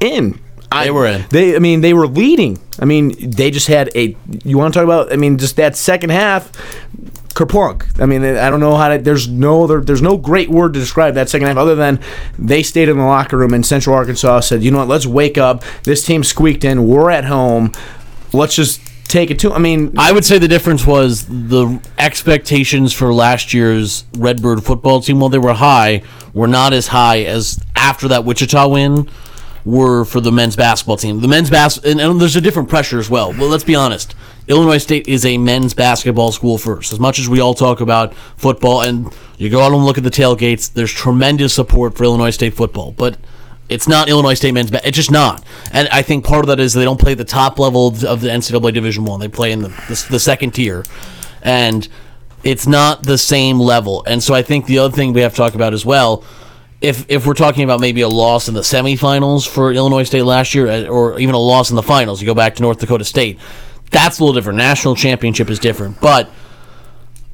in. 0.00 0.40
I- 0.70 0.84
They 0.84 0.90
were 0.90 1.06
in. 1.06 1.24
They, 1.30 1.56
I 1.56 1.58
mean, 1.58 1.80
they 1.80 1.94
were 1.94 2.06
leading. 2.06 2.58
I 2.78 2.84
mean, 2.84 3.14
they 3.30 3.50
just 3.50 3.66
had 3.68 3.90
a. 3.96 4.16
You 4.44 4.58
want 4.58 4.72
to 4.74 4.78
talk 4.78 4.84
about? 4.84 5.12
I 5.12 5.16
mean, 5.16 5.38
just 5.38 5.56
that 5.56 5.76
second 5.76 6.10
half, 6.10 6.52
kerplunk. 7.34 8.00
I 8.00 8.06
mean, 8.06 8.22
I 8.24 8.50
don't 8.50 8.60
know 8.60 8.76
how 8.76 8.88
to. 8.88 8.98
There's 8.98 9.28
no 9.28 9.64
other. 9.64 9.80
There's 9.80 10.02
no 10.02 10.16
great 10.16 10.50
word 10.50 10.74
to 10.74 10.80
describe 10.80 11.14
that 11.14 11.28
second 11.28 11.48
half 11.48 11.56
other 11.56 11.74
than 11.74 12.00
they 12.38 12.62
stayed 12.62 12.88
in 12.88 12.98
the 12.98 13.04
locker 13.04 13.36
room 13.38 13.54
and 13.54 13.64
Central 13.64 13.96
Arkansas 13.96 14.40
said, 14.40 14.62
you 14.62 14.70
know 14.70 14.78
what? 14.78 14.88
Let's 14.88 15.06
wake 15.06 15.38
up. 15.38 15.64
This 15.84 16.04
team 16.04 16.22
squeaked 16.22 16.64
in. 16.64 16.86
We're 16.86 17.10
at 17.10 17.24
home. 17.24 17.72
Let's 18.32 18.54
just 18.54 18.80
take 19.08 19.30
it 19.30 19.38
to. 19.40 19.52
I 19.52 19.58
mean, 19.58 19.94
I 19.98 20.12
would 20.12 20.24
say 20.24 20.38
the 20.38 20.48
difference 20.48 20.86
was 20.86 21.26
the 21.26 21.80
expectations 21.98 22.92
for 22.92 23.12
last 23.12 23.52
year's 23.52 24.04
Redbird 24.16 24.62
football 24.62 25.00
team, 25.00 25.20
while 25.20 25.30
they 25.30 25.38
were 25.38 25.54
high, 25.54 26.02
were 26.32 26.46
not 26.46 26.72
as 26.72 26.88
high 26.88 27.22
as 27.22 27.58
after 27.74 28.08
that 28.08 28.24
Wichita 28.24 28.68
win 28.68 29.08
were 29.64 30.04
for 30.04 30.20
the 30.20 30.32
men's 30.32 30.56
basketball 30.56 30.96
team. 30.96 31.20
The 31.20 31.28
men's 31.28 31.50
bas 31.50 31.78
and, 31.78 32.00
and 32.00 32.20
there's 32.20 32.36
a 32.36 32.40
different 32.40 32.68
pressure 32.68 32.98
as 32.98 33.10
well. 33.10 33.32
Well, 33.32 33.48
let's 33.48 33.64
be 33.64 33.74
honest. 33.74 34.14
Illinois 34.46 34.78
State 34.78 35.06
is 35.06 35.26
a 35.26 35.36
men's 35.36 35.74
basketball 35.74 36.32
school 36.32 36.56
first. 36.56 36.92
As 36.92 36.98
much 36.98 37.18
as 37.18 37.28
we 37.28 37.40
all 37.40 37.52
talk 37.52 37.80
about 37.80 38.14
football 38.14 38.80
and 38.80 39.12
you 39.36 39.50
go 39.50 39.60
out 39.60 39.72
and 39.72 39.84
look 39.84 39.98
at 39.98 40.04
the 40.04 40.10
tailgates, 40.10 40.72
there's 40.72 40.92
tremendous 40.92 41.52
support 41.52 41.96
for 41.96 42.04
Illinois 42.04 42.30
State 42.30 42.54
football, 42.54 42.92
but 42.92 43.18
it's 43.68 43.86
not 43.86 44.08
Illinois 44.08 44.34
State 44.34 44.52
men's. 44.52 44.70
Ba- 44.70 44.86
it's 44.86 44.96
just 44.96 45.10
not, 45.10 45.44
and 45.72 45.88
I 45.88 46.02
think 46.02 46.24
part 46.24 46.40
of 46.40 46.46
that 46.48 46.60
is 46.60 46.72
they 46.72 46.84
don't 46.84 47.00
play 47.00 47.14
the 47.14 47.24
top 47.24 47.58
level 47.58 47.88
of 47.88 48.00
the 48.20 48.28
NCAA 48.28 48.72
Division 48.72 49.04
One. 49.04 49.20
They 49.20 49.28
play 49.28 49.52
in 49.52 49.62
the, 49.62 49.68
the 49.68 50.06
the 50.10 50.20
second 50.20 50.52
tier, 50.52 50.84
and 51.42 51.86
it's 52.44 52.66
not 52.66 53.02
the 53.02 53.18
same 53.18 53.58
level. 53.58 54.04
And 54.06 54.22
so 54.22 54.34
I 54.34 54.42
think 54.42 54.66
the 54.66 54.78
other 54.78 54.94
thing 54.94 55.12
we 55.12 55.20
have 55.20 55.32
to 55.32 55.36
talk 55.36 55.54
about 55.54 55.74
as 55.74 55.84
well, 55.84 56.24
if 56.80 57.04
if 57.10 57.26
we're 57.26 57.34
talking 57.34 57.64
about 57.64 57.80
maybe 57.80 58.00
a 58.00 58.08
loss 58.08 58.48
in 58.48 58.54
the 58.54 58.60
semifinals 58.60 59.46
for 59.46 59.72
Illinois 59.72 60.04
State 60.04 60.22
last 60.22 60.54
year, 60.54 60.68
uh, 60.68 60.86
or 60.86 61.18
even 61.18 61.34
a 61.34 61.38
loss 61.38 61.70
in 61.70 61.76
the 61.76 61.82
finals, 61.82 62.20
you 62.20 62.26
go 62.26 62.34
back 62.34 62.54
to 62.56 62.62
North 62.62 62.78
Dakota 62.78 63.04
State. 63.04 63.38
That's 63.90 64.18
a 64.18 64.24
little 64.24 64.34
different. 64.34 64.58
National 64.58 64.94
championship 64.94 65.50
is 65.50 65.58
different, 65.58 66.00
but 66.00 66.30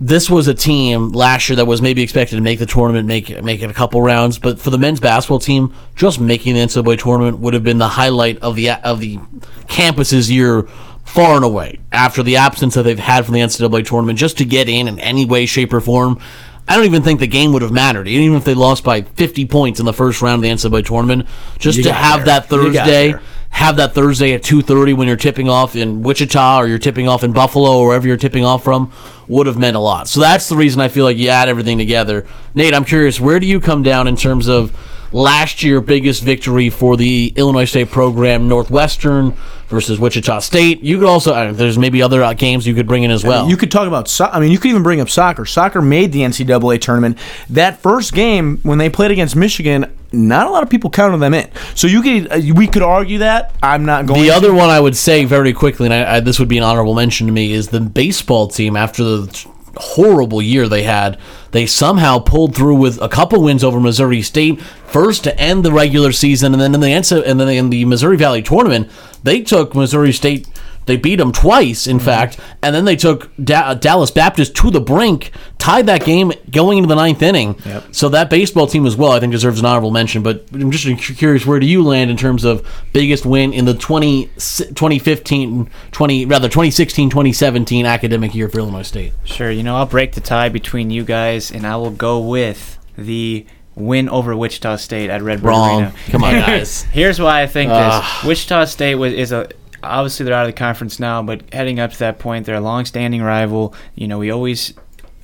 this 0.05 0.29
was 0.29 0.49
a 0.49 0.55
team 0.55 1.13
last 1.13 1.49
year 1.49 1.57
that 1.57 1.65
was 1.65 1.81
maybe 1.81 2.03
expected 2.03 2.37
to 2.37 2.43
make 2.43 2.59
the 2.59 2.67
tournament, 2.67 3.09
make 3.09 3.43
make 3.43 3.63
it 3.63 3.71
a 3.71 3.73
couple 3.73 4.03
rounds. 4.03 4.39
But 4.39 4.61
for 4.61 4.69
the 4.69 4.77
men's 4.77 5.01
basketball 5.01 5.39
team, 5.39 5.73
just 5.97 6.21
making 6.21 6.55
the 6.55 6.61
NCAA 6.61 6.99
tournament 6.99 7.39
would 7.39 7.55
have 7.55 7.65
been 7.65 7.79
the 7.79 7.89
highlight 7.89 8.39
of 8.41 8.55
the 8.55 8.71
of 8.71 9.01
the 9.01 9.19
campus's 9.67 10.31
year, 10.31 10.65
far 11.07 11.37
and 11.37 11.45
away. 11.45 11.81
After 11.91 12.23
the 12.23 12.37
absence 12.37 12.75
that 12.75 12.83
they've 12.83 12.99
had 12.99 13.25
from 13.25 13.33
the 13.33 13.41
NCAA 13.41 13.87
tournament, 13.87 14.19
just 14.19 14.37
to 14.39 14.45
get 14.45 14.69
in 14.69 14.89
in 14.89 14.99
any 15.01 15.25
way, 15.25 15.47
shape, 15.47 15.73
or 15.73 15.81
form, 15.81 16.21
I 16.69 16.77
don't 16.77 16.85
even 16.85 17.03
think 17.03 17.19
the 17.21 17.27
game 17.27 17.55
would 17.55 17.63
have 17.63 17.73
mattered. 17.73 18.07
Even 18.07 18.37
if 18.37 18.45
they 18.45 18.55
lost 18.55 18.85
by 18.85 19.01
50 19.01 19.47
points 19.47 19.81
in 19.81 19.87
the 19.87 19.95
first 19.95 20.21
round 20.21 20.37
of 20.37 20.43
the 20.43 20.51
NCAA 20.51 20.85
tournament, 20.85 21.27
just 21.59 21.79
You 21.79 21.85
to 21.85 21.95
have 21.95 22.27
there. 22.27 22.41
that 22.41 22.51
Thursday 22.51 23.15
have 23.55 23.77
that 23.77 23.95
Thursday 23.95 24.33
at 24.33 24.43
2:30 24.43 24.95
when 24.95 25.07
you're 25.07 25.17
tipping 25.17 25.49
off 25.49 25.77
in 25.77 26.03
Wichita 26.03 26.59
or 26.59 26.67
you're 26.67 26.77
tipping 26.77 27.07
off 27.09 27.23
in 27.23 27.33
Buffalo 27.33 27.79
or 27.79 27.87
wherever 27.87 28.07
you're 28.07 28.17
tipping 28.17 28.45
off 28.45 28.65
from 28.65 28.91
would 29.29 29.47
have 29.47 29.59
meant 29.59 29.77
a 29.77 29.81
lot. 29.81 30.09
So 30.09 30.21
that's 30.21 30.49
the 30.49 30.57
reason 30.57 30.81
I 30.81 30.89
feel 30.89 31.05
like 31.05 31.17
you 31.17 31.29
add 31.29 31.49
everything 31.49 31.79
together. 31.79 32.27
Nate, 32.55 32.75
I'm 32.75 32.85
curious, 32.85 33.21
where 33.21 33.41
do 33.41 33.47
you 33.47 33.61
come 33.61 33.83
down 33.83 34.07
in 34.09 34.17
terms 34.17 34.49
of 34.49 34.77
last 35.15 35.63
year 35.63 35.81
biggest 35.81 36.23
victory 36.25 36.69
for 36.69 36.97
the 36.97 37.33
Illinois 37.37 37.65
State 37.65 37.89
program, 37.91 38.49
Northwestern 38.49 39.33
versus 39.69 39.99
Wichita 39.99 40.41
State. 40.41 40.83
You 40.83 40.99
could 40.99 41.09
also 41.09 41.33
uh, 41.33 41.53
there's 41.53 41.79
maybe 41.79 42.03
other 42.03 42.23
uh, 42.23 42.35
games 42.35 42.67
you 42.67 42.75
could 42.75 42.87
bring 42.87 43.05
in 43.05 43.11
as 43.11 43.25
well. 43.25 43.49
You 43.49 43.57
could 43.57 43.71
talk 43.71 43.87
about. 43.87 44.09
So- 44.09 44.27
I 44.27 44.41
mean, 44.41 44.51
you 44.51 44.59
could 44.59 44.69
even 44.71 44.83
bring 44.83 45.01
up 45.01 45.09
soccer. 45.09 45.47
Soccer 45.47 45.81
made 45.81 46.13
the 46.13 46.21
NCAA 46.21 46.81
tournament. 46.81 47.17
That 47.49 47.79
first 47.79 48.13
game 48.13 48.59
when 48.63 48.79
they 48.79 48.91
played 48.91 49.13
against 49.13 49.37
Michigan, 49.37 49.87
not 50.13 50.47
a 50.47 50.51
lot 50.51 50.63
of 50.63 50.71
people 50.71 50.91
counted 50.91 51.19
them 51.19 51.33
in. 51.33 51.49
So 51.75 51.87
you 51.87 52.03
could 52.03 52.33
uh, 52.33 52.55
we 52.55 52.67
could 52.67 52.83
argue 52.83 53.19
that. 53.19 53.55
I'm 53.63 53.85
not 53.85 54.07
going. 54.07 54.21
The 54.21 54.29
to. 54.29 54.35
other 54.35 54.53
one 54.53 54.69
I 54.69 54.81
would 54.81 54.97
say 54.97 55.25
very 55.25 55.53
quickly, 55.53 55.87
and 55.87 55.95
I, 55.95 56.17
I, 56.17 56.21
this 56.21 56.39
would 56.41 56.49
be 56.49 56.59
an 56.59 56.65
honorable 56.65 56.95
mention 56.95 57.27
to 57.29 57.33
me, 57.33 57.53
is 57.53 57.69
the 57.69 57.81
baseball 57.81 58.49
team 58.49 58.77
after 58.77 59.05
the 59.05 59.47
horrible 59.77 60.43
year 60.43 60.69
they 60.69 60.83
had. 60.83 61.19
They 61.51 61.67
somehow 61.67 62.19
pulled 62.19 62.55
through 62.55 62.77
with 62.77 63.01
a 63.01 63.09
couple 63.09 63.43
wins 63.43 63.63
over 63.63 63.81
Missouri 63.81 64.23
State, 64.23 64.61
first 64.61 65.25
to 65.25 65.39
end 65.39 65.65
the 65.65 65.73
regular 65.73 66.13
season, 66.13 66.53
and 66.53 66.61
then 66.61 66.75
in 66.75 66.81
the 66.81 67.25
and 67.27 67.41
then 67.41 67.49
in 67.49 67.71
the 67.71 67.85
Missouri 67.85 68.17
Valley 68.17 68.43
tournament, 68.43 68.91
they 69.23 69.43
took 69.43 69.75
Missouri 69.75 70.13
State 70.13 70.49
they 70.87 70.97
beat 70.97 71.17
them 71.17 71.33
twice, 71.33 71.87
in 71.87 71.97
mm-hmm. 71.97 72.05
fact, 72.05 72.39
and 72.63 72.75
then 72.75 72.85
they 72.85 72.97
took 72.97 73.31
da- 73.43 73.75
Dallas 73.75 74.11
Baptist 74.11 74.55
to 74.57 74.71
the 74.71 74.81
brink, 74.81 75.33
tied 75.59 75.87
that 75.87 76.05
game 76.05 76.33
going 76.51 76.79
into 76.79 76.89
the 76.89 76.95
ninth 76.95 77.23
inning. 77.23 77.57
Yep. 77.65 77.95
So 77.95 78.09
that 78.11 78.31
baseball 78.31 78.67
team 78.67 78.87
as 78.87 78.97
well, 78.97 79.13
I 79.13 79.21
think, 79.21 79.33
deserves 79.33 79.61
an 79.61 79.67
honorable 79.67 79.91
mention. 79.91 80.23
But 80.23 80.47
I'm 80.53 80.71
just 80.71 80.87
curious, 81.19 81.47
where 81.47 81.61
do 81.61 81.67
you 81.67 81.83
land 81.83 82.11
in 82.11 82.17
terms 82.17 82.45
of 82.45 82.67
biggest 82.93 83.25
win 83.25 83.53
in 83.53 83.65
the 83.65 83.75
20, 83.75 84.27
2015, 84.27 85.71
20, 85.91 86.27
rather 86.27 86.49
2016, 86.49 87.11
2017 87.11 87.87
academic 87.87 88.35
year 88.35 88.49
for 88.49 88.59
Illinois 88.59 88.83
State? 88.83 89.13
Sure. 89.25 89.51
You 89.51 89.63
know, 89.63 89.77
I'll 89.77 89.87
break 89.87 90.13
the 90.13 90.21
tie 90.21 90.49
between 90.49 90.91
you 90.91 91.05
guys, 91.05 91.51
and 91.51 91.67
I 91.67 91.77
will 91.77 91.91
go 91.91 92.21
with 92.21 92.79
the 92.97 93.47
win 93.77 94.09
over 94.09 94.37
Wichita 94.37 94.77
State 94.77 95.11
at 95.11 95.23
Red 95.23 95.43
Bull 95.43 95.51
Wrong. 95.51 95.83
Arena. 95.83 95.95
Come 96.09 96.25
on, 96.25 96.33
guys. 96.47 96.83
Here's 96.83 97.21
why 97.21 97.43
I 97.43 97.47
think 97.47 97.71
this: 97.71 98.25
Wichita 98.25 98.67
State 98.67 98.95
was 98.97 99.13
is 99.13 99.33
a 99.33 99.49
obviously 99.85 100.25
they're 100.25 100.35
out 100.35 100.47
of 100.47 100.53
the 100.55 100.59
conference 100.59 100.99
now, 100.99 101.23
but 101.23 101.43
heading 101.53 101.79
up 101.81 101.93
to 101.93 101.99
that 102.01 102.19
point, 102.19 102.47
they're 102.47 102.55
a 102.57 102.61
long-standing 102.61 103.23
rival. 103.23 103.75
You 103.95 104.09
know, 104.09 104.19
we 104.19 104.31
always, 104.31 104.75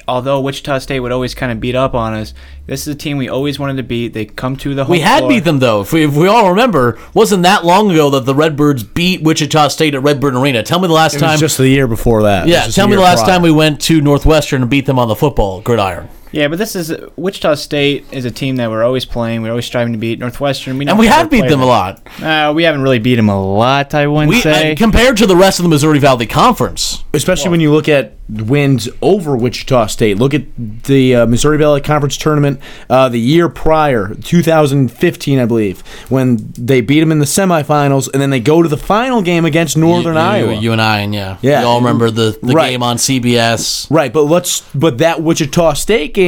although 0.08 0.40
Wichita 0.40 0.78
State 0.78 1.00
would 1.00 1.12
always 1.12 1.34
kind 1.34 1.50
of 1.52 1.60
beat 1.60 1.74
up 1.74 1.94
on 1.94 2.14
us, 2.14 2.34
this 2.66 2.82
is 2.86 2.94
a 2.94 2.96
team 2.96 3.16
we 3.16 3.28
always 3.28 3.58
wanted 3.58 3.76
to 3.78 3.82
beat. 3.82 4.12
They 4.12 4.24
come 4.26 4.56
to 4.58 4.74
the 4.74 4.84
home 4.84 4.92
We 4.92 5.00
had 5.00 5.18
floor. 5.20 5.30
beat 5.30 5.44
them 5.44 5.58
though. 5.58 5.80
If 5.82 5.92
we, 5.92 6.04
if 6.04 6.14
we 6.16 6.28
all 6.28 6.50
remember, 6.50 6.98
wasn't 7.14 7.42
that 7.42 7.64
long 7.64 7.90
ago 7.90 8.10
that 8.10 8.24
the 8.26 8.34
Redbirds 8.34 8.82
beat 8.84 9.22
Wichita 9.22 9.68
State 9.68 9.94
at 9.94 10.02
Redbird 10.02 10.34
Arena? 10.34 10.62
Tell 10.62 10.78
me 10.78 10.86
the 10.88 10.94
last 10.94 11.14
It 11.14 11.18
time. 11.20 11.38
just 11.38 11.58
the 11.58 11.68
year 11.68 11.86
before 11.88 12.22
that. 12.24 12.46
yeah, 12.48 12.66
tell 12.66 12.86
me 12.88 12.94
the 12.96 13.02
last 13.02 13.26
time 13.26 13.42
we 13.42 13.50
went 13.52 13.80
to 13.82 14.00
Northwestern 14.00 14.62
and 14.62 14.70
beat 14.70 14.86
them 14.86 14.98
on 14.98 15.08
the 15.08 15.16
football 15.16 15.60
gridiron. 15.60 16.08
Yeah, 16.32 16.48
but 16.48 16.58
this 16.58 16.76
is 16.76 16.92
Wichita 17.16 17.54
State 17.54 18.06
is 18.12 18.24
a 18.24 18.30
team 18.30 18.56
that 18.56 18.70
we're 18.70 18.84
always 18.84 19.04
playing. 19.04 19.42
We're 19.42 19.50
always 19.50 19.66
striving 19.66 19.92
to 19.92 19.98
beat 19.98 20.18
Northwestern. 20.18 20.78
We 20.78 20.86
and 20.86 20.98
we 20.98 21.06
have 21.06 21.30
beat 21.30 21.48
them 21.48 21.60
a 21.60 21.66
lot. 21.66 22.00
Uh, 22.22 22.52
we 22.54 22.62
haven't 22.64 22.82
really 22.82 22.98
beat 22.98 23.16
them 23.16 23.28
a 23.28 23.54
lot, 23.54 23.94
I 23.94 24.06
wouldn't 24.06 24.30
we, 24.30 24.40
say. 24.40 24.72
Uh, 24.72 24.76
compared 24.76 25.16
to 25.18 25.26
the 25.26 25.36
rest 25.36 25.58
of 25.58 25.64
the 25.64 25.68
Missouri 25.68 25.98
Valley 25.98 26.26
Conference. 26.26 27.02
Especially 27.12 27.46
well, 27.46 27.52
when 27.52 27.60
you 27.60 27.72
look 27.72 27.88
at 27.88 28.14
wins 28.30 28.88
over 29.02 29.36
Wichita 29.36 29.86
State. 29.86 30.18
Look 30.18 30.34
at 30.34 30.44
the 30.84 31.16
uh, 31.16 31.26
Missouri 31.26 31.58
Valley 31.58 31.80
Conference 31.80 32.16
tournament 32.16 32.60
uh, 32.88 33.08
the 33.08 33.18
year 33.18 33.48
prior, 33.48 34.14
2015, 34.14 35.38
I 35.38 35.44
believe, 35.44 35.80
when 36.08 36.52
they 36.52 36.80
beat 36.80 37.00
them 37.00 37.12
in 37.12 37.18
the 37.18 37.24
semifinals, 37.24 38.08
and 38.12 38.22
then 38.22 38.30
they 38.30 38.40
go 38.40 38.62
to 38.62 38.68
the 38.68 38.76
final 38.76 39.22
game 39.22 39.44
against 39.44 39.76
Northern 39.76 40.14
you, 40.14 40.20
Iowa. 40.20 40.54
You, 40.54 40.72
and 40.72 40.80
I, 40.80 41.00
and 41.00 41.14
yeah, 41.14 41.38
yeah. 41.42 41.62
You 41.62 41.66
all 41.66 41.78
remember 41.78 42.10
the, 42.10 42.38
the 42.42 42.52
right. 42.52 42.70
game 42.70 42.82
on 42.82 42.96
CBS, 42.96 43.90
right? 43.90 44.12
But 44.12 44.24
let's, 44.24 44.60
but 44.74 44.98
that 44.98 45.22
Wichita 45.22 45.74
State 45.74 46.14
game, 46.14 46.19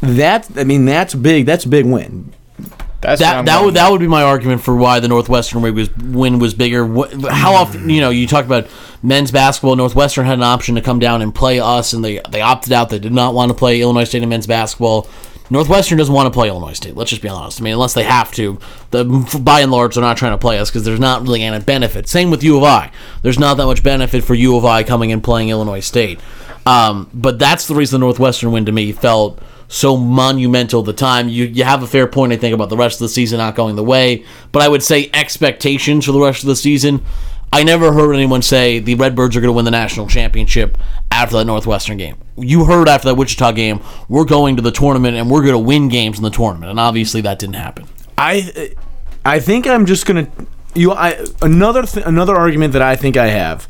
that 0.00 0.48
I 0.56 0.64
mean, 0.64 0.84
that's 0.84 1.14
big. 1.14 1.46
That's 1.46 1.64
a 1.64 1.68
big 1.68 1.86
win. 1.86 2.32
That's 3.00 3.20
that 3.20 3.46
that 3.46 3.64
would 3.64 3.74
that 3.74 3.90
would 3.90 4.00
be 4.00 4.08
my 4.08 4.22
argument 4.22 4.62
for 4.62 4.74
why 4.74 5.00
the 5.00 5.08
Northwestern 5.08 5.62
win 5.62 5.74
was 5.74 5.94
win 5.96 6.38
was 6.38 6.54
bigger. 6.54 6.86
How 7.30 7.54
often 7.54 7.88
you 7.90 8.00
know 8.00 8.10
you 8.10 8.26
talk 8.26 8.44
about 8.44 8.66
men's 9.02 9.30
basketball? 9.30 9.76
Northwestern 9.76 10.26
had 10.26 10.38
an 10.38 10.42
option 10.42 10.74
to 10.76 10.80
come 10.80 10.98
down 10.98 11.22
and 11.22 11.34
play 11.34 11.60
us, 11.60 11.92
and 11.92 12.04
they 12.04 12.20
they 12.30 12.40
opted 12.40 12.72
out. 12.72 12.88
They 12.88 12.98
did 12.98 13.12
not 13.12 13.34
want 13.34 13.50
to 13.50 13.54
play 13.54 13.80
Illinois 13.80 14.04
State 14.04 14.22
in 14.22 14.28
men's 14.28 14.46
basketball. 14.46 15.08
Northwestern 15.48 15.98
doesn't 15.98 16.12
want 16.12 16.26
to 16.26 16.32
play 16.32 16.48
Illinois 16.48 16.72
State. 16.72 16.96
Let's 16.96 17.10
just 17.10 17.22
be 17.22 17.28
honest. 17.28 17.60
I 17.60 17.64
mean, 17.64 17.74
unless 17.74 17.94
they 17.94 18.02
have 18.02 18.32
to, 18.32 18.58
the 18.90 19.04
by 19.40 19.60
and 19.60 19.70
large 19.70 19.94
they're 19.94 20.02
not 20.02 20.16
trying 20.16 20.32
to 20.32 20.38
play 20.38 20.58
us 20.58 20.70
because 20.70 20.84
there's 20.84 20.98
not 20.98 21.22
really 21.22 21.42
any 21.42 21.62
benefit. 21.62 22.08
Same 22.08 22.30
with 22.30 22.42
U 22.42 22.56
of 22.56 22.64
I. 22.64 22.90
There's 23.22 23.38
not 23.38 23.56
that 23.58 23.66
much 23.66 23.82
benefit 23.82 24.24
for 24.24 24.34
U 24.34 24.56
of 24.56 24.64
I 24.64 24.82
coming 24.82 25.12
and 25.12 25.22
playing 25.22 25.50
Illinois 25.50 25.80
State. 25.80 26.18
Um, 26.66 27.08
but 27.14 27.38
that's 27.38 27.66
the 27.66 27.74
reason 27.74 28.00
the 28.00 28.06
Northwestern 28.06 28.52
win 28.52 28.66
to 28.66 28.72
me 28.72 28.92
felt 28.92 29.40
so 29.68 29.96
monumental 29.96 30.82
the 30.82 30.92
time. 30.92 31.28
You 31.28 31.44
you 31.44 31.64
have 31.64 31.82
a 31.82 31.86
fair 31.86 32.06
point, 32.06 32.32
I 32.32 32.36
think, 32.36 32.54
about 32.54 32.68
the 32.68 32.76
rest 32.76 32.96
of 32.96 33.04
the 33.04 33.08
season 33.08 33.38
not 33.38 33.54
going 33.54 33.76
the 33.76 33.84
way. 33.84 34.24
But 34.52 34.62
I 34.62 34.68
would 34.68 34.82
say 34.82 35.10
expectations 35.14 36.04
for 36.04 36.12
the 36.12 36.20
rest 36.20 36.42
of 36.42 36.48
the 36.48 36.56
season. 36.56 37.02
I 37.52 37.62
never 37.62 37.92
heard 37.92 38.12
anyone 38.12 38.42
say 38.42 38.80
the 38.80 38.96
Redbirds 38.96 39.36
are 39.36 39.40
going 39.40 39.48
to 39.48 39.56
win 39.56 39.64
the 39.64 39.70
national 39.70 40.08
championship 40.08 40.76
after 41.12 41.36
that 41.36 41.44
Northwestern 41.44 41.96
game. 41.96 42.16
You 42.36 42.64
heard 42.64 42.88
after 42.88 43.08
that 43.08 43.14
Wichita 43.14 43.52
game, 43.52 43.80
we're 44.08 44.24
going 44.24 44.56
to 44.56 44.62
the 44.62 44.72
tournament 44.72 45.16
and 45.16 45.30
we're 45.30 45.42
going 45.42 45.52
to 45.52 45.58
win 45.58 45.88
games 45.88 46.18
in 46.18 46.24
the 46.24 46.30
tournament, 46.30 46.70
and 46.70 46.80
obviously 46.80 47.20
that 47.22 47.38
didn't 47.38 47.54
happen. 47.54 47.86
I 48.18 48.74
I 49.24 49.40
think 49.40 49.66
I'm 49.66 49.86
just 49.86 50.06
going 50.06 50.26
to 50.26 50.46
you 50.74 50.92
I 50.92 51.24
another 51.40 51.84
th- 51.84 52.04
another 52.04 52.36
argument 52.36 52.72
that 52.72 52.82
I 52.82 52.96
think 52.96 53.16
I 53.16 53.28
have 53.28 53.68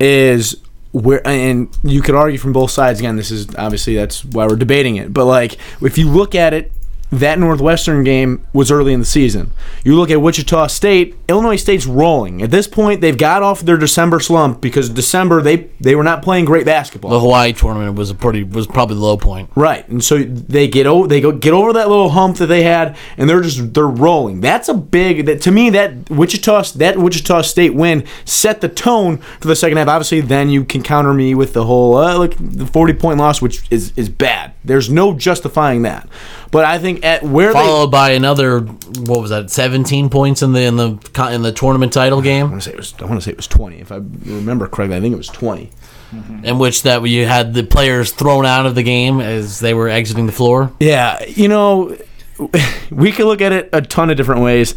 is 0.00 0.56
where 0.94 1.26
and 1.26 1.76
you 1.82 2.00
could 2.00 2.14
argue 2.14 2.38
from 2.38 2.52
both 2.52 2.70
sides 2.70 3.00
again 3.00 3.16
this 3.16 3.32
is 3.32 3.52
obviously 3.56 3.96
that's 3.96 4.24
why 4.24 4.46
we're 4.46 4.54
debating 4.54 4.94
it 4.94 5.12
but 5.12 5.24
like 5.24 5.58
if 5.82 5.98
you 5.98 6.08
look 6.08 6.36
at 6.36 6.54
it 6.54 6.70
that 7.18 7.38
Northwestern 7.38 8.04
game 8.04 8.46
was 8.52 8.70
early 8.70 8.92
in 8.92 9.00
the 9.00 9.06
season. 9.06 9.52
You 9.84 9.96
look 9.96 10.10
at 10.10 10.20
Wichita 10.20 10.68
State, 10.68 11.16
Illinois 11.28 11.56
State's 11.56 11.86
rolling. 11.86 12.42
At 12.42 12.50
this 12.50 12.66
point, 12.66 13.00
they've 13.00 13.16
got 13.16 13.42
off 13.42 13.60
their 13.60 13.76
December 13.76 14.20
slump 14.20 14.60
because 14.60 14.88
December 14.90 15.40
they 15.42 15.68
they 15.80 15.94
were 15.94 16.02
not 16.02 16.22
playing 16.22 16.44
great 16.44 16.66
basketball. 16.66 17.10
The 17.10 17.20
Hawaii 17.20 17.52
tournament 17.52 17.96
was 17.96 18.10
a 18.10 18.14
pretty 18.14 18.44
was 18.44 18.66
probably 18.66 18.96
the 18.96 19.02
low 19.02 19.16
point. 19.16 19.50
Right. 19.54 19.86
And 19.88 20.02
so 20.02 20.22
they 20.22 20.68
get 20.68 20.86
over 20.86 21.06
they 21.08 21.20
go 21.20 21.32
get 21.32 21.52
over 21.52 21.72
that 21.72 21.88
little 21.88 22.10
hump 22.10 22.36
that 22.38 22.46
they 22.46 22.62
had 22.62 22.96
and 23.16 23.28
they're 23.28 23.40
just 23.40 23.74
they're 23.74 23.86
rolling. 23.86 24.40
That's 24.40 24.68
a 24.68 24.74
big 24.74 25.26
that 25.26 25.40
to 25.42 25.50
me 25.50 25.70
that 25.70 26.10
Wichita 26.10 26.62
that 26.76 26.98
Wichita 26.98 27.42
State 27.42 27.74
win 27.74 28.06
set 28.24 28.60
the 28.60 28.68
tone 28.68 29.18
for 29.18 29.48
the 29.48 29.56
second 29.56 29.78
half. 29.78 29.88
Obviously, 29.88 30.20
then 30.20 30.50
you 30.50 30.64
can 30.64 30.82
counter 30.82 31.14
me 31.14 31.34
with 31.34 31.52
the 31.52 31.64
whole 31.64 31.96
uh, 31.96 32.18
like 32.18 32.36
the 32.38 32.66
40 32.66 32.94
point 32.94 33.18
loss 33.18 33.40
which 33.40 33.62
is 33.70 33.92
is 33.96 34.08
bad. 34.08 34.54
There's 34.64 34.90
no 34.90 35.14
justifying 35.14 35.82
that. 35.82 36.08
But 36.54 36.66
I 36.66 36.78
think 36.78 37.04
at 37.04 37.24
where 37.24 37.52
followed 37.52 37.88
they, 37.88 37.90
by 37.90 38.10
another 38.10 38.60
what 38.60 39.20
was 39.20 39.30
that 39.30 39.50
17 39.50 40.08
points 40.08 40.40
in 40.40 40.52
the 40.52 40.62
in 40.62 40.76
the 40.76 41.28
in 41.32 41.42
the 41.42 41.50
tournament 41.50 41.92
title 41.92 42.22
game. 42.22 42.46
I 42.46 42.48
want 42.50 42.62
to 42.62 42.70
say 42.70 42.74
it 42.74 42.76
was 42.76 42.94
I 43.00 43.06
want 43.06 43.16
to 43.16 43.22
say 43.22 43.32
it 43.32 43.36
was 43.36 43.48
20 43.48 43.80
if 43.80 43.90
I 43.90 43.96
remember 43.96 44.68
correctly. 44.68 44.96
I 44.96 45.00
think 45.00 45.14
it 45.14 45.16
was 45.16 45.26
20. 45.26 45.72
Mm-hmm. 46.12 46.44
In 46.44 46.60
which 46.60 46.84
that 46.84 47.02
you 47.02 47.26
had 47.26 47.54
the 47.54 47.64
players 47.64 48.12
thrown 48.12 48.46
out 48.46 48.66
of 48.66 48.76
the 48.76 48.84
game 48.84 49.18
as 49.20 49.58
they 49.58 49.74
were 49.74 49.88
exiting 49.88 50.26
the 50.26 50.32
floor. 50.32 50.70
Yeah, 50.78 51.24
you 51.24 51.48
know, 51.48 51.98
we 52.92 53.10
could 53.10 53.26
look 53.26 53.40
at 53.40 53.50
it 53.50 53.70
a 53.72 53.82
ton 53.82 54.10
of 54.10 54.16
different 54.16 54.42
ways. 54.42 54.76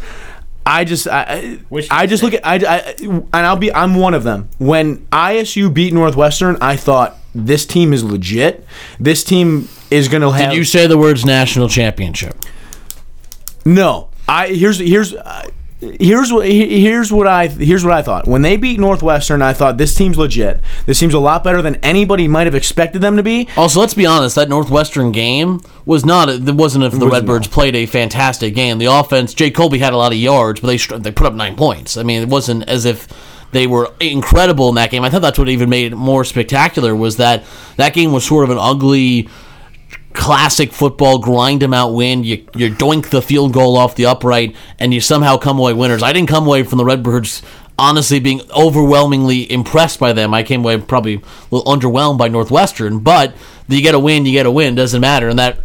I 0.66 0.84
just 0.84 1.06
I, 1.06 1.60
I 1.92 2.06
just 2.06 2.24
look 2.24 2.34
at 2.34 2.44
I, 2.44 2.56
I 2.56 2.80
and 2.98 3.28
I'll 3.32 3.54
be 3.54 3.72
I'm 3.72 3.94
one 3.94 4.14
of 4.14 4.24
them. 4.24 4.48
When 4.58 5.06
ISU 5.12 5.72
beat 5.72 5.92
Northwestern, 5.92 6.56
I 6.60 6.74
thought 6.74 7.17
this 7.34 7.66
team 7.66 7.92
is 7.92 8.02
legit. 8.02 8.64
This 8.98 9.24
team 9.24 9.68
is 9.90 10.08
going 10.08 10.22
to 10.22 10.30
have. 10.30 10.50
Did 10.50 10.56
you 10.56 10.64
say 10.64 10.86
the 10.86 10.98
words 10.98 11.24
national 11.24 11.68
championship? 11.68 12.36
No. 13.64 14.08
I 14.26 14.48
here's 14.48 14.78
here's 14.78 15.14
uh, 15.14 15.48
here's 15.80 16.32
what 16.32 16.46
here's 16.46 17.12
what 17.12 17.26
I 17.26 17.48
here's 17.48 17.84
what 17.84 17.94
I 17.94 18.02
thought. 18.02 18.26
When 18.26 18.42
they 18.42 18.56
beat 18.56 18.78
Northwestern, 18.78 19.40
I 19.40 19.52
thought 19.52 19.78
this 19.78 19.94
team's 19.94 20.18
legit. 20.18 20.60
This 20.86 20.98
seems 20.98 21.14
a 21.14 21.18
lot 21.18 21.44
better 21.44 21.62
than 21.62 21.76
anybody 21.76 22.28
might 22.28 22.46
have 22.46 22.54
expected 22.54 23.00
them 23.00 23.16
to 23.16 23.22
be. 23.22 23.48
Also, 23.56 23.80
let's 23.80 23.94
be 23.94 24.04
honest. 24.04 24.34
That 24.36 24.48
Northwestern 24.48 25.12
game 25.12 25.60
was 25.86 26.04
not. 26.04 26.28
It 26.28 26.54
wasn't 26.54 26.84
if 26.84 26.92
the 26.92 27.06
was 27.06 27.12
Redbirds 27.12 27.46
not. 27.48 27.54
played 27.54 27.74
a 27.76 27.86
fantastic 27.86 28.54
game. 28.54 28.78
The 28.78 28.86
offense, 28.86 29.32
Jay 29.32 29.50
Kolbe 29.50 29.78
had 29.78 29.92
a 29.92 29.96
lot 29.96 30.12
of 30.12 30.18
yards, 30.18 30.60
but 30.60 30.66
they 30.68 30.98
they 30.98 31.10
put 31.12 31.26
up 31.26 31.34
nine 31.34 31.56
points. 31.56 31.96
I 31.96 32.02
mean, 32.02 32.22
it 32.22 32.28
wasn't 32.28 32.68
as 32.68 32.84
if 32.84 33.08
they 33.52 33.66
were 33.66 33.92
incredible 34.00 34.68
in 34.68 34.74
that 34.76 34.90
game. 34.90 35.04
I 35.04 35.10
thought 35.10 35.22
that's 35.22 35.38
what 35.38 35.48
even 35.48 35.70
made 35.70 35.92
it 35.92 35.96
more 35.96 36.24
spectacular 36.24 36.94
was 36.94 37.16
that 37.16 37.44
that 37.76 37.94
game 37.94 38.12
was 38.12 38.26
sort 38.26 38.44
of 38.44 38.50
an 38.50 38.58
ugly 38.58 39.28
classic 40.12 40.72
football 40.72 41.18
grind 41.18 41.62
them 41.62 41.72
out 41.72 41.94
win. 41.94 42.24
You 42.24 42.46
you 42.54 42.70
doink 42.70 43.10
the 43.10 43.22
field 43.22 43.52
goal 43.52 43.76
off 43.76 43.94
the 43.94 44.06
upright 44.06 44.54
and 44.78 44.92
you 44.92 45.00
somehow 45.00 45.36
come 45.36 45.58
away 45.58 45.72
winners. 45.72 46.02
I 46.02 46.12
didn't 46.12 46.28
come 46.28 46.46
away 46.46 46.62
from 46.62 46.78
the 46.78 46.84
Redbirds 46.84 47.42
honestly 47.78 48.18
being 48.18 48.40
overwhelmingly 48.50 49.50
impressed 49.50 50.00
by 50.00 50.12
them. 50.12 50.34
I 50.34 50.42
came 50.42 50.60
away 50.60 50.78
probably 50.78 51.14
a 51.14 51.54
little 51.54 51.72
underwhelmed 51.72 52.18
by 52.18 52.28
Northwestern, 52.28 52.98
but 52.98 53.32
you 53.68 53.80
get 53.80 53.94
a 53.94 53.98
win, 53.98 54.26
you 54.26 54.32
get 54.32 54.46
a 54.46 54.50
win, 54.50 54.74
doesn't 54.74 55.00
matter. 55.00 55.28
And 55.28 55.38
that 55.38 55.58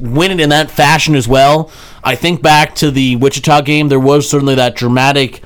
win 0.00 0.30
it 0.30 0.40
in 0.40 0.50
that 0.50 0.70
fashion 0.70 1.14
as 1.14 1.26
well. 1.26 1.70
I 2.04 2.14
think 2.14 2.42
back 2.42 2.74
to 2.76 2.90
the 2.90 3.16
Wichita 3.16 3.62
game, 3.62 3.88
there 3.88 4.00
was 4.00 4.28
certainly 4.28 4.54
that 4.56 4.76
dramatic 4.76 5.42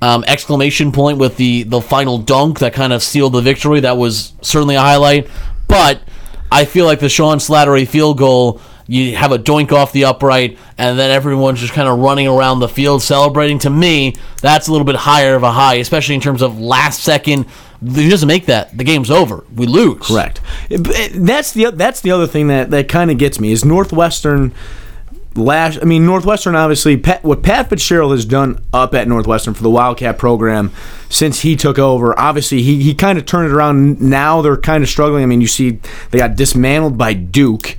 um, 0.00 0.24
exclamation 0.26 0.92
point 0.92 1.18
with 1.18 1.36
the 1.36 1.64
the 1.64 1.80
final 1.80 2.18
dunk 2.18 2.60
that 2.60 2.72
kind 2.72 2.92
of 2.92 3.02
sealed 3.02 3.32
the 3.32 3.40
victory. 3.40 3.80
That 3.80 3.96
was 3.96 4.32
certainly 4.42 4.76
a 4.76 4.80
highlight. 4.80 5.28
But 5.66 6.00
I 6.50 6.64
feel 6.64 6.86
like 6.86 7.00
the 7.00 7.08
Sean 7.08 7.38
Slattery 7.38 7.86
field 7.86 8.18
goal 8.18 8.60
you 8.90 9.16
have 9.16 9.32
a 9.32 9.38
doink 9.38 9.70
off 9.70 9.92
the 9.92 10.06
upright, 10.06 10.56
and 10.78 10.98
then 10.98 11.10
everyone's 11.10 11.60
just 11.60 11.74
kind 11.74 11.86
of 11.86 11.98
running 11.98 12.26
around 12.26 12.60
the 12.60 12.68
field 12.68 13.02
celebrating. 13.02 13.58
To 13.58 13.68
me, 13.70 14.14
that's 14.40 14.66
a 14.66 14.72
little 14.72 14.86
bit 14.86 14.96
higher 14.96 15.34
of 15.34 15.42
a 15.42 15.52
high, 15.52 15.74
especially 15.74 16.14
in 16.14 16.22
terms 16.22 16.40
of 16.40 16.58
last 16.58 17.02
second. 17.02 17.44
He 17.84 18.08
doesn't 18.08 18.26
make 18.26 18.46
that. 18.46 18.74
The 18.78 18.84
game's 18.84 19.10
over. 19.10 19.44
We 19.54 19.66
lose. 19.66 20.06
Correct. 20.06 20.40
It- 20.70 21.10
That's 21.26 21.52
the 21.52 21.70
that's 21.72 22.00
the 22.00 22.12
other 22.12 22.26
thing 22.26 22.48
that 22.48 22.70
that 22.70 22.88
kind 22.88 23.10
of 23.10 23.18
gets 23.18 23.38
me 23.38 23.52
is 23.52 23.62
Northwestern. 23.64 24.54
Last, 25.38 25.78
I 25.80 25.84
mean, 25.84 26.04
Northwestern 26.04 26.54
obviously. 26.54 26.96
Pat, 26.96 27.22
what 27.22 27.42
Pat 27.42 27.70
Fitzgerald 27.70 28.12
has 28.12 28.24
done 28.24 28.62
up 28.72 28.94
at 28.94 29.08
Northwestern 29.08 29.54
for 29.54 29.62
the 29.62 29.70
Wildcat 29.70 30.18
program 30.18 30.72
since 31.08 31.40
he 31.40 31.56
took 31.56 31.78
over, 31.78 32.18
obviously 32.18 32.62
he 32.62 32.82
he 32.82 32.94
kind 32.94 33.18
of 33.18 33.26
turned 33.26 33.50
it 33.50 33.54
around. 33.54 34.00
Now 34.00 34.42
they're 34.42 34.56
kind 34.56 34.82
of 34.82 34.90
struggling. 34.90 35.22
I 35.22 35.26
mean, 35.26 35.40
you 35.40 35.46
see 35.46 35.78
they 36.10 36.18
got 36.18 36.36
dismantled 36.36 36.98
by 36.98 37.14
Duke 37.14 37.76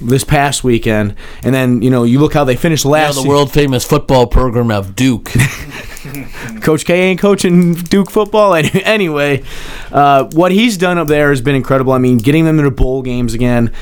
this 0.00 0.24
past 0.24 0.64
weekend, 0.64 1.14
and 1.42 1.54
then 1.54 1.82
you 1.82 1.90
know 1.90 2.04
you 2.04 2.18
look 2.20 2.34
how 2.34 2.44
they 2.44 2.56
finished 2.56 2.84
last. 2.84 3.22
the 3.22 3.28
world 3.28 3.52
famous 3.52 3.84
football 3.84 4.26
program 4.26 4.70
of 4.70 4.94
Duke. 4.96 5.30
Coach 6.60 6.84
K 6.84 7.00
ain't 7.10 7.20
coaching 7.20 7.74
Duke 7.74 8.10
football 8.10 8.54
any- 8.54 8.84
anyway. 8.84 9.42
Uh, 9.90 10.24
what 10.32 10.52
he's 10.52 10.76
done 10.76 10.98
up 10.98 11.08
there 11.08 11.30
has 11.30 11.40
been 11.40 11.54
incredible. 11.54 11.92
I 11.92 11.98
mean, 11.98 12.18
getting 12.18 12.44
them 12.44 12.58
into 12.58 12.70
bowl 12.70 13.02
games 13.02 13.34
again. 13.34 13.72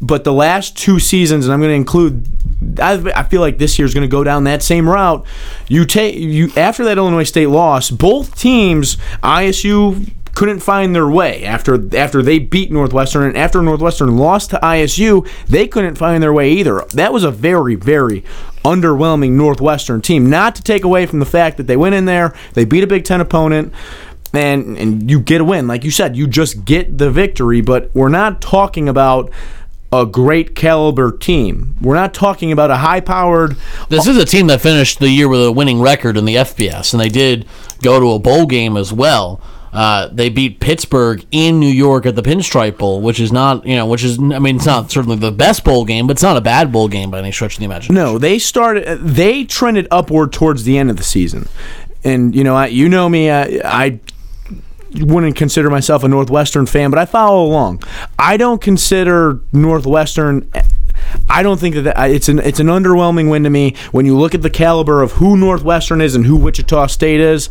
But 0.00 0.24
the 0.24 0.32
last 0.32 0.76
two 0.76 0.98
seasons, 0.98 1.46
and 1.46 1.52
I'm 1.54 1.60
going 1.60 1.70
to 1.70 1.76
include, 1.76 2.28
I, 2.80 2.94
I 3.14 3.22
feel 3.24 3.40
like 3.40 3.58
this 3.58 3.78
year's 3.78 3.94
going 3.94 4.02
to 4.02 4.10
go 4.10 4.22
down 4.22 4.44
that 4.44 4.62
same 4.62 4.88
route. 4.88 5.26
You 5.68 5.84
take 5.86 6.14
you 6.16 6.50
after 6.56 6.84
that 6.84 6.98
Illinois 6.98 7.24
State 7.24 7.48
loss, 7.48 7.90
both 7.90 8.38
teams, 8.38 8.96
ISU 9.22 10.10
couldn't 10.36 10.60
find 10.60 10.94
their 10.94 11.08
way 11.08 11.44
after 11.44 11.96
after 11.96 12.22
they 12.22 12.38
beat 12.38 12.70
Northwestern 12.70 13.22
and 13.22 13.38
after 13.38 13.62
Northwestern 13.62 14.18
lost 14.18 14.50
to 14.50 14.58
ISU, 14.58 15.26
they 15.48 15.66
couldn't 15.66 15.96
find 15.96 16.22
their 16.22 16.32
way 16.32 16.52
either. 16.52 16.84
That 16.92 17.10
was 17.10 17.24
a 17.24 17.30
very 17.30 17.74
very 17.74 18.22
underwhelming 18.62 19.30
Northwestern 19.30 20.02
team. 20.02 20.28
Not 20.28 20.54
to 20.56 20.62
take 20.62 20.84
away 20.84 21.06
from 21.06 21.20
the 21.20 21.26
fact 21.26 21.56
that 21.56 21.66
they 21.66 21.76
went 21.76 21.94
in 21.94 22.04
there, 22.04 22.36
they 22.52 22.66
beat 22.66 22.84
a 22.84 22.86
Big 22.86 23.04
10 23.04 23.22
opponent 23.22 23.72
and 24.34 24.76
and 24.76 25.10
you 25.10 25.20
get 25.20 25.40
a 25.40 25.44
win. 25.44 25.66
Like 25.66 25.84
you 25.84 25.90
said, 25.90 26.16
you 26.16 26.26
just 26.26 26.66
get 26.66 26.98
the 26.98 27.10
victory, 27.10 27.62
but 27.62 27.90
we're 27.94 28.10
not 28.10 28.42
talking 28.42 28.90
about 28.90 29.32
a 29.90 30.04
great 30.04 30.54
caliber 30.54 31.12
team. 31.12 31.76
We're 31.80 31.94
not 31.94 32.12
talking 32.12 32.52
about 32.52 32.70
a 32.70 32.76
high-powered 32.76 33.56
This 33.88 34.06
is 34.06 34.18
a 34.18 34.26
team 34.26 34.48
that 34.48 34.60
finished 34.60 34.98
the 34.98 35.08
year 35.08 35.28
with 35.28 35.46
a 35.46 35.52
winning 35.52 35.80
record 35.80 36.18
in 36.18 36.26
the 36.26 36.34
FBS, 36.34 36.92
and 36.92 37.00
they 37.00 37.08
did 37.08 37.46
go 37.80 37.98
to 37.98 38.10
a 38.10 38.18
bowl 38.18 38.44
game 38.44 38.76
as 38.76 38.92
well. 38.92 39.40
Uh, 39.72 40.08
they 40.08 40.28
beat 40.28 40.60
Pittsburgh 40.60 41.24
in 41.30 41.60
New 41.60 41.68
York 41.68 42.06
at 42.06 42.16
the 42.16 42.22
Pinstripe 42.22 42.78
Bowl, 42.78 43.02
which 43.02 43.20
is 43.20 43.30
not, 43.30 43.66
you 43.66 43.76
know, 43.76 43.86
which 43.86 44.04
is, 44.04 44.18
I 44.18 44.38
mean, 44.38 44.56
it's 44.56 44.66
not 44.66 44.90
certainly 44.90 45.16
the 45.16 45.32
best 45.32 45.64
bowl 45.64 45.84
game, 45.84 46.06
but 46.06 46.12
it's 46.12 46.22
not 46.22 46.36
a 46.36 46.40
bad 46.40 46.72
bowl 46.72 46.88
game 46.88 47.10
by 47.10 47.18
any 47.18 47.32
stretch 47.32 47.54
of 47.54 47.58
the 47.58 47.66
imagination. 47.66 47.94
No, 47.94 48.18
they 48.18 48.38
started. 48.38 48.98
They 49.00 49.44
trended 49.44 49.86
upward 49.90 50.32
towards 50.32 50.64
the 50.64 50.78
end 50.78 50.90
of 50.90 50.96
the 50.96 51.04
season, 51.04 51.48
and 52.04 52.34
you 52.34 52.42
know, 52.44 52.56
I, 52.56 52.66
you 52.68 52.88
know 52.88 53.08
me. 53.08 53.30
I, 53.30 53.60
I 53.64 54.00
wouldn't 54.94 55.36
consider 55.36 55.68
myself 55.70 56.04
a 56.04 56.08
Northwestern 56.08 56.66
fan, 56.66 56.90
but 56.90 56.98
I 56.98 57.04
follow 57.04 57.44
along. 57.44 57.82
I 58.18 58.36
don't 58.36 58.60
consider 58.60 59.40
Northwestern. 59.52 60.50
I 61.28 61.42
don't 61.42 61.60
think 61.60 61.74
that, 61.74 61.82
that 61.82 62.10
it's 62.10 62.28
an 62.28 62.38
it's 62.38 62.60
an 62.60 62.68
underwhelming 62.68 63.30
win 63.30 63.44
to 63.44 63.50
me 63.50 63.74
when 63.92 64.06
you 64.06 64.16
look 64.16 64.34
at 64.34 64.42
the 64.42 64.50
caliber 64.50 65.02
of 65.02 65.12
who 65.12 65.36
Northwestern 65.36 66.00
is 66.00 66.14
and 66.14 66.26
who 66.26 66.36
Wichita 66.36 66.86
State 66.86 67.20
is. 67.20 67.50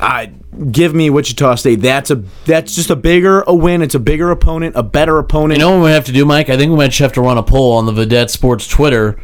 I 0.00 0.32
give 0.70 0.94
me 0.94 1.10
Wichita 1.10 1.56
State. 1.56 1.80
That's 1.80 2.10
a 2.10 2.22
that's 2.44 2.74
just 2.74 2.90
a 2.90 2.96
bigger 2.96 3.42
a 3.42 3.54
win. 3.54 3.82
It's 3.82 3.94
a 3.94 4.00
bigger 4.00 4.30
opponent, 4.30 4.76
a 4.76 4.82
better 4.82 5.18
opponent. 5.18 5.58
You 5.58 5.66
know 5.66 5.78
what 5.78 5.84
we 5.84 5.90
have 5.90 6.04
to 6.06 6.12
do, 6.12 6.24
Mike? 6.24 6.48
I 6.48 6.56
think 6.56 6.70
we 6.70 6.76
might 6.76 6.96
have 6.98 7.12
to 7.14 7.20
run 7.20 7.38
a 7.38 7.42
poll 7.42 7.72
on 7.72 7.86
the 7.86 7.92
Vidette 7.92 8.30
Sports 8.30 8.68
Twitter. 8.68 9.20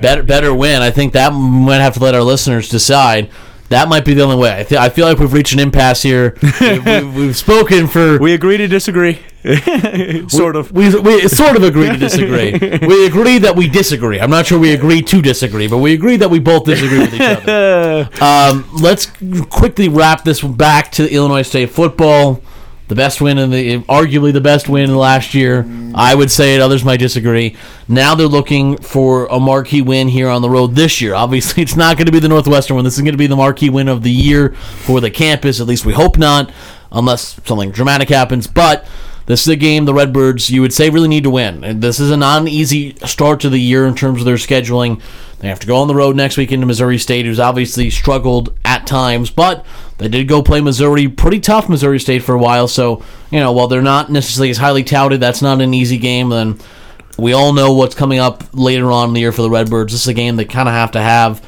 Better, 0.00 0.22
better 0.22 0.52
win. 0.52 0.82
I 0.82 0.90
think 0.90 1.12
that 1.12 1.32
might 1.32 1.76
have 1.76 1.94
to 1.94 2.00
let 2.00 2.14
our 2.14 2.22
listeners 2.22 2.68
decide. 2.68 3.30
That 3.70 3.88
might 3.88 4.04
be 4.04 4.14
the 4.14 4.22
only 4.22 4.36
way. 4.36 4.60
I, 4.60 4.62
th- 4.62 4.80
I 4.80 4.88
feel 4.88 5.06
like 5.06 5.18
we've 5.18 5.32
reached 5.32 5.52
an 5.52 5.58
impasse 5.58 6.02
here. 6.02 6.36
we've, 6.60 6.84
we've, 6.84 7.14
we've 7.14 7.36
spoken 7.36 7.86
for 7.86 8.18
we 8.18 8.34
agree 8.34 8.56
to 8.58 8.66
disagree, 8.66 9.20
sort 10.28 10.56
of. 10.56 10.70
We, 10.72 10.94
we 11.00 11.28
sort 11.28 11.56
of 11.56 11.62
agree 11.62 11.88
to 11.88 11.96
disagree. 11.96 12.52
we 12.86 13.06
agree 13.06 13.38
that 13.38 13.54
we 13.56 13.68
disagree. 13.68 14.20
I'm 14.20 14.30
not 14.30 14.46
sure 14.46 14.58
we 14.58 14.72
agree 14.74 15.02
to 15.02 15.22
disagree, 15.22 15.66
but 15.66 15.78
we 15.78 15.94
agree 15.94 16.16
that 16.16 16.30
we 16.30 16.38
both 16.40 16.64
disagree 16.64 17.00
with 17.00 17.14
each 17.14 17.20
other. 17.20 18.08
Um, 18.22 18.68
let's 18.80 19.10
quickly 19.50 19.88
wrap 19.88 20.24
this 20.24 20.40
back 20.42 20.92
to 20.92 21.10
Illinois 21.10 21.42
State 21.42 21.70
football. 21.70 22.42
The 22.86 22.94
best 22.94 23.20
win 23.20 23.38
in 23.38 23.50
the, 23.50 23.78
arguably 23.84 24.32
the 24.32 24.42
best 24.42 24.68
win 24.68 24.84
in 24.84 24.90
the 24.90 24.98
last 24.98 25.32
year. 25.32 25.66
I 25.94 26.14
would 26.14 26.30
say 26.30 26.54
it. 26.54 26.60
Others 26.60 26.84
might 26.84 26.98
disagree. 26.98 27.56
Now 27.88 28.14
they're 28.14 28.26
looking 28.26 28.76
for 28.76 29.26
a 29.26 29.40
marquee 29.40 29.80
win 29.80 30.08
here 30.08 30.28
on 30.28 30.42
the 30.42 30.50
road 30.50 30.74
this 30.74 31.00
year. 31.00 31.14
Obviously, 31.24 31.62
it's 31.62 31.76
not 31.76 31.96
going 31.96 32.06
to 32.06 32.12
be 32.12 32.18
the 32.18 32.28
Northwestern 32.28 32.76
one. 32.76 32.84
This 32.84 32.96
is 32.96 33.02
going 33.02 33.14
to 33.14 33.18
be 33.18 33.26
the 33.26 33.36
marquee 33.36 33.70
win 33.70 33.88
of 33.88 34.02
the 34.02 34.10
year 34.10 34.50
for 34.52 35.00
the 35.00 35.10
campus. 35.10 35.60
At 35.60 35.66
least 35.66 35.86
we 35.86 35.94
hope 35.94 36.18
not, 36.18 36.52
unless 36.92 37.40
something 37.46 37.70
dramatic 37.70 38.10
happens. 38.10 38.46
But 38.46 38.86
this 39.26 39.40
is 39.42 39.48
a 39.48 39.56
game 39.56 39.86
the 39.86 39.94
Redbirds, 39.94 40.50
you 40.50 40.60
would 40.60 40.74
say, 40.74 40.90
really 40.90 41.08
need 41.08 41.24
to 41.24 41.30
win. 41.30 41.64
And 41.64 41.80
this 41.80 41.98
is 41.98 42.10
a 42.10 42.16
non 42.16 42.46
easy 42.46 42.94
start 43.06 43.40
to 43.40 43.48
the 43.48 43.58
year 43.58 43.86
in 43.86 43.94
terms 43.94 44.20
of 44.20 44.26
their 44.26 44.36
scheduling. 44.36 45.00
They 45.38 45.48
have 45.48 45.60
to 45.60 45.66
go 45.66 45.76
on 45.76 45.88
the 45.88 45.94
road 45.94 46.16
next 46.16 46.36
week 46.36 46.52
into 46.52 46.66
Missouri 46.66 46.98
State, 46.98 47.24
who's 47.24 47.40
obviously 47.40 47.88
struggled 47.88 48.56
at 48.64 48.86
times, 48.86 49.30
but 49.30 49.64
they 49.98 50.08
did 50.08 50.26
go 50.28 50.42
play 50.42 50.60
Missouri, 50.60 51.08
pretty 51.08 51.40
tough 51.40 51.68
Missouri 51.68 52.00
State 52.00 52.22
for 52.22 52.34
a 52.34 52.38
while. 52.38 52.66
So, 52.68 53.02
you 53.30 53.40
know, 53.40 53.52
while 53.52 53.68
they're 53.68 53.82
not 53.82 54.10
necessarily 54.10 54.50
as 54.50 54.58
highly 54.58 54.82
touted, 54.84 55.20
that's 55.20 55.42
not 55.42 55.60
an 55.60 55.72
easy 55.74 55.98
game. 55.98 56.30
Then 56.30 56.58
we 57.18 57.32
all 57.32 57.52
know 57.52 57.72
what's 57.74 57.94
coming 57.94 58.18
up 58.18 58.42
later 58.52 58.90
on 58.90 59.08
in 59.08 59.14
the 59.14 59.20
year 59.20 59.32
for 59.32 59.42
the 59.42 59.50
Redbirds. 59.50 59.92
This 59.92 60.02
is 60.02 60.08
a 60.08 60.14
game 60.14 60.36
they 60.36 60.44
kind 60.44 60.68
of 60.68 60.74
have 60.74 60.90
to 60.92 61.00
have. 61.00 61.44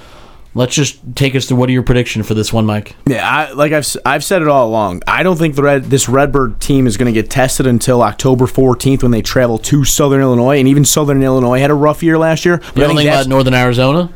Let's 0.54 0.74
just 0.74 1.00
take 1.14 1.34
us 1.34 1.44
through 1.46 1.58
what 1.58 1.68
are 1.68 1.72
your 1.72 1.82
prediction 1.82 2.22
for 2.22 2.32
this 2.32 2.50
one, 2.50 2.64
Mike? 2.64 2.96
Yeah, 3.06 3.28
I, 3.28 3.52
like 3.52 3.72
I've 3.72 3.86
I've 4.06 4.24
said 4.24 4.40
it 4.40 4.48
all 4.48 4.66
along. 4.66 5.02
I 5.06 5.22
don't 5.22 5.36
think 5.36 5.54
the 5.54 5.62
red 5.62 5.84
this 5.84 6.08
Redbird 6.08 6.60
team 6.62 6.86
is 6.86 6.96
going 6.96 7.12
to 7.12 7.20
get 7.20 7.28
tested 7.30 7.66
until 7.66 8.00
October 8.02 8.46
14th 8.46 9.02
when 9.02 9.10
they 9.12 9.20
travel 9.20 9.58
to 9.58 9.84
Southern 9.84 10.22
Illinois, 10.22 10.58
and 10.58 10.66
even 10.66 10.86
Southern 10.86 11.22
Illinois 11.22 11.58
had 11.60 11.70
a 11.70 11.74
rough 11.74 12.02
year 12.02 12.16
last 12.16 12.46
year. 12.46 12.56
But 12.56 12.74
You 12.76 12.82
don't 12.84 12.88
think 12.96 13.00
think 13.00 13.10
about 13.10 13.26
Northern 13.26 13.52
Arizona? 13.52 14.10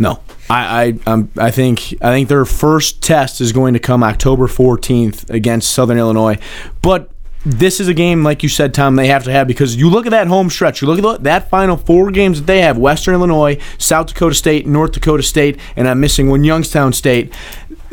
no, 0.00 0.18
I 0.50 0.98
I 1.06 1.10
um, 1.10 1.30
I 1.38 1.50
think 1.50 1.94
I 2.02 2.10
think 2.10 2.28
their 2.28 2.44
first 2.44 3.02
test 3.02 3.40
is 3.40 3.52
going 3.52 3.74
to 3.74 3.80
come 3.80 4.02
October 4.02 4.46
14th 4.46 5.30
against 5.30 5.72
Southern 5.72 5.98
Illinois, 5.98 6.38
but. 6.82 7.10
This 7.46 7.78
is 7.78 7.88
a 7.88 7.92
game, 7.92 8.24
like 8.24 8.42
you 8.42 8.48
said, 8.48 8.72
Tom. 8.72 8.96
They 8.96 9.08
have 9.08 9.24
to 9.24 9.30
have 9.30 9.46
because 9.46 9.76
you 9.76 9.90
look 9.90 10.06
at 10.06 10.12
that 10.12 10.28
home 10.28 10.48
stretch. 10.48 10.80
You 10.80 10.88
look 10.88 10.98
at 11.14 11.24
that 11.24 11.50
final 11.50 11.76
four 11.76 12.10
games 12.10 12.40
that 12.40 12.46
they 12.46 12.62
have: 12.62 12.78
Western 12.78 13.12
Illinois, 13.12 13.60
South 13.76 14.06
Dakota 14.06 14.34
State, 14.34 14.66
North 14.66 14.92
Dakota 14.92 15.22
State, 15.22 15.60
and 15.76 15.86
I'm 15.86 16.00
missing 16.00 16.30
one, 16.30 16.42
Youngstown 16.42 16.94
State 16.94 17.34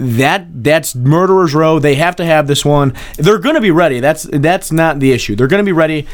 that 0.02 0.64
that's 0.64 0.96
murderers 0.96 1.54
row 1.54 1.78
they 1.78 1.96
have 1.96 2.16
to 2.16 2.26
have 2.26 2.48
this 2.48 2.66
one 2.66 2.92
they're 3.18 3.38
going 3.38 3.54
to 3.54 3.62
be 3.62 3.70
ready 3.70 4.00
that's 4.00 4.24
that's 4.24 4.72
not 4.72 5.00
the 5.00 5.12
issue 5.12 5.36
they're 5.36 5.48
going 5.48 5.64
to 5.64 5.66
be 5.66 5.72
ready 5.72 6.08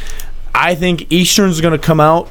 i 0.54 0.76
think 0.76 1.10
eastern's 1.10 1.62
going 1.62 1.72
to 1.72 1.84
come 1.84 2.02
out 2.02 2.30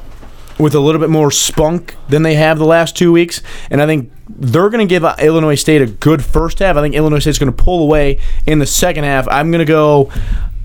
with 0.59 0.73
a 0.73 0.79
little 0.79 0.99
bit 0.99 1.09
more 1.09 1.31
spunk 1.31 1.95
than 2.09 2.23
they 2.23 2.35
have 2.35 2.57
the 2.57 2.65
last 2.65 2.95
two 2.95 3.11
weeks 3.11 3.41
and 3.69 3.81
i 3.81 3.85
think 3.85 4.11
they're 4.29 4.69
going 4.69 4.85
to 4.85 4.89
give 4.89 5.03
illinois 5.19 5.55
state 5.55 5.81
a 5.81 5.85
good 5.85 6.23
first 6.23 6.59
half 6.59 6.75
i 6.75 6.81
think 6.81 6.95
illinois 6.95 7.19
state's 7.19 7.39
going 7.39 7.51
to 7.51 7.63
pull 7.63 7.83
away 7.83 8.19
in 8.45 8.59
the 8.59 8.65
second 8.65 9.03
half 9.03 9.27
i'm 9.29 9.51
going 9.51 9.59
to 9.59 9.65
go 9.65 10.11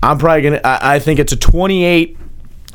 i'm 0.01 0.17
probably 0.17 0.41
going 0.41 0.53
to 0.53 0.61
I, 0.63 0.99
think 0.99 1.19
it's 1.19 1.31
a 1.31 1.37
28 1.37 2.17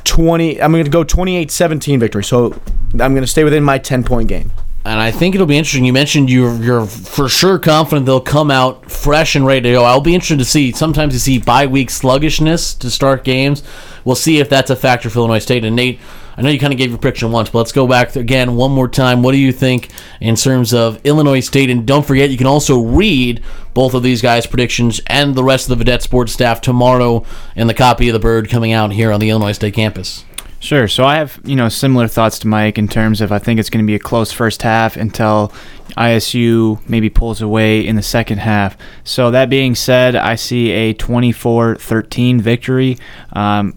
20 0.03 0.61
i'm 0.61 0.71
going 0.71 0.85
to 0.85 0.91
go 0.91 1.03
28-17 1.03 1.99
victory 1.99 2.23
so 2.23 2.53
i'm 2.93 3.13
going 3.13 3.21
to 3.21 3.27
stay 3.27 3.43
within 3.43 3.63
my 3.63 3.77
10 3.77 4.03
point 4.03 4.29
game 4.29 4.51
and 4.85 4.99
I 4.99 5.11
think 5.11 5.35
it'll 5.35 5.45
be 5.45 5.57
interesting. 5.57 5.83
You 5.83 5.93
mentioned 5.93 6.29
you're 6.29 6.55
you're 6.55 6.85
for 6.85 7.27
sure 7.27 7.59
confident 7.59 8.05
they'll 8.05 8.21
come 8.21 8.49
out 8.49 8.89
fresh 8.89 9.35
and 9.35 9.45
ready 9.45 9.61
to 9.61 9.71
go. 9.71 9.83
I'll 9.83 10.01
be 10.01 10.15
interested 10.15 10.39
to 10.39 10.45
see. 10.45 10.71
Sometimes 10.71 11.13
you 11.13 11.19
see 11.19 11.37
bye 11.37 11.67
week 11.67 11.89
sluggishness 11.89 12.73
to 12.75 12.89
start 12.89 13.23
games. 13.23 13.61
We'll 14.05 14.15
see 14.15 14.39
if 14.39 14.49
that's 14.49 14.69
a 14.69 14.75
factor 14.75 15.09
for 15.09 15.19
Illinois 15.19 15.39
State. 15.39 15.65
And 15.65 15.75
Nate, 15.75 15.99
I 16.39 16.41
know 16.41 16.51
you 16.51 16.59
kind 16.59 16.71
of 16.71 16.79
gave 16.79 16.89
your 16.89 16.97
prediction 16.97 17.33
once, 17.33 17.49
but 17.49 17.57
let's 17.57 17.73
go 17.73 17.85
back 17.85 18.15
again 18.15 18.55
one 18.55 18.71
more 18.71 18.87
time. 18.87 19.21
What 19.23 19.33
do 19.33 19.37
you 19.37 19.51
think 19.51 19.89
in 20.21 20.37
terms 20.37 20.73
of 20.73 21.05
Illinois 21.05 21.41
State? 21.41 21.69
And 21.69 21.85
don't 21.85 22.05
forget, 22.05 22.29
you 22.29 22.37
can 22.37 22.47
also 22.47 22.81
read 22.81 23.43
both 23.73 23.93
of 23.93 24.03
these 24.03 24.21
guys' 24.21 24.47
predictions 24.47 25.01
and 25.07 25.35
the 25.35 25.43
rest 25.43 25.69
of 25.69 25.77
the 25.77 25.83
Vidette 25.83 26.01
Sports 26.01 26.31
staff 26.31 26.61
tomorrow 26.61 27.25
in 27.57 27.67
the 27.67 27.73
copy 27.73 28.07
of 28.07 28.13
the 28.13 28.19
Bird 28.19 28.49
coming 28.49 28.71
out 28.71 28.93
here 28.93 29.11
on 29.11 29.19
the 29.19 29.29
Illinois 29.29 29.51
State 29.51 29.73
campus. 29.73 30.23
Sure. 30.61 30.87
So 30.87 31.03
I 31.03 31.15
have, 31.15 31.41
you 31.43 31.57
know, 31.57 31.67
similar 31.67 32.07
thoughts 32.07 32.39
to 32.39 32.47
Mike 32.47 32.77
in 32.77 32.87
terms 32.87 33.19
of 33.19 33.33
I 33.33 33.39
think 33.39 33.59
it's 33.59 33.69
going 33.69 33.83
to 33.83 33.87
be 33.87 33.95
a 33.95 33.99
close 33.99 34.31
first 34.31 34.61
half 34.61 34.95
until 34.95 35.51
ISU 35.97 36.79
maybe 36.87 37.09
pulls 37.09 37.41
away 37.41 37.85
in 37.85 37.97
the 37.97 38.01
second 38.01 38.37
half. 38.37 38.77
So 39.03 39.29
that 39.31 39.49
being 39.49 39.75
said, 39.75 40.15
I 40.15 40.35
see 40.35 40.71
a 40.71 40.93
24-13 40.93 42.39
victory. 42.39 42.97
Um, 43.33 43.73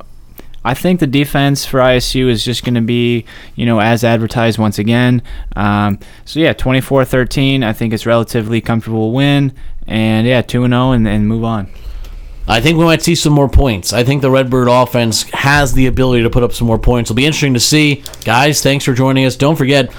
I 0.65 0.75
think 0.75 1.01
the 1.01 1.07
defense 1.07 1.65
for 1.65 1.81
ISU 1.81 2.29
is 2.29 2.45
just 2.45 2.65
going 2.65 2.75
to 2.75 2.81
be, 2.81 3.25
you 3.57 3.67
know, 3.67 3.81
as 3.81 4.05
advertised 4.05 4.59
once 4.59 4.79
again. 4.79 5.23
Um, 5.57 5.99
so 6.25 6.41
yeah, 6.41 6.53
24-13. 6.53 7.65
I 7.65 7.73
think 7.73 7.93
it's 7.93 8.07
relatively 8.07 8.61
comfortable 8.61 9.13
win, 9.13 9.53
and 9.87 10.27
yeah, 10.27 10.43
two 10.43 10.65
and 10.65 10.73
zero, 10.73 10.93
and 10.93 11.29
move 11.29 11.45
on. 11.45 11.69
I 12.47 12.61
think 12.61 12.77
we 12.77 12.85
might 12.85 13.03
see 13.03 13.15
some 13.15 13.33
more 13.33 13.49
points. 13.49 13.93
I 13.93 14.03
think 14.03 14.21
the 14.21 14.31
Redbird 14.31 14.69
offense 14.69 15.23
has 15.31 15.75
the 15.75 15.87
ability 15.87 16.25
to 16.25 16.31
put 16.31 16.43
up 16.43 16.53
some 16.53 16.67
more 16.67 16.79
points. 16.79 17.09
It'll 17.11 17.17
be 17.17 17.25
interesting 17.25 17.55
to 17.55 17.61
see. 17.61 18.03
Guys, 18.25 18.63
thanks 18.63 18.85
for 18.85 18.95
joining 18.95 19.25
us. 19.25 19.37
Don't 19.37 19.57
forget, 19.57 19.93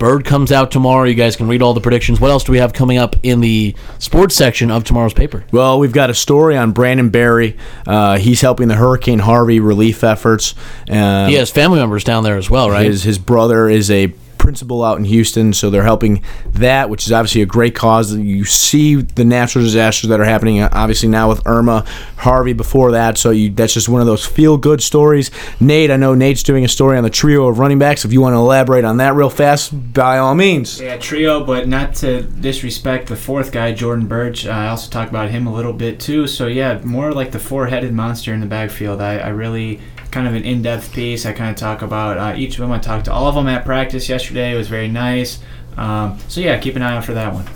Bird 0.00 0.24
comes 0.24 0.50
out 0.50 0.70
tomorrow. 0.70 1.04
You 1.04 1.14
guys 1.14 1.36
can 1.36 1.46
read 1.46 1.60
all 1.62 1.74
the 1.74 1.80
predictions. 1.80 2.20
What 2.20 2.30
else 2.30 2.42
do 2.42 2.52
we 2.52 2.58
have 2.58 2.72
coming 2.72 2.96
up 2.98 3.14
in 3.22 3.40
the 3.40 3.76
sports 3.98 4.34
section 4.34 4.70
of 4.70 4.82
tomorrow's 4.82 5.12
paper? 5.12 5.44
Well, 5.52 5.78
we've 5.78 5.92
got 5.92 6.08
a 6.10 6.14
story 6.14 6.56
on 6.56 6.72
Brandon 6.72 7.10
Barry. 7.10 7.56
Uh, 7.86 8.16
he's 8.16 8.40
helping 8.40 8.68
the 8.68 8.76
Hurricane 8.76 9.18
Harvey 9.18 9.60
relief 9.60 10.02
efforts. 10.02 10.54
Um, 10.88 11.28
He 11.28 11.34
has 11.34 11.50
family 11.50 11.78
members 11.78 12.02
down 12.02 12.24
there 12.24 12.38
as 12.38 12.48
well, 12.48 12.70
right? 12.70 12.86
His 12.86 13.02
his 13.02 13.18
brother 13.18 13.68
is 13.68 13.90
a 13.90 14.12
principal 14.40 14.82
out 14.82 14.98
in 14.98 15.04
Houston, 15.04 15.52
so 15.52 15.68
they're 15.68 15.84
helping 15.84 16.22
that, 16.46 16.88
which 16.88 17.06
is 17.06 17.12
obviously 17.12 17.42
a 17.42 17.46
great 17.46 17.74
cause. 17.74 18.14
You 18.14 18.44
see 18.44 18.96
the 18.96 19.24
natural 19.24 19.62
disasters 19.62 20.08
that 20.08 20.18
are 20.18 20.24
happening, 20.24 20.60
uh, 20.60 20.70
obviously 20.72 21.08
now 21.10 21.28
with 21.28 21.46
Irma, 21.46 21.84
Harvey 22.16 22.54
before 22.54 22.92
that. 22.92 23.18
So 23.18 23.30
you, 23.30 23.50
that's 23.50 23.74
just 23.74 23.88
one 23.88 24.00
of 24.00 24.06
those 24.06 24.24
feel 24.24 24.56
good 24.56 24.82
stories. 24.82 25.30
Nate, 25.60 25.90
I 25.90 25.96
know 25.96 26.14
Nate's 26.14 26.42
doing 26.42 26.64
a 26.64 26.68
story 26.68 26.96
on 26.96 27.04
the 27.04 27.10
trio 27.10 27.46
of 27.48 27.58
running 27.58 27.78
backs. 27.78 28.04
If 28.04 28.12
you 28.12 28.20
want 28.22 28.32
to 28.32 28.38
elaborate 28.38 28.84
on 28.84 28.96
that 28.96 29.14
real 29.14 29.30
fast, 29.30 29.92
by 29.92 30.18
all 30.18 30.34
means. 30.34 30.80
Yeah, 30.80 30.96
trio, 30.96 31.44
but 31.44 31.68
not 31.68 31.94
to 31.96 32.22
disrespect 32.22 33.08
the 33.08 33.16
fourth 33.16 33.52
guy, 33.52 33.72
Jordan 33.72 34.06
Birch. 34.06 34.46
Uh, 34.46 34.50
I 34.50 34.68
also 34.68 34.90
talk 34.90 35.10
about 35.10 35.30
him 35.30 35.46
a 35.46 35.52
little 35.52 35.74
bit 35.74 36.00
too. 36.00 36.26
So 36.26 36.46
yeah, 36.46 36.80
more 36.82 37.12
like 37.12 37.30
the 37.30 37.38
four-headed 37.38 37.92
monster 37.92 38.32
in 38.32 38.40
the 38.40 38.46
backfield. 38.46 39.00
I, 39.02 39.18
I 39.18 39.28
really 39.28 39.80
kind 40.10 40.26
of 40.26 40.34
an 40.34 40.44
in-depth 40.44 40.92
piece. 40.92 41.26
I 41.26 41.32
kind 41.32 41.50
of 41.50 41.56
talk 41.56 41.82
about 41.82 42.18
uh, 42.18 42.36
each 42.36 42.54
of 42.54 42.60
them. 42.60 42.72
I 42.72 42.78
talked 42.78 43.06
to 43.06 43.12
all 43.12 43.26
of 43.26 43.34
them 43.34 43.46
at 43.48 43.64
practice 43.64 44.08
yesterday. 44.08 44.52
It 44.52 44.56
was 44.56 44.68
very 44.68 44.88
nice. 44.88 45.40
Um, 45.76 46.18
so 46.28 46.40
yeah, 46.40 46.58
keep 46.58 46.76
an 46.76 46.82
eye 46.82 46.96
out 46.96 47.04
for 47.04 47.14
that 47.14 47.32
one. 47.32 47.46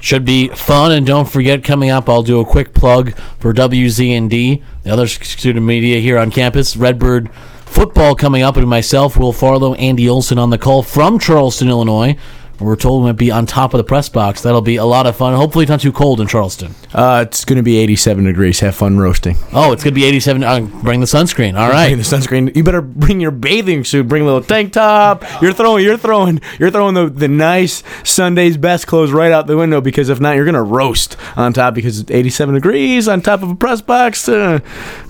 Should 0.00 0.24
be 0.24 0.48
fun, 0.48 0.90
and 0.92 1.06
don't 1.06 1.28
forget 1.28 1.62
coming 1.62 1.90
up. 1.90 2.08
I'll 2.08 2.24
do 2.24 2.40
a 2.40 2.44
quick 2.44 2.74
plug 2.74 3.14
for 3.38 3.54
WZND, 3.54 4.62
the 4.82 4.90
other 4.90 5.06
student 5.06 5.64
media 5.64 6.00
here 6.00 6.18
on 6.18 6.30
campus. 6.30 6.76
Redbird 6.76 7.32
football 7.32 8.14
coming 8.14 8.42
up, 8.42 8.56
and 8.56 8.68
myself, 8.68 9.16
Will 9.16 9.32
Farlow, 9.32 9.74
Andy 9.74 10.08
Olson 10.08 10.38
on 10.38 10.50
the 10.50 10.58
call 10.58 10.82
from 10.82 11.18
Charleston, 11.18 11.68
Illinois. 11.68 12.16
We're 12.62 12.76
told 12.76 13.02
might 13.04 13.12
be 13.16 13.30
on 13.30 13.46
top 13.46 13.74
of 13.74 13.78
the 13.78 13.84
press 13.84 14.08
box. 14.08 14.42
That'll 14.42 14.60
be 14.62 14.76
a 14.76 14.84
lot 14.84 15.06
of 15.06 15.16
fun. 15.16 15.34
Hopefully, 15.34 15.64
it's 15.64 15.70
not 15.70 15.80
too 15.80 15.92
cold 15.92 16.20
in 16.20 16.26
Charleston. 16.26 16.74
Uh, 16.94 17.24
it's 17.26 17.44
going 17.44 17.56
to 17.56 17.62
be 17.62 17.76
87 17.78 18.24
degrees. 18.24 18.60
Have 18.60 18.74
fun 18.74 18.98
roasting. 18.98 19.36
Oh, 19.52 19.72
it's 19.72 19.82
gonna 19.82 19.94
be 19.94 20.04
87. 20.04 20.42
Uh, 20.44 20.60
bring 20.60 21.00
the 21.00 21.06
sunscreen. 21.06 21.58
All 21.58 21.70
Bring 21.70 21.96
the 21.96 22.02
sunscreen. 22.04 22.54
You 22.54 22.62
better 22.62 22.80
bring 22.82 23.20
your 23.20 23.30
bathing 23.30 23.84
suit. 23.84 24.08
Bring 24.08 24.22
a 24.22 24.24
little 24.24 24.42
tank 24.42 24.72
top. 24.72 25.24
You're 25.42 25.52
throwing. 25.52 25.84
You're 25.84 25.96
throwing. 25.96 26.40
You're 26.58 26.70
throwing 26.70 26.94
the, 26.94 27.08
the 27.08 27.28
nice 27.28 27.82
Sunday's 28.04 28.56
best 28.56 28.86
clothes 28.86 29.10
right 29.12 29.32
out 29.32 29.46
the 29.46 29.56
window 29.56 29.80
because 29.80 30.08
if 30.08 30.20
not, 30.20 30.36
you're 30.36 30.44
gonna 30.44 30.62
roast 30.62 31.16
on 31.36 31.52
top 31.52 31.74
because 31.74 31.98
it's 31.98 32.10
87 32.10 32.54
degrees 32.54 33.08
on 33.08 33.20
top 33.20 33.42
of 33.42 33.50
a 33.50 33.54
press 33.54 33.80
box. 33.80 34.28
Uh, 34.28 34.60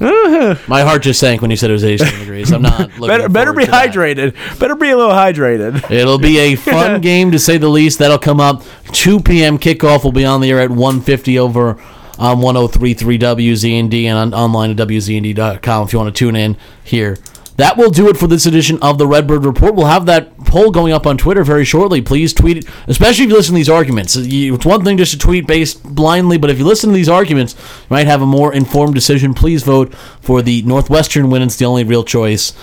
uh, 0.01 0.57
My 0.69 0.83
heart 0.83 1.03
just 1.03 1.21
sank 1.21 1.43
when 1.43 1.51
you 1.51 1.57
said 1.57 1.71
it 1.71 1.75
was 1.75 1.85
87 1.85 2.19
degrees. 2.21 2.53
I'm 2.53 2.62
not. 2.62 2.81
looking 2.99 3.07
better 3.09 3.29
better 3.29 3.53
be 3.53 3.65
to 3.67 3.71
hydrated. 3.71 4.59
Better 4.59 4.75
be 4.77 4.91
a 4.91 4.97
little 4.97 5.12
hydrated. 5.12 5.91
It'll 5.91 6.19
be 6.19 6.38
a 6.38 6.55
fun 6.57 7.01
game 7.03 7.31
to 7.33 7.38
say 7.42 7.59
the 7.59 7.68
least. 7.68 7.98
That'll 7.98 8.18
come 8.18 8.40
up 8.40 8.62
2 8.92 9.20
p.m. 9.20 9.59
kickoff. 9.59 10.05
will 10.05 10.12
be 10.12 10.24
on 10.24 10.40
the 10.40 10.50
air 10.50 10.61
at 10.61 10.70
1:50 10.70 11.38
over 11.38 11.81
on 12.18 12.38
103.3 12.38 13.18
WZND 13.18 14.05
and 14.05 14.18
on, 14.18 14.35
online 14.35 14.70
at 14.70 14.76
WZND.com 14.76 15.87
if 15.87 15.92
you 15.92 15.98
want 15.98 16.14
to 16.14 16.18
tune 16.18 16.37
in 16.37 16.57
here. 16.85 17.18
That 17.57 17.76
will 17.76 17.90
do 17.90 18.09
it 18.09 18.16
for 18.16 18.26
this 18.26 18.46
edition 18.46 18.78
of 18.81 18.96
the 18.96 19.07
Redbird 19.07 19.44
Report. 19.44 19.74
We'll 19.74 19.87
have 19.87 20.07
that 20.07 20.37
poll 20.38 20.70
going 20.70 20.92
up 20.92 21.07
on 21.07 21.18
Twitter 21.18 21.44
very 21.44 21.64
shortly. 21.64 22.00
Please 22.00 22.33
tweet 22.33 22.57
it, 22.59 22.66
especially 22.87 23.24
if 23.24 23.31
you 23.31 23.37
listen 23.37 23.52
to 23.52 23.57
these 23.57 23.68
arguments. 23.68 24.16
It's 24.16 24.64
one 24.64 24.85
thing 24.85 24.96
just 24.96 25.12
to 25.12 25.18
tweet 25.18 25.46
based 25.46 25.83
blindly, 25.83 26.38
but 26.38 26.48
if 26.48 26.59
you 26.59 26.64
listen 26.64 26.90
to 26.90 26.94
these 26.94 27.11
arguments, 27.11 27.55
you 27.55 27.87
might 27.90 28.07
have 28.07 28.22
a 28.22 28.26
more 28.26 28.55
informed 28.55 28.94
decision. 28.94 29.35
Please 29.35 29.64
vote 29.64 29.94
for 29.94 30.40
the 30.40 30.62
Northwestern 30.62 31.28
win. 31.28 31.42
It's 31.42 31.57
the 31.57 31.66
only 31.66 31.85
real 31.85 32.05
choice. 32.05 32.55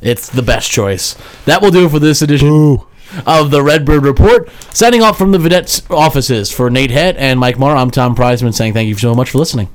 It's 0.00 0.28
the 0.28 0.42
best 0.42 0.70
choice. 0.70 1.16
That 1.44 1.62
will 1.62 1.70
do 1.70 1.86
it 1.86 1.90
for 1.90 2.00
this 2.00 2.20
edition 2.20 2.80
of 3.26 3.50
the 3.50 3.62
Redbird 3.62 4.04
Report. 4.04 4.48
Signing 4.72 5.02
off 5.02 5.18
from 5.18 5.32
the 5.32 5.38
Vidette's 5.38 5.82
offices 5.90 6.50
for 6.50 6.70
Nate 6.70 6.90
Head 6.90 7.16
and 7.16 7.38
Mike 7.38 7.58
Marr, 7.58 7.76
I'm 7.76 7.90
Tom 7.90 8.14
Prizeman 8.14 8.54
saying 8.54 8.72
thank 8.72 8.88
you 8.88 8.96
so 8.96 9.14
much 9.14 9.30
for 9.30 9.38
listening. 9.38 9.68